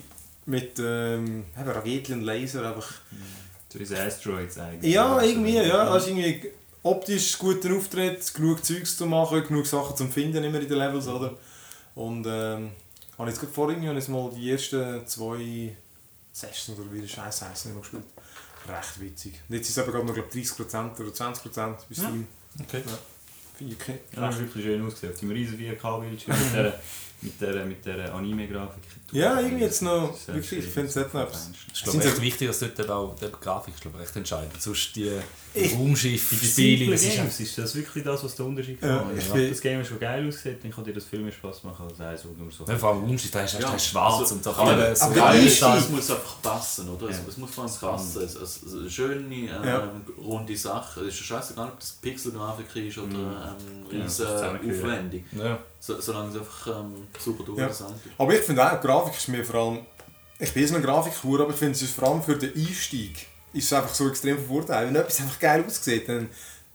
mit 0.46 0.78
ähm, 0.78 1.44
Raketen 1.56 2.14
und 2.14 2.22
Laser 2.22 2.66
einfach. 2.68 2.90
So 3.70 3.78
diese 3.78 4.00
Asteroids 4.00 4.58
eigentlich. 4.58 4.94
ja, 4.94 5.16
Also, 5.16 5.28
irgendwie, 5.28 5.56
ja. 5.56 5.88
Also 5.90 6.08
irgendwie, 6.08 6.50
optisch 6.90 7.38
guten 7.38 7.76
Auftritt, 7.76 8.32
genug 8.34 8.64
Zeugs 8.64 8.96
zu 8.96 9.06
machen, 9.06 9.44
genug 9.46 9.66
Sachen 9.66 9.96
zu 9.96 10.06
finden 10.06 10.42
immer 10.44 10.60
in 10.60 10.68
den 10.68 10.78
Levels, 10.78 11.06
oder? 11.08 11.36
Und 11.94 12.26
ähm, 12.26 12.70
habe 13.18 13.30
jetzt 13.30 13.40
gerade 13.40 13.52
vorhin 13.52 13.86
habe 13.86 13.98
ich 13.98 14.08
mal 14.08 14.30
die 14.34 14.50
ersten 14.50 15.06
zwei 15.06 15.76
Sessions 16.32 16.78
oder 16.78 16.92
wie 16.92 17.00
der 17.00 17.08
Scheiß 17.08 17.42
heisst, 17.42 17.66
nicht 17.66 17.74
mehr 17.74 17.82
gespielt. 17.82 18.04
Recht 18.68 19.00
witzig. 19.00 19.34
Und 19.48 19.56
jetzt 19.56 19.68
ist 19.68 19.76
es 19.76 19.82
aber 19.82 19.92
gerade 19.92 20.06
noch 20.06 20.14
glaub, 20.14 20.30
30% 20.30 21.00
oder 21.00 21.10
20% 21.10 21.76
bis 21.88 21.98
Ja. 21.98 22.04
Steam. 22.04 22.26
Okay. 22.60 22.82
Finde 23.56 23.74
ich 23.74 23.80
okay. 23.80 23.98
Ja, 24.14 24.20
das 24.26 24.36
ist 24.36 24.42
wirklich 24.42 24.64
schön 24.64 24.86
ausgesehen. 24.86 25.12
Auf 25.12 25.20
dem 25.20 25.30
riesen 25.30 25.58
4K-Bildschirm 25.58 26.36
mit 26.38 26.46
dieser, 26.50 26.80
mit 27.20 27.40
dieser, 27.40 27.64
mit 27.64 27.84
dieser 27.84 28.14
Anime-Grafik. 28.14 28.82
Ja, 29.12 29.40
irgendwie 29.40 29.64
jetzt 29.64 29.82
noch, 29.82 30.14
ist 30.14 30.28
wirklich, 30.28 30.64
ich 30.64 30.70
finde 30.72 30.88
es 30.88 30.96
nicht 30.96 31.14
noch 31.14 31.22
etwas. 31.22 31.50
Ich 31.74 31.82
glaube, 31.82 31.98
Sind 31.98 32.06
echt 32.08 32.16
sie- 32.16 32.22
wichtig, 32.22 32.48
dass 32.48 32.58
dort 32.60 32.90
auch 32.90 33.16
die 33.16 33.26
Grafik 33.40 33.74
ist, 33.74 33.80
glaube 33.80 33.96
ich, 33.98 34.02
recht 34.04 34.16
entscheidend. 34.16 34.60
Sonst 34.60 34.94
die 34.96 35.10
Ich- 35.54 35.74
Raumschiffe, 35.74 36.34
Bei 36.34 36.40
die 36.40 36.46
den 36.46 36.52
Spiele, 36.52 36.98
simplen 36.98 37.26
das 37.26 37.40
ist 37.40 37.40
ist 37.40 37.58
das 37.58 37.74
wirklich 37.74 38.04
das, 38.04 38.22
was 38.22 38.36
der 38.36 38.46
Unterschied 38.46 38.80
Ja, 38.82 38.96
macht. 38.96 39.06
ich 39.16 39.26
Wenn 39.32 39.40
bin- 39.40 39.50
das 39.50 39.60
Game 39.62 39.84
schon 39.84 39.98
geil 39.98 40.28
aussieht, 40.28 40.62
dann 40.62 40.70
kann 40.70 40.84
dir 40.84 40.92
das 40.92 41.04
viel 41.06 41.20
mehr 41.20 41.32
Spaß 41.32 41.64
machen 41.64 41.86
als 41.88 41.98
eins, 42.00 42.24
wo 42.26 42.40
nur 42.40 42.52
so... 42.52 42.64
Ja, 42.66 42.76
vor 42.76 42.90
allem 42.90 43.04
Raumschiff, 43.04 43.30
da 43.30 43.40
ist 43.42 43.54
Ja, 43.54 43.60
ja, 43.60 43.78
schwarz 43.78 44.18
also- 44.20 44.34
und 44.34 44.46
da 44.46 44.50
aber- 44.52 44.76
kann 44.84 44.96
so 44.96 45.04
aber 45.06 45.14
der 45.14 45.34
ist, 45.42 45.62
es 45.62 45.88
muss 45.88 46.10
einfach 46.10 46.42
passen, 46.42 46.88
oder? 46.90 47.08
Es, 47.08 47.16
Ja. 47.16 47.22
es 47.28 47.36
muss 47.38 47.50
vor 47.50 47.64
allem 47.64 47.72
passen. 47.74 48.22
Es, 48.22 48.34
es, 48.36 48.62
es, 48.62 48.74
eine 48.74 48.90
schöne, 48.90 49.34
äh, 49.34 49.46
Ja. 49.66 49.90
runde 50.18 50.56
Sache. 50.56 51.00
Es 51.00 51.14
ist 51.14 51.16
scheißegal, 51.24 51.68
ob 51.68 51.80
das 51.80 51.92
Pixelgrafik 51.92 52.76
ist 52.76 52.98
oder 52.98 53.06
Mhm. 53.08 53.16
ähm, 53.90 53.98
Ja, 53.98 54.02
riesen 54.04 54.26
aufwendig. 54.26 55.24
Ja. 55.80 55.94
So, 55.94 56.00
solange 56.00 56.30
es 56.30 56.36
einfach 56.36 56.66
ähm, 56.80 57.06
super 57.18 57.44
durchdesignt 57.44 57.96
ist. 58.06 58.12
Aber 58.18 58.34
ich 58.34 58.40
finde 58.40 58.64
auch, 58.72 58.80
die 58.80 58.86
Grafik 58.86 59.16
ist 59.16 59.28
mir 59.28 59.44
vor 59.44 59.60
allem. 59.60 59.78
Ich 60.40 60.52
bin 60.52 60.66
so 60.66 60.76
ein 60.76 60.82
Grafikkur, 60.82 61.40
aber 61.40 61.50
ich 61.50 61.56
finde 61.56 61.72
es 61.72 61.82
ist 61.82 61.94
vor 61.94 62.08
allem 62.10 62.22
für 62.22 62.36
den 62.36 62.52
Einstieg 62.54 63.26
ist 63.52 63.64
es 63.64 63.72
einfach 63.72 63.94
so 63.94 64.08
extrem 64.08 64.38
verurteilt. 64.38 64.88
Wenn 64.88 64.96
etwas 64.96 65.20
einfach 65.20 65.38
geil 65.38 65.64
aussieht, 65.66 66.08
dann. 66.08 66.28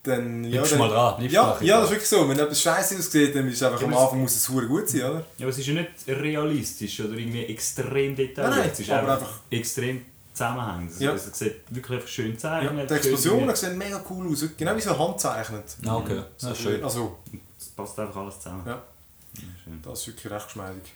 dann 0.04 0.44
ja, 0.46 0.62
dann, 0.64 0.80
mal 0.80 0.90
dran, 0.90 1.18
bleibst 1.18 1.34
ja, 1.34 1.58
ja, 1.62 1.76
das 1.78 1.86
ist 1.86 1.92
wirklich 1.92 2.10
so. 2.10 2.28
Wenn 2.28 2.40
etwas 2.40 2.62
scheiße 2.62 2.98
aussieht, 2.98 3.36
dann 3.36 3.48
ist 3.48 3.56
es 3.56 3.64
einfach 3.64 3.80
Ja, 3.82 3.88
am 3.88 3.96
Anfang 3.96 4.22
muss 4.22 4.36
es 4.36 4.50
hure 4.50 4.68
gut 4.68 4.90
sein, 4.90 5.02
oder? 5.02 5.20
Ja, 5.38 5.46
aber 5.46 5.50
es 5.50 5.58
ist 5.60 5.68
ja 5.68 5.74
nicht 5.76 5.90
realistisch 6.08 7.00
oder 7.02 7.14
irgendwie 7.14 7.46
extrem 7.46 8.16
detailliert. 8.16 8.38
Nein, 8.38 8.60
nein, 8.60 8.70
es 8.74 8.80
ist 8.80 8.90
aber 8.90 9.02
einfach, 9.14 9.22
einfach- 9.28 9.40
extrem 9.52 10.06
zusammenhängend. 10.34 10.92
Es, 10.92 11.00
Ja. 11.00 11.14
es 11.14 11.38
sieht 11.38 11.56
wirklich 11.70 11.96
einfach 12.00 12.10
schön 12.10 12.26
Ja, 12.28 12.32
gezeichnet. 12.34 12.90
die 12.90 12.94
Explosionen 12.96 13.56
sehen 13.56 13.78
mega 13.78 14.04
cool 14.10 14.32
aus, 14.32 14.44
genau 14.58 14.76
wie 14.76 14.82
so 14.82 14.98
handzeichnet. 14.98 15.64
Ah, 15.86 15.96
okay. 15.98 16.22
So, 16.38 16.48
Ja, 16.50 16.56
schön. 16.56 16.84
Also, 16.84 17.18
Es 17.60 17.68
passt 17.70 17.98
einfach 18.00 18.18
alles 18.18 18.40
zusammen. 18.40 18.64
Ja. 18.66 18.82
Schön. 19.64 19.82
das 19.82 20.00
ist 20.02 20.08
wirklich 20.08 20.32
recht 20.32 20.46
geschmeidig. 20.46 20.94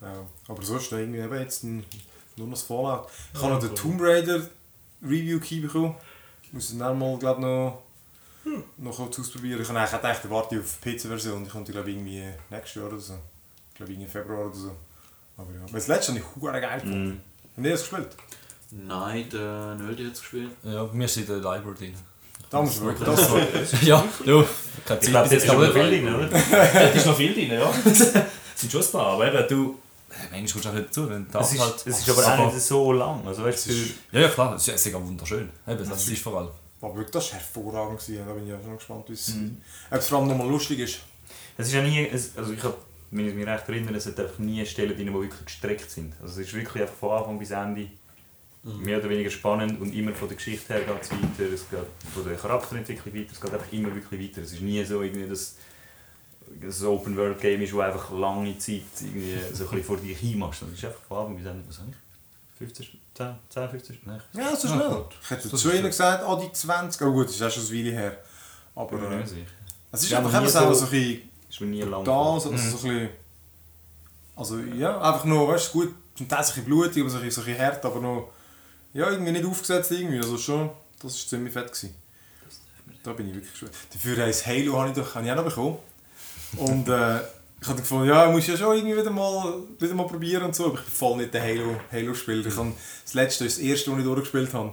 Ja. 0.00 0.26
Aber 0.46 0.62
sonst 0.62 0.92
irgendwie 0.92 1.20
eben 1.20 1.38
jetzt 1.38 1.64
ein, 1.64 1.84
nur 2.36 2.46
noch 2.46 2.54
das 2.54 2.62
Fallout. 2.62 3.08
Ich 3.34 3.42
habe 3.42 3.54
noch 3.54 3.60
den 3.60 3.74
Tomb 3.74 4.00
Raider 4.00 4.40
Review 5.02 5.40
Key 5.40 5.60
bekommen. 5.60 5.94
Muss 6.52 6.70
es 6.70 6.78
dann 6.78 6.98
mal, 6.98 7.18
glaube 7.18 7.40
noch, 7.40 7.82
noch 8.78 8.96
kurz 8.96 9.18
ausprobieren. 9.18 9.60
Ich 9.60 9.68
habe 9.68 9.78
eigentlich 9.78 9.92
gedacht, 9.92 10.20
ich 10.24 10.30
warte 10.30 10.60
auf 10.60 10.78
die 10.82 10.92
PC-Version. 10.96 11.44
Die 11.44 11.50
kommt, 11.50 11.68
glaube 11.68 11.90
ich, 11.90 11.96
irgendwie 11.96 12.24
nächstes 12.50 12.74
Jahr 12.76 12.86
oder 12.86 12.98
so. 12.98 13.18
Ich 13.70 13.74
glaube, 13.74 13.92
irgendwie 13.92 14.08
Februar 14.08 14.46
oder 14.46 14.54
so. 14.54 14.76
Aber 15.36 15.52
ja. 15.52 15.62
Aber 15.62 15.72
das 15.72 15.88
letzte 15.88 16.12
habe 16.12 16.20
ich 16.20 16.42
geil 16.42 16.80
gefunden. 16.80 17.08
Mhm. 17.08 17.20
Habt 17.56 17.66
ihr 17.66 17.72
das 17.72 17.80
gespielt? 17.80 18.16
Nein, 18.70 19.28
der 19.30 19.74
Nöldi 19.76 20.04
hat 20.04 20.12
es 20.12 20.20
gespielt. 20.20 20.50
Ja, 20.62 20.84
bei 20.84 20.94
mir 20.94 21.04
ist 21.04 21.16
in 21.16 21.26
der 21.26 21.36
Library 21.36 21.74
drin. 21.74 21.94
Da 22.50 22.62
muss 22.62 22.80
wirklich, 22.80 23.06
das 23.08 23.30
war. 23.30 23.40
ja, 23.82 24.04
du, 24.24 24.44
keine 24.86 25.00
Ich 25.00 25.06
glaube, 25.08 25.28
das 25.34 25.42
ist 25.44 25.50
aber 25.50 25.72
viel 25.72 25.82
drin, 25.90 26.14
oder? 26.14 26.28
Da 26.28 26.80
ist 26.88 27.06
noch 27.06 27.16
viel 27.16 27.34
drin, 27.34 27.50
ja. 27.52 27.70
Es 27.84 28.62
sind 28.62 28.72
schon 28.72 28.82
ein 28.82 28.90
paar, 28.92 29.06
aber 29.14 29.32
eben, 29.32 29.48
du... 29.48 29.78
äh, 30.10 30.14
Manchmal 30.32 30.40
kommst 30.40 30.64
du 30.64 30.68
auch 30.70 30.72
nicht 30.74 30.88
dazu, 30.88 31.08
wenn 31.10 31.30
du 31.30 31.38
Es 31.38 31.52
ist, 31.52 31.60
halt... 31.60 31.74
es 31.86 31.98
ist 32.00 32.10
aber 32.10 32.26
auch 32.42 32.52
nicht 32.52 32.60
so 32.64 32.92
lang. 32.92 33.26
Also, 33.26 33.44
weißt 33.44 33.66
du, 33.66 33.70
ist- 33.70 33.90
Ja, 34.10 34.20
ja 34.20 34.28
klar, 34.28 34.54
es 34.56 34.66
ist, 34.66 34.74
es 34.74 34.86
ist 34.86 34.94
auch 34.94 35.00
wunderschön. 35.04 35.48
Eben, 35.66 35.88
das 35.88 36.08
ist 36.08 36.22
vor 36.22 36.38
allem. 36.38 36.48
Aber 36.80 36.94
wirklich, 36.96 37.12
das 37.12 37.32
war 37.32 37.38
hervorragend. 37.38 38.00
gewesen. 38.00 38.24
Da 38.26 38.32
bin 38.32 38.46
ich 38.48 38.52
auch 38.54 38.62
schon 38.64 38.76
gespannt, 38.76 39.04
wie 39.08 39.12
es 39.12 39.28
Mhm. 39.34 39.58
ob 39.90 39.98
es 39.98 40.08
vor 40.08 40.18
allem 40.18 40.28
nochmal 40.28 40.48
lustig 40.48 40.78
ist. 40.80 40.98
es 41.56 41.68
ist 41.68 41.74
ja 41.74 41.82
nie, 41.82 42.08
es, 42.08 42.36
also 42.36 42.52
ich 42.52 42.62
habe 42.62 42.74
wenn 43.10 43.26
ich 43.28 43.34
mich 43.34 43.46
recht 43.46 43.66
erinnere, 43.68 43.94
es 43.96 44.04
hat 44.06 44.20
einfach 44.20 44.38
nie 44.38 44.64
Stellen 44.66 44.94
drin, 44.94 45.06
die 45.06 45.12
wirklich 45.14 45.44
gestreckt 45.44 45.90
sind. 45.90 46.12
Also 46.20 46.40
es 46.42 46.48
ist 46.48 46.54
wirklich 46.54 46.82
einfach 46.82 46.94
von 46.96 47.10
Anfang 47.16 47.38
bis 47.38 47.50
Ende 47.52 47.86
mehr 48.64 48.98
oder 48.98 49.08
weniger 49.08 49.30
spannend 49.30 49.80
und 49.80 49.92
immer 49.94 50.12
von 50.12 50.28
der 50.28 50.36
Geschichte 50.36 50.72
her 50.74 50.82
geht 50.82 51.02
es 51.02 51.10
weiter, 51.10 51.52
es 51.52 51.68
geht 51.70 52.12
von 52.12 52.24
der 52.24 52.36
Charakterentwicklung 52.36 53.14
weiter, 53.14 53.32
es 53.32 53.40
geht 53.40 53.52
einfach 53.52 53.72
immer 53.72 53.94
wirklich 53.94 54.20
weiter. 54.30 54.42
Es 54.42 54.52
ist 54.52 54.60
nie 54.62 54.84
so 54.84 55.02
irgendwie, 55.02 55.28
dass 55.28 55.56
das 56.60 56.82
Open 56.82 57.16
World 57.16 57.40
Game 57.40 57.62
ist, 57.62 57.72
wo 57.72 57.80
einfach 57.80 58.10
lange 58.10 58.56
Zeit 58.58 58.82
irgendwie 59.00 59.36
so 59.52 59.64
ein 59.64 59.70
bisschen 59.70 59.84
vor 59.84 59.96
dir 59.98 60.14
hinmachst. 60.16 60.62
Es 60.62 60.72
ist 60.78 60.84
einfach 60.84 61.00
von 61.02 61.18
Anfang 61.18 61.36
bis 61.36 61.46
Ende, 61.46 61.64
was 61.68 61.78
habe 61.78 61.90
ich? 61.90 61.96
15, 62.58 62.86
10, 63.14 63.34
10 63.48 63.68
15, 63.70 63.98
nein. 64.04 64.20
Ja, 64.32 64.56
so 64.56 64.68
Ja, 64.68 64.74
schnell. 64.74 64.88
gut. 64.88 65.06
Ich 65.22 65.30
hätte 65.30 65.48
Das 65.48 65.60
zu 65.60 65.70
ihnen 65.72 65.82
gesagt, 65.84 66.24
ah, 66.26 66.36
die 66.36 66.52
20. 66.52 67.02
Oh 67.02 67.12
gut, 67.12 67.26
das 67.28 67.34
ist 67.36 67.42
auch 67.42 67.50
schon 67.50 67.62
eine 67.66 67.72
Weile 67.78 67.90
her. 67.92 68.16
Aber 68.74 68.94
Ich 68.96 69.00
bin 69.00 69.08
mir 69.10 69.16
nicht 69.18 69.28
sicher. 69.28 69.46
es 69.92 70.02
ist 70.02 70.10
Ja, 70.10 70.18
einfach 70.18 70.40
eben 70.40 70.48
so, 70.48 70.72
so 70.74 70.84
ein 70.86 70.90
bisschen 70.90 71.30
Ist 71.48 71.60
mir 71.60 71.66
nie 71.68 71.82
lang 71.82 72.04
da, 72.04 72.12
gekommen. 72.12 72.40
so, 72.40 72.50
also 72.50 72.76
so 72.76 72.88
ein 72.88 72.92
bisschen... 72.94 73.08
Also 74.34 74.58
ja, 74.58 75.00
einfach 75.00 75.24
noch, 75.24 75.48
weißt 75.48 75.68
du, 75.74 75.78
gut, 75.78 75.94
zum 76.16 76.28
Teil 76.28 76.38
ein 76.40 76.44
bisschen 76.44 76.64
blutig, 76.64 77.00
aber 77.02 77.10
so 77.10 77.18
ein 77.18 77.24
bisschen, 77.24 77.42
so 77.44 77.48
ein 77.48 77.54
bisschen 77.54 77.66
hart, 77.66 77.84
aber 77.84 78.00
noch... 78.00 78.30
Ja, 78.92 79.10
irgendwie 79.10 79.32
nicht 79.32 79.44
aufgesetzt 79.44 79.90
irgendwie, 79.90 80.18
also 80.18 80.38
schon, 80.38 80.70
das 81.02 81.12
war 81.12 81.28
ziemlich 81.28 81.52
fett. 81.52 81.66
Gewesen. 81.66 81.94
Da 83.02 83.12
bin 83.12 83.28
ich 83.28 83.34
wirklich 83.34 83.52
gespannt. 83.52 83.74
Dafür 83.92 84.24
heisst 84.24 84.46
Halo 84.46 84.78
habe 84.78 84.90
ich, 84.90 84.96
doch, 84.96 85.14
habe 85.14 85.24
ich 85.24 85.32
auch 85.32 85.36
noch 85.36 85.44
bekommen. 85.44 85.78
Und 86.56 86.88
äh, 86.88 87.20
ich 87.60 87.68
habe 87.68 87.80
gefunden, 87.80 88.08
ja, 88.08 88.30
muss 88.30 88.46
ja 88.46 88.56
schon 88.56 88.76
irgendwie 88.76 88.96
wieder 88.96 89.10
mal, 89.10 89.54
wieder 89.78 89.94
mal 89.94 90.06
probieren 90.06 90.44
und 90.44 90.54
so, 90.54 90.66
aber 90.66 90.78
ich 90.78 90.84
bin 90.84 90.92
voll 90.92 91.16
nicht 91.18 91.34
der 91.34 91.42
Halo, 91.42 91.80
Halo-Spieler. 91.92 92.46
Ich 92.46 92.56
habe 92.56 92.72
das 93.04 93.14
letzte, 93.14 93.44
das 93.44 93.58
erste, 93.58 93.90
das 93.90 93.98
ich 93.98 94.04
durchgespielt 94.04 94.54
habe. 94.54 94.72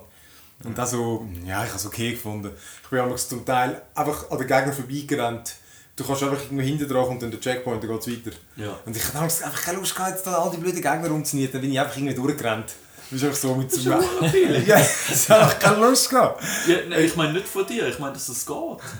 Und 0.64 0.78
das 0.78 0.92
so, 0.92 1.28
ja, 1.46 1.64
ich 1.64 1.70
habe 1.70 1.80
es 1.80 1.86
okay 1.86 2.12
gefunden. 2.12 2.52
Ich 2.84 2.90
bin 2.90 3.00
aber 3.00 3.16
zum 3.18 3.46
Teil 3.46 3.82
einfach 3.94 4.32
an 4.32 4.38
den 4.38 4.48
Gegner 4.48 4.72
vorbeigerannt. 4.74 5.56
Du 5.96 6.04
kannst 6.04 6.24
einfach 6.24 6.44
irgendwie 6.46 6.66
hinten 6.66 6.88
dran 6.88 7.06
und 7.06 7.22
dann 7.22 7.32
der 7.32 7.40
Checkpoint, 7.40 7.84
dann 7.84 7.90
geht 7.90 8.02
es 8.02 8.08
weiter. 8.08 8.38
Ja. 8.56 8.80
Und 8.86 8.96
ich 8.96 9.14
habe 9.14 9.20
einfach 9.20 9.62
keine 9.62 9.80
Lust 9.80 9.96
gehabt, 9.96 10.12
jetzt 10.12 10.28
da 10.28 10.38
all 10.38 10.52
die 10.52 10.58
blöden 10.58 10.82
Gegner 10.82 11.12
umzunehmen. 11.12 11.52
Dann 11.52 11.62
bin 11.62 11.72
ich 11.72 11.80
einfach 11.80 11.96
irgendwie 11.98 12.16
durchgerannt. 12.16 12.74
Du 13.10 13.16
bist 13.16 13.24
einfach 13.26 13.38
so 13.38 13.56
mit 13.56 13.72
so 13.72 13.92
einem... 13.92 14.04
ja, 14.66 14.78
ich 14.80 15.30
habe 15.30 15.42
einfach 15.44 15.60
keine 15.60 15.78
Lust 15.88 16.10
gehabt. 16.10 16.44
Ja, 16.68 16.76
nein, 16.90 17.04
ich 17.06 17.16
meine 17.16 17.34
nicht 17.34 17.48
von 17.48 17.66
dir, 17.66 17.88
ich 17.88 18.00
meine, 18.00 18.14
dass 18.14 18.28
es 18.30 18.46
geht. 18.46 18.56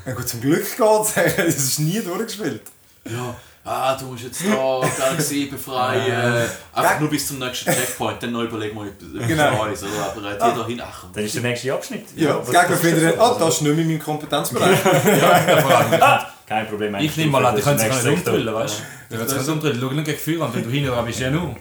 Ja 0.06 0.14
gut, 0.14 0.28
zum 0.30 0.42
Glück 0.42 0.64
geht 0.78 1.02
es. 1.02 1.38
Es 1.38 1.56
ist 1.64 1.80
nie 1.80 2.00
durchgespielt. 2.02 2.62
Ja. 3.10 3.36
Ah, 3.68 3.96
du 3.96 4.06
musst 4.06 4.24
jetzt 4.26 4.44
da 4.48 4.82
Galaxie 5.00 5.46
befreien. 5.48 6.48
Einfach 6.72 6.92
Gag- 6.92 7.00
nur 7.02 7.10
bis 7.10 7.28
zum 7.28 7.40
nächsten 7.40 7.72
Checkpoint, 7.74 8.22
dann 8.22 8.32
noch 8.34 8.44
überlegen 8.44 8.76
wir 8.78 8.86
etwas 8.92 9.28
Genau. 9.28 9.66
Neues. 9.66 9.82
Oder? 9.82 10.06
Aber 10.16 10.22
äh, 10.32 10.38
Ah. 10.40 10.52
da 10.56 10.68
hin, 10.68 10.80
ach, 10.86 11.06
Dann 11.12 11.24
ist 11.26 11.34
der 11.34 11.42
nächste 11.42 11.74
Abschnitt. 11.74 12.06
Ja, 12.16 12.38
die 12.40 12.52
Gegner 12.52 12.70
ist 12.70 12.84
das 12.84 13.16
so? 13.16 13.22
ah, 13.22 13.38
das 13.40 13.56
ist 13.56 13.62
nicht 13.64 13.72
mehr 13.76 13.82
in 13.86 13.88
meinem 13.88 14.04
Kompetenzbereich. 14.04 14.78
Ja, 15.20 15.58
vor 15.62 15.78
allem. 15.80 16.22
Kein 16.48 16.68
Problem. 16.68 16.94
Ich 16.96 17.18
nehme 17.18 17.32
mal 17.32 17.44
an, 17.48 17.56
die 17.56 17.62
können 17.64 17.80
sich 17.80 17.90
nicht 17.92 18.06
umdrillen, 18.06 18.54
weißt 18.54 18.76
du? 18.78 18.84
Die 19.10 19.16
können 19.18 19.30
sich 19.30 19.38
nicht 19.40 19.50
umdrillen. 19.50 19.80
Schau 19.82 19.90
nicht 19.90 20.06
gegen 20.06 20.20
Führer, 20.20 20.54
wenn 20.54 20.64
du 20.64 20.70
hinten 20.70 20.90
dran 20.92 21.06
bist, 21.08 21.20
ja 21.20 21.32
nur. 21.32 21.56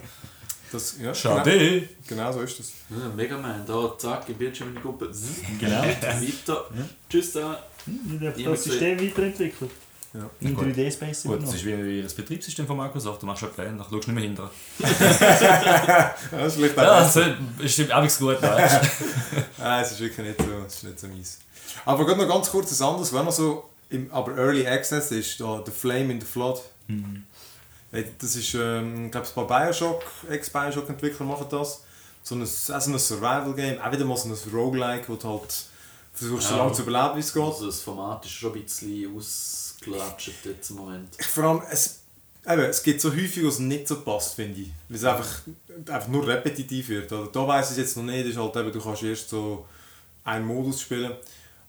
Das, 0.75 0.97
ja, 1.01 1.15
Schade. 1.15 1.53
Genau, 1.53 1.87
genau 2.09 2.33
so 2.33 2.41
ist 2.41 2.59
das. 2.59 2.73
Ja, 2.91 3.09
Mega 3.15 3.39
Man, 3.39 3.65
da, 3.65 3.97
zack, 3.97 4.29
im 4.29 4.35
Bildschirm 4.35 4.71
in 4.71 4.75
die 4.75 4.81
Gruppe. 4.83 5.09
Genau. 5.61 5.83
Weiter. 5.85 6.67
Tschüss 7.09 7.33
da. 7.33 7.63
Das 8.45 8.65
System 8.65 9.01
weiterentwickelt. 9.01 9.71
Ja. 10.15 10.29
In 10.41 10.57
3D-Space 10.57 11.25
Gut, 11.25 11.43
das 11.43 11.55
ist 11.55 11.65
wie 11.65 12.03
das 12.03 12.15
Betriebssystem 12.15 12.67
von 12.67 12.77
Microsoft. 12.77 13.23
Du 13.23 13.27
machst 13.27 13.41
schon 13.41 13.53
Pläne, 13.53 13.77
dann 13.77 13.87
schaust 13.89 14.09
du 14.09 14.13
nicht 14.13 14.15
mehr 14.15 14.25
hinterher. 14.25 14.51
Ja, 16.33 16.39
das 16.39 16.47
ist 16.49 16.55
vielleicht 16.55 16.79
auch 16.79 16.83
Ja, 16.83 17.01
das 17.01 17.17
ist 17.79 17.93
auch 17.93 18.19
gut. 18.19 18.43
Nein, 18.43 19.83
es 19.83 19.93
ist 19.93 20.01
wirklich 20.01 20.27
nicht 20.27 20.41
so, 20.41 20.47
es 20.67 20.75
ist 20.75 20.85
nicht 20.85 20.99
so 20.99 21.07
mies. 21.07 21.39
Aber 21.85 22.05
gerade 22.05 22.21
noch 22.21 22.29
ganz 22.29 22.51
kurz 22.51 22.67
etwas 22.67 22.83
anderes, 22.83 23.13
was 23.13 23.25
noch 23.25 23.33
so 23.33 23.71
im 23.91 24.11
aber 24.13 24.37
Early 24.37 24.67
Access 24.67 25.13
ist, 25.13 25.41
da 25.41 25.63
The 25.65 25.73
Flame 25.73 26.13
in 26.13 26.21
the 26.21 26.27
Flood. 26.27 26.61
Äh, 26.89 26.93
Das 28.19 28.35
ist, 28.37 28.55
ähm, 28.55 29.07
ich 29.07 29.13
glaube, 29.13 29.27
ein 29.27 29.47
paar 29.47 29.47
Bioshock, 29.47 30.03
Ex-Bioshock-Entwickler 30.29 31.27
machen 31.27 31.47
das. 31.51 31.83
So 32.23 32.35
ein, 32.35 32.43
auch 32.43 32.47
so 32.47 32.73
ein 32.75 32.99
Survival-Game, 32.99 33.81
auch 33.81 33.93
wieder 33.93 34.05
mal 34.05 34.17
so 34.17 34.29
ein 34.29 34.37
Roguelike, 34.53 35.09
wo 35.09 35.17
du 35.17 35.29
halt 35.29 35.67
versuchst, 36.13 36.49
so 36.49 36.55
Ja. 36.55 36.61
lange 36.63 36.73
zu 36.73 36.83
überleben, 36.83 37.17
wie 37.17 37.21
es 37.21 37.33
geht. 37.33 37.43
Also 37.43 37.67
das 37.67 37.81
Format 37.81 38.25
ist 38.25 38.33
schon 38.33 38.53
ein 38.55 38.63
bisschen 38.63 39.17
ausgelatscht 39.17 40.45
jetzt 40.45 40.71
im 40.71 40.77
Moment. 40.77 41.15
Vor 41.23 41.45
allem, 41.45 41.63
es, 41.71 42.01
eben, 42.49 42.63
es 42.63 42.83
gibt 42.83 43.01
so 43.01 43.11
häufig, 43.13 43.45
was 43.47 43.59
nicht 43.59 43.87
so 43.87 44.01
passt, 44.01 44.35
finde 44.35 44.63
ich. 44.63 44.71
Weil 44.89 44.97
es 44.97 45.05
einfach, 45.05 45.43
einfach 45.89 46.09
nur 46.09 46.27
repetitiv 46.27 46.89
wird. 46.89 47.13
Oder, 47.13 47.31
da 47.31 47.47
weiss 47.47 47.67
ich 47.67 47.73
es 47.73 47.79
jetzt 47.79 47.97
noch 47.99 48.05
nicht, 48.05 48.27
ist 48.27 48.39
halt 48.39 48.57
eben, 48.57 48.73
du 48.73 48.81
kannst 48.81 49.03
erst 49.03 49.29
so 49.29 49.67
einen 50.25 50.47
Modus 50.47 50.81
spielen. 50.81 51.13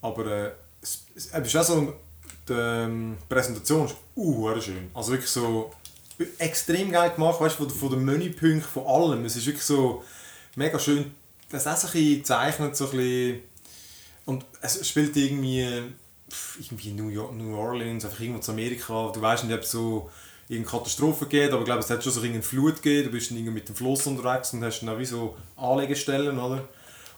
Aber 0.01 0.25
äh, 0.25 0.51
es, 0.81 1.03
es, 1.15 1.27
es 1.31 1.47
ist 1.47 1.55
auch 1.57 1.63
so, 1.63 1.93
die 2.47 2.53
ähm, 2.53 3.17
Präsentation 3.27 3.85
ist 3.87 3.95
uh, 4.15 4.61
schön. 4.61 4.89
Also 4.93 5.11
wirklich 5.11 5.29
so 5.29 5.71
extrem 6.37 6.91
geil 6.91 7.11
gemacht, 7.11 7.41
weißt 7.41 7.59
du, 7.59 7.67
von, 7.67 7.77
von 7.77 7.89
den 7.91 8.05
Menüpunkten, 8.05 8.61
von 8.61 8.85
allem. 8.85 9.25
Es 9.25 9.35
ist 9.35 9.45
wirklich 9.45 9.63
so 9.63 10.03
mega 10.55 10.79
schön. 10.79 11.11
Das 11.49 11.65
ist 11.65 11.67
auch 11.67 11.77
so 11.77 11.87
ein 11.87 11.93
bisschen 11.93 12.17
gezeichnet, 12.17 12.75
so 12.75 12.85
ein 12.85 12.91
bisschen, 12.91 13.41
und 14.25 14.45
es 14.61 14.87
spielt 14.87 15.15
irgendwie, 15.15 15.83
irgendwie 16.59 16.91
New, 16.91 17.09
York, 17.09 17.33
New 17.35 17.55
Orleans, 17.55 18.05
einfach 18.05 18.19
irgendwo 18.19 18.39
zu 18.39 18.51
Amerika. 18.51 19.11
Du 19.13 19.21
weißt 19.21 19.43
nicht, 19.43 19.53
ob 19.53 19.61
es 19.61 19.71
so 19.71 20.09
irgendeine 20.47 20.77
Katastrophe 20.77 21.25
geht, 21.27 21.51
aber 21.51 21.59
ich 21.59 21.65
glaube, 21.65 21.81
es 21.81 21.89
hat 21.89 22.03
schon 22.03 22.13
so 22.13 22.21
eine 22.21 22.41
Flut 22.41 22.81
gegeben. 22.81 23.05
Du 23.05 23.11
bist 23.11 23.29
dann 23.29 23.37
irgendwie 23.37 23.53
mit 23.53 23.67
dem 23.67 23.75
Fluss 23.75 24.05
unterwegs 24.07 24.53
und 24.53 24.63
hast 24.63 24.81
dann 24.81 24.89
auch 24.89 24.99
wie 24.99 25.05
so 25.05 25.35
Anlegestellen, 25.55 26.37
oder? 26.39 26.67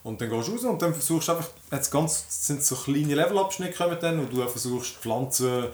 Und 0.03 0.21
dann 0.21 0.29
gehst 0.29 0.47
du 0.47 0.51
raus 0.53 0.63
und 0.63 0.81
dann 0.81 0.93
versuchst 0.93 1.29
einfach, 1.29 1.49
jetzt 1.71 1.91
ganz, 1.91 2.25
sind 2.29 2.63
so 2.63 2.75
kleine 2.75 3.15
Levelabschnitte 3.15 3.73
kommen 3.73 3.97
dann, 3.99 4.19
wo 4.19 4.23
du 4.23 4.47
versuchst 4.47 4.95
Pflanzen 4.97 5.65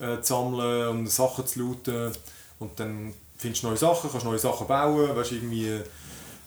äh, 0.00 0.20
zu 0.20 0.34
sammeln 0.34 0.88
und 0.88 1.10
Sachen 1.10 1.46
zu 1.46 1.60
looten. 1.60 2.12
Und 2.58 2.78
dann 2.80 3.12
findest 3.36 3.62
du 3.62 3.68
neue 3.68 3.76
Sachen, 3.76 4.10
kannst 4.10 4.26
neue 4.26 4.38
Sachen 4.38 4.66
bauen, 4.66 5.14
weißt 5.14 5.32
irgendwie, 5.32 5.80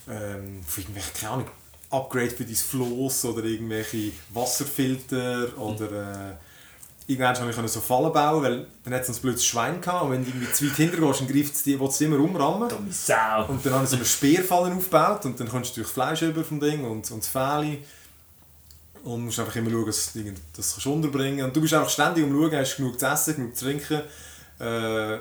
ähm, 0.08 0.60
für 0.66 0.80
irgendwelche, 0.80 1.12
keine 1.12 1.32
Ahnung, 1.32 1.46
Upgrade 1.90 2.30
für 2.30 2.44
dein 2.44 2.54
Floss 2.54 3.24
oder 3.24 3.44
irgendwelche 3.44 4.12
Wasserfilter 4.30 5.58
oder 5.58 5.90
äh, 5.90 6.34
irgendwann 7.10 7.34
konnte 7.34 7.64
ich 7.64 7.72
so 7.72 7.80
Fallen 7.80 8.12
bauen, 8.12 8.42
weil 8.42 8.66
dann 8.84 8.94
hat 8.94 9.02
es 9.02 9.08
ein 9.08 9.20
blödes 9.20 9.44
Schwein 9.44 9.80
gehabt 9.80 10.04
und 10.04 10.12
wenn 10.12 10.24
du 10.24 10.30
irgendwie 10.30 10.52
zu 10.52 10.66
weit 10.66 10.76
hinter 10.76 10.98
gehst, 10.98 11.20
dann 11.20 11.28
greift 11.28 11.54
es 11.54 11.62
die, 11.64 11.78
will 11.78 11.88
es 11.88 11.98
die 11.98 12.04
immer 12.04 12.20
umrammen. 12.20 12.68
Dumme 12.68 12.92
Sau. 12.92 13.46
Und 13.48 13.64
dann 13.66 13.74
habe 13.74 13.84
ich 13.84 13.90
so 13.90 13.96
eine 13.96 14.04
Speerfalle 14.04 14.74
aufgebaut 14.74 15.24
und 15.24 15.40
dann 15.40 15.48
kommst 15.48 15.76
du 15.76 15.80
durch 15.80 15.92
Fleisch 15.92 16.22
über 16.22 16.44
vom 16.44 16.60
Ding 16.60 16.84
und, 16.84 17.10
und 17.10 17.22
das 17.22 17.28
Fähli. 17.28 17.82
Und 19.02 19.24
musst 19.24 19.40
einfach 19.40 19.56
immer 19.56 19.70
schauen, 19.70 19.86
dass 19.86 20.12
du 20.12 20.34
das 20.54 20.74
kannst 20.74 20.86
unterbringen 20.86 21.42
Und 21.46 21.56
du 21.56 21.62
bist 21.62 21.72
einfach 21.72 21.88
ständig 21.88 22.22
am 22.22 22.32
schauen, 22.32 22.52
hast 22.52 22.76
du 22.76 22.82
genug 22.82 23.00
zu 23.00 23.06
essen, 23.06 23.36
genug 23.36 23.56
zu 23.56 23.64
trinken, 23.64 24.02
äh, 24.58 25.18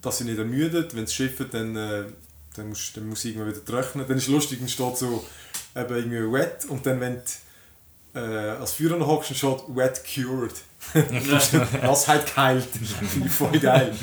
dass 0.00 0.18
sie 0.18 0.24
nicht 0.24 0.38
ermüdet. 0.38 0.94
Wenn 0.94 1.04
es 1.04 1.14
schifft, 1.14 1.52
dann, 1.52 1.76
äh, 1.76 2.04
dann, 2.56 2.68
musst, 2.68 2.96
dann 2.96 3.08
muss 3.08 3.22
sie 3.22 3.30
irgendwann 3.30 3.52
wieder 3.54 3.64
trocknen. 3.64 4.06
Dann 4.06 4.16
ist 4.16 4.24
es 4.24 4.28
lustig, 4.28 4.58
dann 4.60 4.68
steht 4.68 4.96
so 4.96 5.24
eben 5.76 5.94
irgendwie 5.96 6.32
wet 6.32 6.64
und 6.68 6.84
dann 6.86 7.00
wenn 7.00 7.16
du 8.14 8.18
äh, 8.20 8.50
als 8.50 8.72
Führer 8.72 8.96
noch 8.96 9.06
hockst, 9.06 9.30
dann 9.30 9.36
steht 9.36 9.62
wet 9.68 10.02
cured. 10.04 10.54
das 11.82 12.08
halt 12.08 12.26
geheilt. 12.26 12.68
Voll 13.30 13.58
geil. 13.58 13.94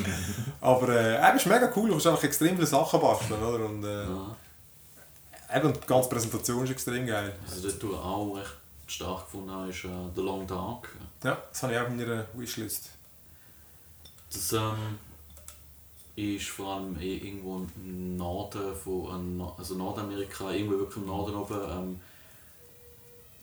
Aber 0.61 0.89
äh, 0.89 1.27
eben, 1.27 1.37
ist 1.37 1.45
mega 1.47 1.71
cool, 1.75 1.87
du 1.87 1.93
kannst 1.93 2.07
einfach 2.07 2.23
extrem 2.23 2.55
viele 2.55 2.67
Sachen 2.67 2.99
basteln, 2.99 3.41
oder? 3.41 3.65
Und 3.65 3.83
äh, 3.83 4.03
Ja. 4.03 4.35
eben, 5.57 5.73
die 5.73 5.87
ganze 5.87 6.09
Präsentation 6.09 6.63
ist 6.65 6.71
extrem 6.71 7.07
geil. 7.07 7.33
Also 7.49 7.69
dort, 7.69 7.81
du 7.81 7.95
auch 7.95 8.35
recht 8.37 8.53
stark 8.87 9.25
gefunden 9.25 9.51
habe, 9.51 9.69
ist 9.69 9.83
äh, 9.85 9.89
The 10.15 10.21
Long 10.21 10.45
Dark. 10.45 10.89
Ja, 11.23 11.37
das 11.51 11.63
habe 11.63 11.73
ich 11.73 11.79
auch 11.79 11.87
in 11.87 11.97
meiner 11.97 12.25
Wishlist. 12.33 12.89
Das 14.31 14.53
ähm, 14.53 14.99
ist 16.15 16.47
vor 16.47 16.75
allem 16.75 16.97
eh 16.99 17.17
irgendwo 17.17 17.65
im 17.83 18.17
Norden 18.17 18.73
von 18.75 19.39
äh, 19.39 19.43
also 19.57 19.75
Nordamerika, 19.75 20.51
irgendwo 20.51 20.79
wirklich 20.79 20.97
im 20.97 21.07
Norden 21.07 21.35
oben. 21.35 21.59
Ähm, 21.69 21.99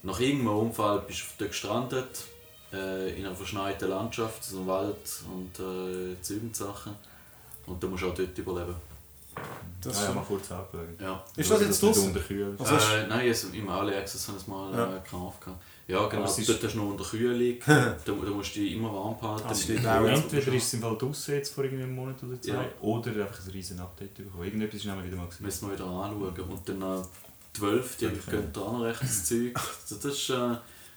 nach 0.02 0.18
irgendeinem 0.18 0.56
Unfall 0.58 1.00
bist 1.06 1.20
du 1.20 1.24
dort 1.38 1.50
gestrandet, 1.50 2.24
äh, 2.72 3.16
in 3.18 3.26
einer 3.26 3.34
verschneiten 3.36 3.88
Landschaft, 3.88 4.42
so 4.42 4.58
einem 4.58 4.66
Wald 4.66 5.22
und 5.32 5.58
äh, 5.60 6.20
Zeug 6.22 6.42
und 6.42 6.56
Sachen. 6.56 6.94
Und 7.66 7.82
du 7.82 7.88
musst 7.88 8.02
auch 8.04 8.14
dort 8.14 8.36
überleben. 8.36 8.74
Das 9.80 10.00
Ja, 10.00 10.08
ja, 10.08 10.14
mal 10.14 10.24
kurz 10.24 10.50
abgeschaut. 10.50 11.00
Ja. 11.00 11.22
Ist 11.36 11.50
das 11.50 11.60
jetzt 11.60 11.82
draussen? 11.82 12.08
Unterkühlt. 12.08 12.60
Also 12.60 12.74
Äh, 12.74 13.06
nein, 13.06 13.28
also 13.28 13.48
im 13.48 13.68
Early 13.68 13.94
Access 13.94 14.28
haben 14.28 14.34
wir 14.34 14.40
es 14.40 14.46
mal 14.46 14.74
Ja. 14.74 14.96
äh, 14.96 15.00
gekauft. 15.00 15.38
Ja, 15.88 16.06
genau. 16.06 16.24
Ist- 16.24 16.48
Dort 16.48 16.62
hast 16.62 16.74
du 16.74 16.78
noch 16.78 16.90
unter 16.90 17.04
Kühlung. 17.04 17.56
da, 17.66 17.96
da 18.04 18.12
musst 18.12 18.54
du 18.56 18.60
dich 18.60 18.72
immer 18.72 18.92
warm 18.92 19.18
behalten. 19.18 19.44
Das 19.48 19.64
auch, 19.64 19.68
ja. 19.84 20.06
Entweder 20.06 20.52
ist 20.52 20.64
es 20.64 20.74
im 20.74 20.80
Fall 20.80 20.96
draussen 20.96 21.34
jetzt 21.34 21.52
vor 21.54 21.64
irgendwie 21.64 21.82
einem 21.84 21.94
Monat 21.94 22.22
oder 22.22 22.40
zwei, 22.40 22.52
Ja. 22.52 22.64
oder 22.80 23.10
einfach 23.10 23.44
ein 23.44 23.50
riesen 23.50 23.80
Update 23.80 24.14
bekommen. 24.14 24.44
Irgendetwas 24.44 24.80
ist 24.80 24.86
nämlich 24.86 25.06
wieder 25.06 25.16
mal 25.16 25.26
gewesen. 25.26 25.44
Müssen 25.44 25.68
wir 25.68 25.74
wieder 25.74 25.84
anschauen. 25.86 26.50
Und 26.50 26.68
dann 26.68 26.82
äh, 27.00 27.02
12, 27.54 27.96
die 27.96 28.06
Okay. 28.06 28.16
gehen 28.30 28.50
da 28.52 28.60
auch 28.60 28.72
noch 28.72 28.84
recht 28.84 29.02
das 29.02 29.24
Zeug. 29.26 29.52
Also 29.56 29.96
das 29.96 30.04
ist, 30.16 30.30
äh, 30.30 30.34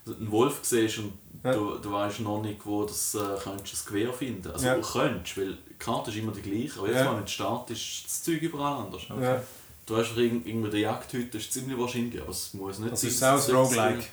ein 0.07 0.31
Wolf 0.31 0.59
siehst 0.61 0.99
und 0.99 1.13
Ja. 1.43 1.51
du, 1.53 1.79
du 1.79 1.91
weißt 1.91 2.19
noch 2.21 2.41
nicht, 2.43 2.63
wo 2.65 2.85
das, 2.85 3.15
äh, 3.15 3.19
könntest 3.43 3.73
das 3.73 3.85
Gewehr 3.85 4.13
finden 4.13 4.51
Also 4.51 4.67
Ja. 4.67 4.75
du 4.75 4.81
könntest, 4.81 5.35
weil 5.37 5.57
die 5.67 5.73
Karte 5.79 6.11
ist 6.11 6.17
immer 6.17 6.31
die 6.31 6.41
gleiche. 6.43 6.77
Aber 6.79 6.87
jetzt, 6.89 6.97
Ja. 6.99 7.11
wenn 7.15 7.21
du 7.21 7.27
startest, 7.27 7.81
ist 7.81 8.05
das 8.05 8.23
Zeug 8.23 8.41
überall 8.41 8.83
anders. 8.85 9.01
Ja. 9.09 9.41
Du 9.87 9.97
hast 9.97 10.15
irgend- 10.15 10.47
irgendwie 10.47 10.69
der 10.71 10.79
Jagdhütte, 10.79 11.37
das 11.37 11.41
ist 11.43 11.53
ziemlich 11.53 11.77
wahrscheinlich, 11.77 12.19
aber 12.21 12.31
es 12.31 12.53
muss 12.53 12.79
nicht 12.79 12.91
Das 12.93 13.01
sein. 13.01 13.09
ist 13.09 13.23
auch 13.23 13.35
dass 13.35 13.49
ein 13.49 13.55
es- 13.55 13.57
Roguelike. 13.77 14.05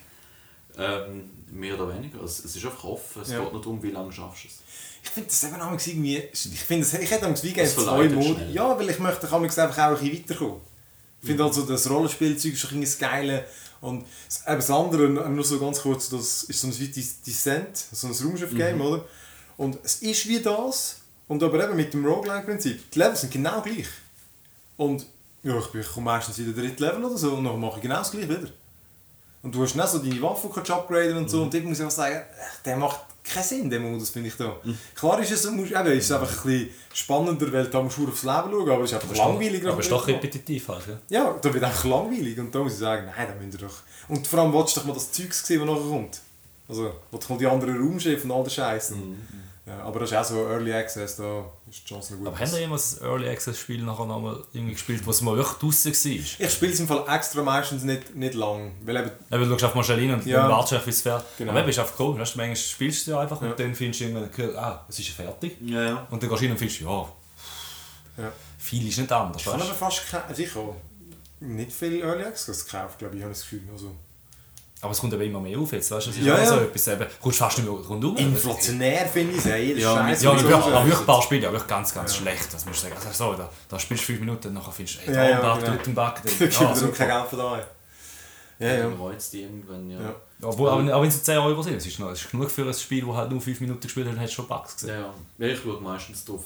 Ähm, 0.79 1.31
mehr 1.51 1.75
oder 1.81 1.95
weniger. 1.95 2.21
Also, 2.21 2.45
es 2.45 2.57
ist 2.57 2.65
einfach 2.65 2.85
offen. 2.85 3.23
Es 3.23 3.31
Ja. 3.31 3.41
geht 3.41 3.53
nur 3.53 3.61
darum, 3.61 3.83
wie 3.83 3.91
lange 3.91 4.13
schaffst 4.13 4.45
du 4.45 4.49
es. 4.49 4.55
Ich 5.05 5.11
finde 5.11 5.29
das 5.29 5.43
eben 5.45 5.59
manchmal 5.59 5.79
irgendwie... 5.89 6.17
Ich, 6.33 6.61
finde, 6.61 6.87
das- 6.87 7.01
ich 7.01 7.11
hätte 7.11 7.27
gerne 7.53 7.67
Das 7.69 7.75
zwei 7.75 8.09
schnell. 8.09 8.51
Ja, 8.53 8.79
weil 8.79 8.89
ich 8.91 8.99
möchte 8.99 9.27
manchmal 9.27 9.67
einfach 9.67 9.79
auch 9.79 9.91
ein 9.91 9.99
bisschen 10.01 10.19
weiterkommen. 10.29 10.61
Ich 11.21 11.27
finde 11.29 11.45
also 11.45 11.63
das 11.63 11.89
Rollenspielzeug 11.91 12.53
ist 12.55 12.73
ein 12.73 12.81
bisschen 12.81 13.01
Geile. 13.01 13.45
Und 13.81 14.07
das, 14.27 14.71
andere, 14.71 15.09
nur 15.09 15.45
so 15.45 15.59
ganz 15.59 15.81
kurz, 15.83 16.09
das 16.09 16.45
ist 16.45 16.61
so 16.61 16.69
ein 16.69 16.79
wie 16.79 16.89
Descent, 16.89 17.77
so 17.93 18.07
ein 18.07 18.13
Raumschiff-Game, 18.13 18.81
oder? 18.81 19.05
Und 19.57 19.79
es 19.85 19.97
ist 20.03 20.27
wie 20.29 20.41
das, 20.41 20.97
und 21.29 21.43
aber 21.43 21.65
eben 21.65 21.77
mit 21.77 21.93
dem 21.93 22.05
Roguelike-Prinzip. 22.05 22.91
Die 22.93 22.99
Levels 22.99 23.21
sind 23.23 23.33
genau 23.33 23.61
gleich. 23.61 23.87
Und 24.77 25.05
ja, 25.43 25.59
ich, 25.59 25.75
ich 25.75 25.87
komme 25.89 26.05
meistens 26.07 26.39
in 26.39 26.47
den 26.47 26.55
dritten 26.55 26.83
Level 26.83 27.05
oder 27.05 27.19
so 27.19 27.35
und 27.35 27.45
dann 27.45 27.59
mache 27.61 27.77
ich 27.77 27.83
genau 27.83 27.97
das 27.99 28.11
gleiche 28.13 28.29
wieder. 28.29 28.49
Und 29.43 29.55
du 29.55 29.63
hast 29.63 29.75
dann 29.77 29.89
so 29.89 29.99
deine 29.99 30.23
Waffe 30.23 30.49
kannst 30.53 30.71
upgraden 30.71 31.17
und 31.17 31.29
so. 31.29 31.43
Und 31.43 31.53
dort 31.53 31.65
muss 31.65 31.81
ich 31.81 31.87
auch 31.87 31.91
sagen, 31.91 32.17
äh, 32.17 32.65
der 32.65 32.77
macht 32.77 33.01
keinen 33.25 33.43
Sinn, 33.43 33.71
der 33.71 33.81
Modus, 33.81 34.11
finde 34.11 34.29
ich 34.29 34.37
da. 34.37 34.57
Klar 34.95 35.21
ist 35.21 35.33
es, 35.33 35.51
musst, 35.51 35.73
eben, 35.73 35.87
ist 35.87 36.05
es 36.05 36.13
einfach 36.13 36.45
ein 36.45 36.51
bisschen 36.51 36.71
spannender, 36.93 37.53
weil 37.53 37.67
da 37.67 37.83
musst 37.83 37.99
du 37.99 38.09
aufs 38.09 38.23
Leben 38.23 38.51
schauen, 38.51 38.71
aber 38.71 38.85
es 38.85 38.93
ist 38.93 39.03
einfach 39.03 39.17
langweilig. 39.17 39.67
Aber 39.67 39.79
es 39.79 39.87
ist 39.87 39.93
doch 39.93 40.07
repetitiv 40.07 40.69
halt, 40.69 40.87
gell? 40.87 40.99
Ja, 41.09 41.37
da 41.41 41.53
wird 41.53 41.65
einfach 41.65 41.85
langweilig. 41.85 42.39
Und 42.39 42.55
da 42.55 42.61
muss 42.61 42.75
ich 42.75 42.79
sagen, 42.79 43.07
nein, 43.07 43.29
da 43.29 43.45
müsst 43.45 43.61
ihr 43.61 43.67
doch... 43.67 43.77
Und 44.09 44.27
vor 44.27 44.41
allem 44.41 44.53
willst 44.53 44.77
du 44.77 44.81
doch 44.81 44.87
mal 44.87 44.95
das 44.95 45.11
Zeug 45.13 45.33
sehen, 45.33 45.61
das 45.61 45.69
nachher 45.69 45.89
kommt. 45.89 46.21
Also, 46.69 46.95
du 47.11 47.19
mal 47.29 47.39
die 47.39 47.47
anderen 47.47 47.77
Raumschiffe 47.77 48.25
und 48.25 48.31
all 48.33 48.43
den 48.45 48.51
Scheiß. 48.51 48.95
Ja, 49.65 49.81
aber 49.85 50.01
das 50.01 50.11
ist 50.11 50.17
auch 50.17 50.25
so 50.25 50.45
Early 50.49 50.73
Access, 50.73 51.17
da 51.17 51.45
ist 51.71 51.83
die 51.85 51.89
Chance 51.95 52.15
noch 52.15 52.19
gut. 52.19 52.29
Aber 52.29 52.39
habt 52.41 52.53
ihr 52.53 52.59
jemals 52.59 53.01
ein 53.01 53.07
Early 53.07 53.29
Access 53.29 53.61
Spiel 53.61 53.81
nachher 53.85 54.07
nochmal 54.07 54.43
irgendwie 54.53 54.73
gespielt, 54.73 55.07
wo 55.07 55.11
es 55.13 55.21
mal 55.21 55.37
wirklich 55.37 55.57
draussen 55.59 55.93
war? 55.93 56.11
ich 56.47 56.53
spiele 56.53 56.73
es 56.73 56.81
im 56.81 56.89
Fall 56.89 57.05
extra 57.09 57.43
meistens 57.43 57.85
nicht, 57.85 58.13
nicht 58.17 58.35
lang, 58.35 58.73
weil 58.85 58.97
eben... 58.97 59.11
Eben, 59.31 59.49
du 59.49 59.57
schaust 59.57 59.87
schnell 59.87 59.99
rein 60.01 60.15
und 60.15 60.27
Ja. 60.27 60.49
wartest 60.49 60.73
einfach, 60.73 60.87
bis 60.87 60.97
es 60.97 61.03
fertig 61.03 61.29
Genau. 61.39 61.53
Aber 61.53 61.61
eben, 61.61 61.69
ist 61.69 61.79
einfach 61.79 62.01
cool. 62.01 62.19
Weißt, 62.19 62.37
manchmal 62.37 62.57
spielst 62.57 63.07
du 63.07 63.11
ja 63.13 63.21
einfach 63.21 63.41
Ja. 63.41 63.51
und 63.51 63.61
dann 63.61 63.75
findest 63.77 64.01
du 64.01 64.05
irgendwann, 64.07 64.57
ah, 64.57 64.85
es 64.89 64.99
ist 64.99 65.09
ja 65.09 65.15
fertig. 65.15 65.57
Ja, 65.61 65.83
ja. 65.85 66.07
Und 66.11 66.21
dann 66.21 66.29
gehst 66.29 66.43
du 66.43 66.45
rein 66.45 66.53
und 66.53 66.59
findest, 66.59 66.81
ja, 66.81 67.09
Ja. 68.19 68.33
viel 68.59 68.89
ist 68.89 68.99
nicht 68.99 69.13
anders. 69.13 69.43
Ich 69.43 69.47
habe 69.47 69.63
aber 69.63 69.75
fast 69.75 70.09
keine... 70.11 70.25
Also 70.25 70.43
ich 70.43 70.53
habe 70.57 70.75
nicht 71.39 71.73
viel 71.73 72.01
Early 72.03 72.25
Access 72.25 72.65
gekauft, 72.67 72.99
glaube 72.99 73.15
ich, 73.17 73.23
habe 73.23 73.31
ich 73.33 73.39
das 73.39 73.49
Gefühl. 73.49 73.63
Also, 73.73 73.95
Aber 74.83 74.91
es 74.91 74.99
kommt 74.99 75.13
eben 75.15 75.23
immer 75.23 75.39
mehr 75.41 75.57
auf 75.59 75.73
jetzt, 75.73 75.91
weißt 75.93 76.07
du? 76.07 76.11
Es 76.11 76.17
ist 76.17 76.25
Ja, 76.27 76.35
ja, 76.37 76.43
ja. 76.43 76.49
so 76.49 76.57
etwas, 76.57 76.89
eben, 76.89 77.07
kommst 77.21 77.39
fast 77.39 77.59
nicht 77.59 77.69
mehr 77.71 77.79
rundum. 77.79 78.17
inflationär 78.17 79.07
finde 79.07 79.33
ich 79.35 79.39
es, 79.39 79.47
ey. 79.47 79.81
Ja, 79.81 79.95
Scheiß 79.95 80.23
Ja, 80.25 80.31
und 80.31 80.37
wirklich, 80.43 80.57
so. 80.57 80.63
aber 80.71 80.85
wirklich 80.85 80.99
ein 81.01 81.07
paar 81.07 81.23
Spiele, 81.23 81.43
ja, 81.43 81.53
wirklich 81.53 81.69
ganz, 81.69 81.95
ganz 81.95 82.17
schlecht, 82.17 82.53
das 82.53 82.67
musst 82.67 82.83
du 82.83 82.89
sagen. 82.89 82.97
Also 83.07 83.31
so, 83.31 83.35
da, 83.35 83.49
da 83.69 83.79
spielst 83.79 84.03
du 84.03 84.07
fünf 84.07 84.21
Minuten 84.21 84.49
und 84.49 84.55
nachher 84.55 84.73
findest 84.73 84.99
du, 85.07 85.11
ey, 85.11 85.15
Ja, 85.15 85.23
da 85.41 85.47
ja, 85.47 85.53
und 85.55 85.63
da, 85.63 85.67
genau. 85.67 85.77
tut 85.79 85.87
im 85.87 85.95
Back. 85.95 86.21
Da 86.25 86.31
dann- 86.31 86.39
Ja, 86.41 86.47
es 86.49 86.61
noch 86.61 86.67
kein 86.67 86.77
super. 86.77 87.07
Geld 87.07 87.27
von 87.31 87.39
daheim. 87.39 87.65
Ja, 88.59 88.69
ja. 88.75 88.83
Dann 88.83 89.01
reizt 89.01 89.33
die 89.33 89.43
irgendwann, 89.43 89.91
ja. 89.91 90.01
Ja. 90.01 90.15
Obwohl, 90.43 90.69
auch, 90.69 90.75
auch 90.79 91.03
wenn 91.03 91.09
es 91.09 91.23
10 91.23 91.39
Euro 91.39 91.63
sind, 91.63 91.77
es 91.77 91.87
ist, 91.87 91.99
noch, 92.01 92.11
es 92.11 92.21
ist 92.23 92.31
genug 92.31 92.51
für 92.51 92.67
ein 92.67 92.75
Spiel, 92.75 93.05
das 93.07 93.17
halt 93.17 93.31
nur 93.31 93.41
5 93.41 93.61
Minuten 93.61 93.81
gespielt 93.81 94.09
hat, 94.09 94.19
hast 94.19 94.31
du 94.31 94.35
schon 94.35 94.49
Bugs 94.49 94.75
gesehen. 94.75 94.91
Ja, 94.91 95.01
ja. 95.01 95.47
ja 95.47 95.47
ich 95.55 95.61
schaue 95.63 95.81
meistens 95.81 96.25
drauf. 96.25 96.41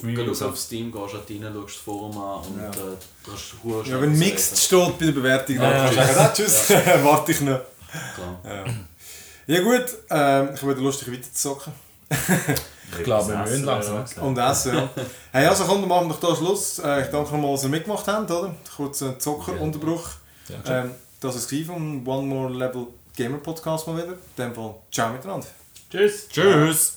Wenn 0.00 0.14
du 0.14 0.22
ja. 0.32 0.46
auf 0.46 0.56
Steam 0.58 0.90
gehst, 0.90 1.12
halt 1.12 1.28
rein, 1.30 1.52
schaust 1.52 1.74
das 1.76 1.82
Forum 1.82 2.16
an 2.16 2.40
und 2.46 2.58
Ja. 2.58 2.70
äh, 2.70 2.96
du 3.24 3.32
hast 3.32 3.54
hure 3.62 3.86
Ja, 3.86 4.00
wenn 4.00 4.18
Mixed 4.18 4.58
steht 4.58 4.98
bei 4.98 5.04
der 5.04 5.12
Bewertung, 5.12 5.56
dann 5.58 5.70
Ja, 5.70 5.84
kannst 5.84 5.92
du 5.92 6.00
ja. 6.00 6.06
sagen, 6.06 6.18
ah, 6.18 6.32
tschüss, 6.34 6.70
warte 7.04 7.32
ich 7.32 7.40
noch. 7.42 7.60
Klar. 8.14 8.40
Ja, 8.44 8.64
ja 9.54 9.62
gut, 9.62 9.84
ähm, 10.10 10.50
ich 10.54 10.62
würde 10.62 10.80
lustig 10.80 11.12
weiter 11.12 11.22
zu 11.22 11.32
zocken. 11.32 11.72
Ich 12.98 13.04
glaube, 13.04 13.28
wir 13.32 13.38
müssen 13.38 13.64
langsam. 13.64 14.04
Und 14.20 14.38
essen, 14.38 14.74
ja. 14.74 14.88
Hey, 15.32 15.46
also 15.46 15.64
komm, 15.64 15.80
dann 15.80 15.88
machen 15.88 16.08
wir 16.08 16.14
doch 16.14 16.28
hier 16.28 16.36
Schluss. 16.36 16.78
Äh, 16.78 17.02
ich 17.02 17.08
danke 17.08 17.32
nochmal, 17.32 17.52
dass 17.52 17.64
ihr 17.64 17.68
mitgemacht 17.70 18.06
habt, 18.06 18.30
oder? 18.30 18.54
Kurzer 18.76 19.18
Zockerunterbruch. 19.18 20.08
Ja, 20.48 20.82
Ähm, 20.82 20.90
das 21.20 21.34
war 21.34 21.58
es 21.60 21.66
vom 21.66 22.06
One 22.06 22.26
More 22.26 22.52
Level 22.52 22.86
Gamer 23.16 23.38
Podcast 23.38 23.86
mal 23.86 23.96
wieder. 23.96 24.12
In 24.12 24.18
dem 24.36 24.54
Fall, 24.54 24.74
ciao 24.90 25.12
miteinander. 25.12 25.46
Tschüss. 25.90 26.28
Tschüss! 26.28 26.96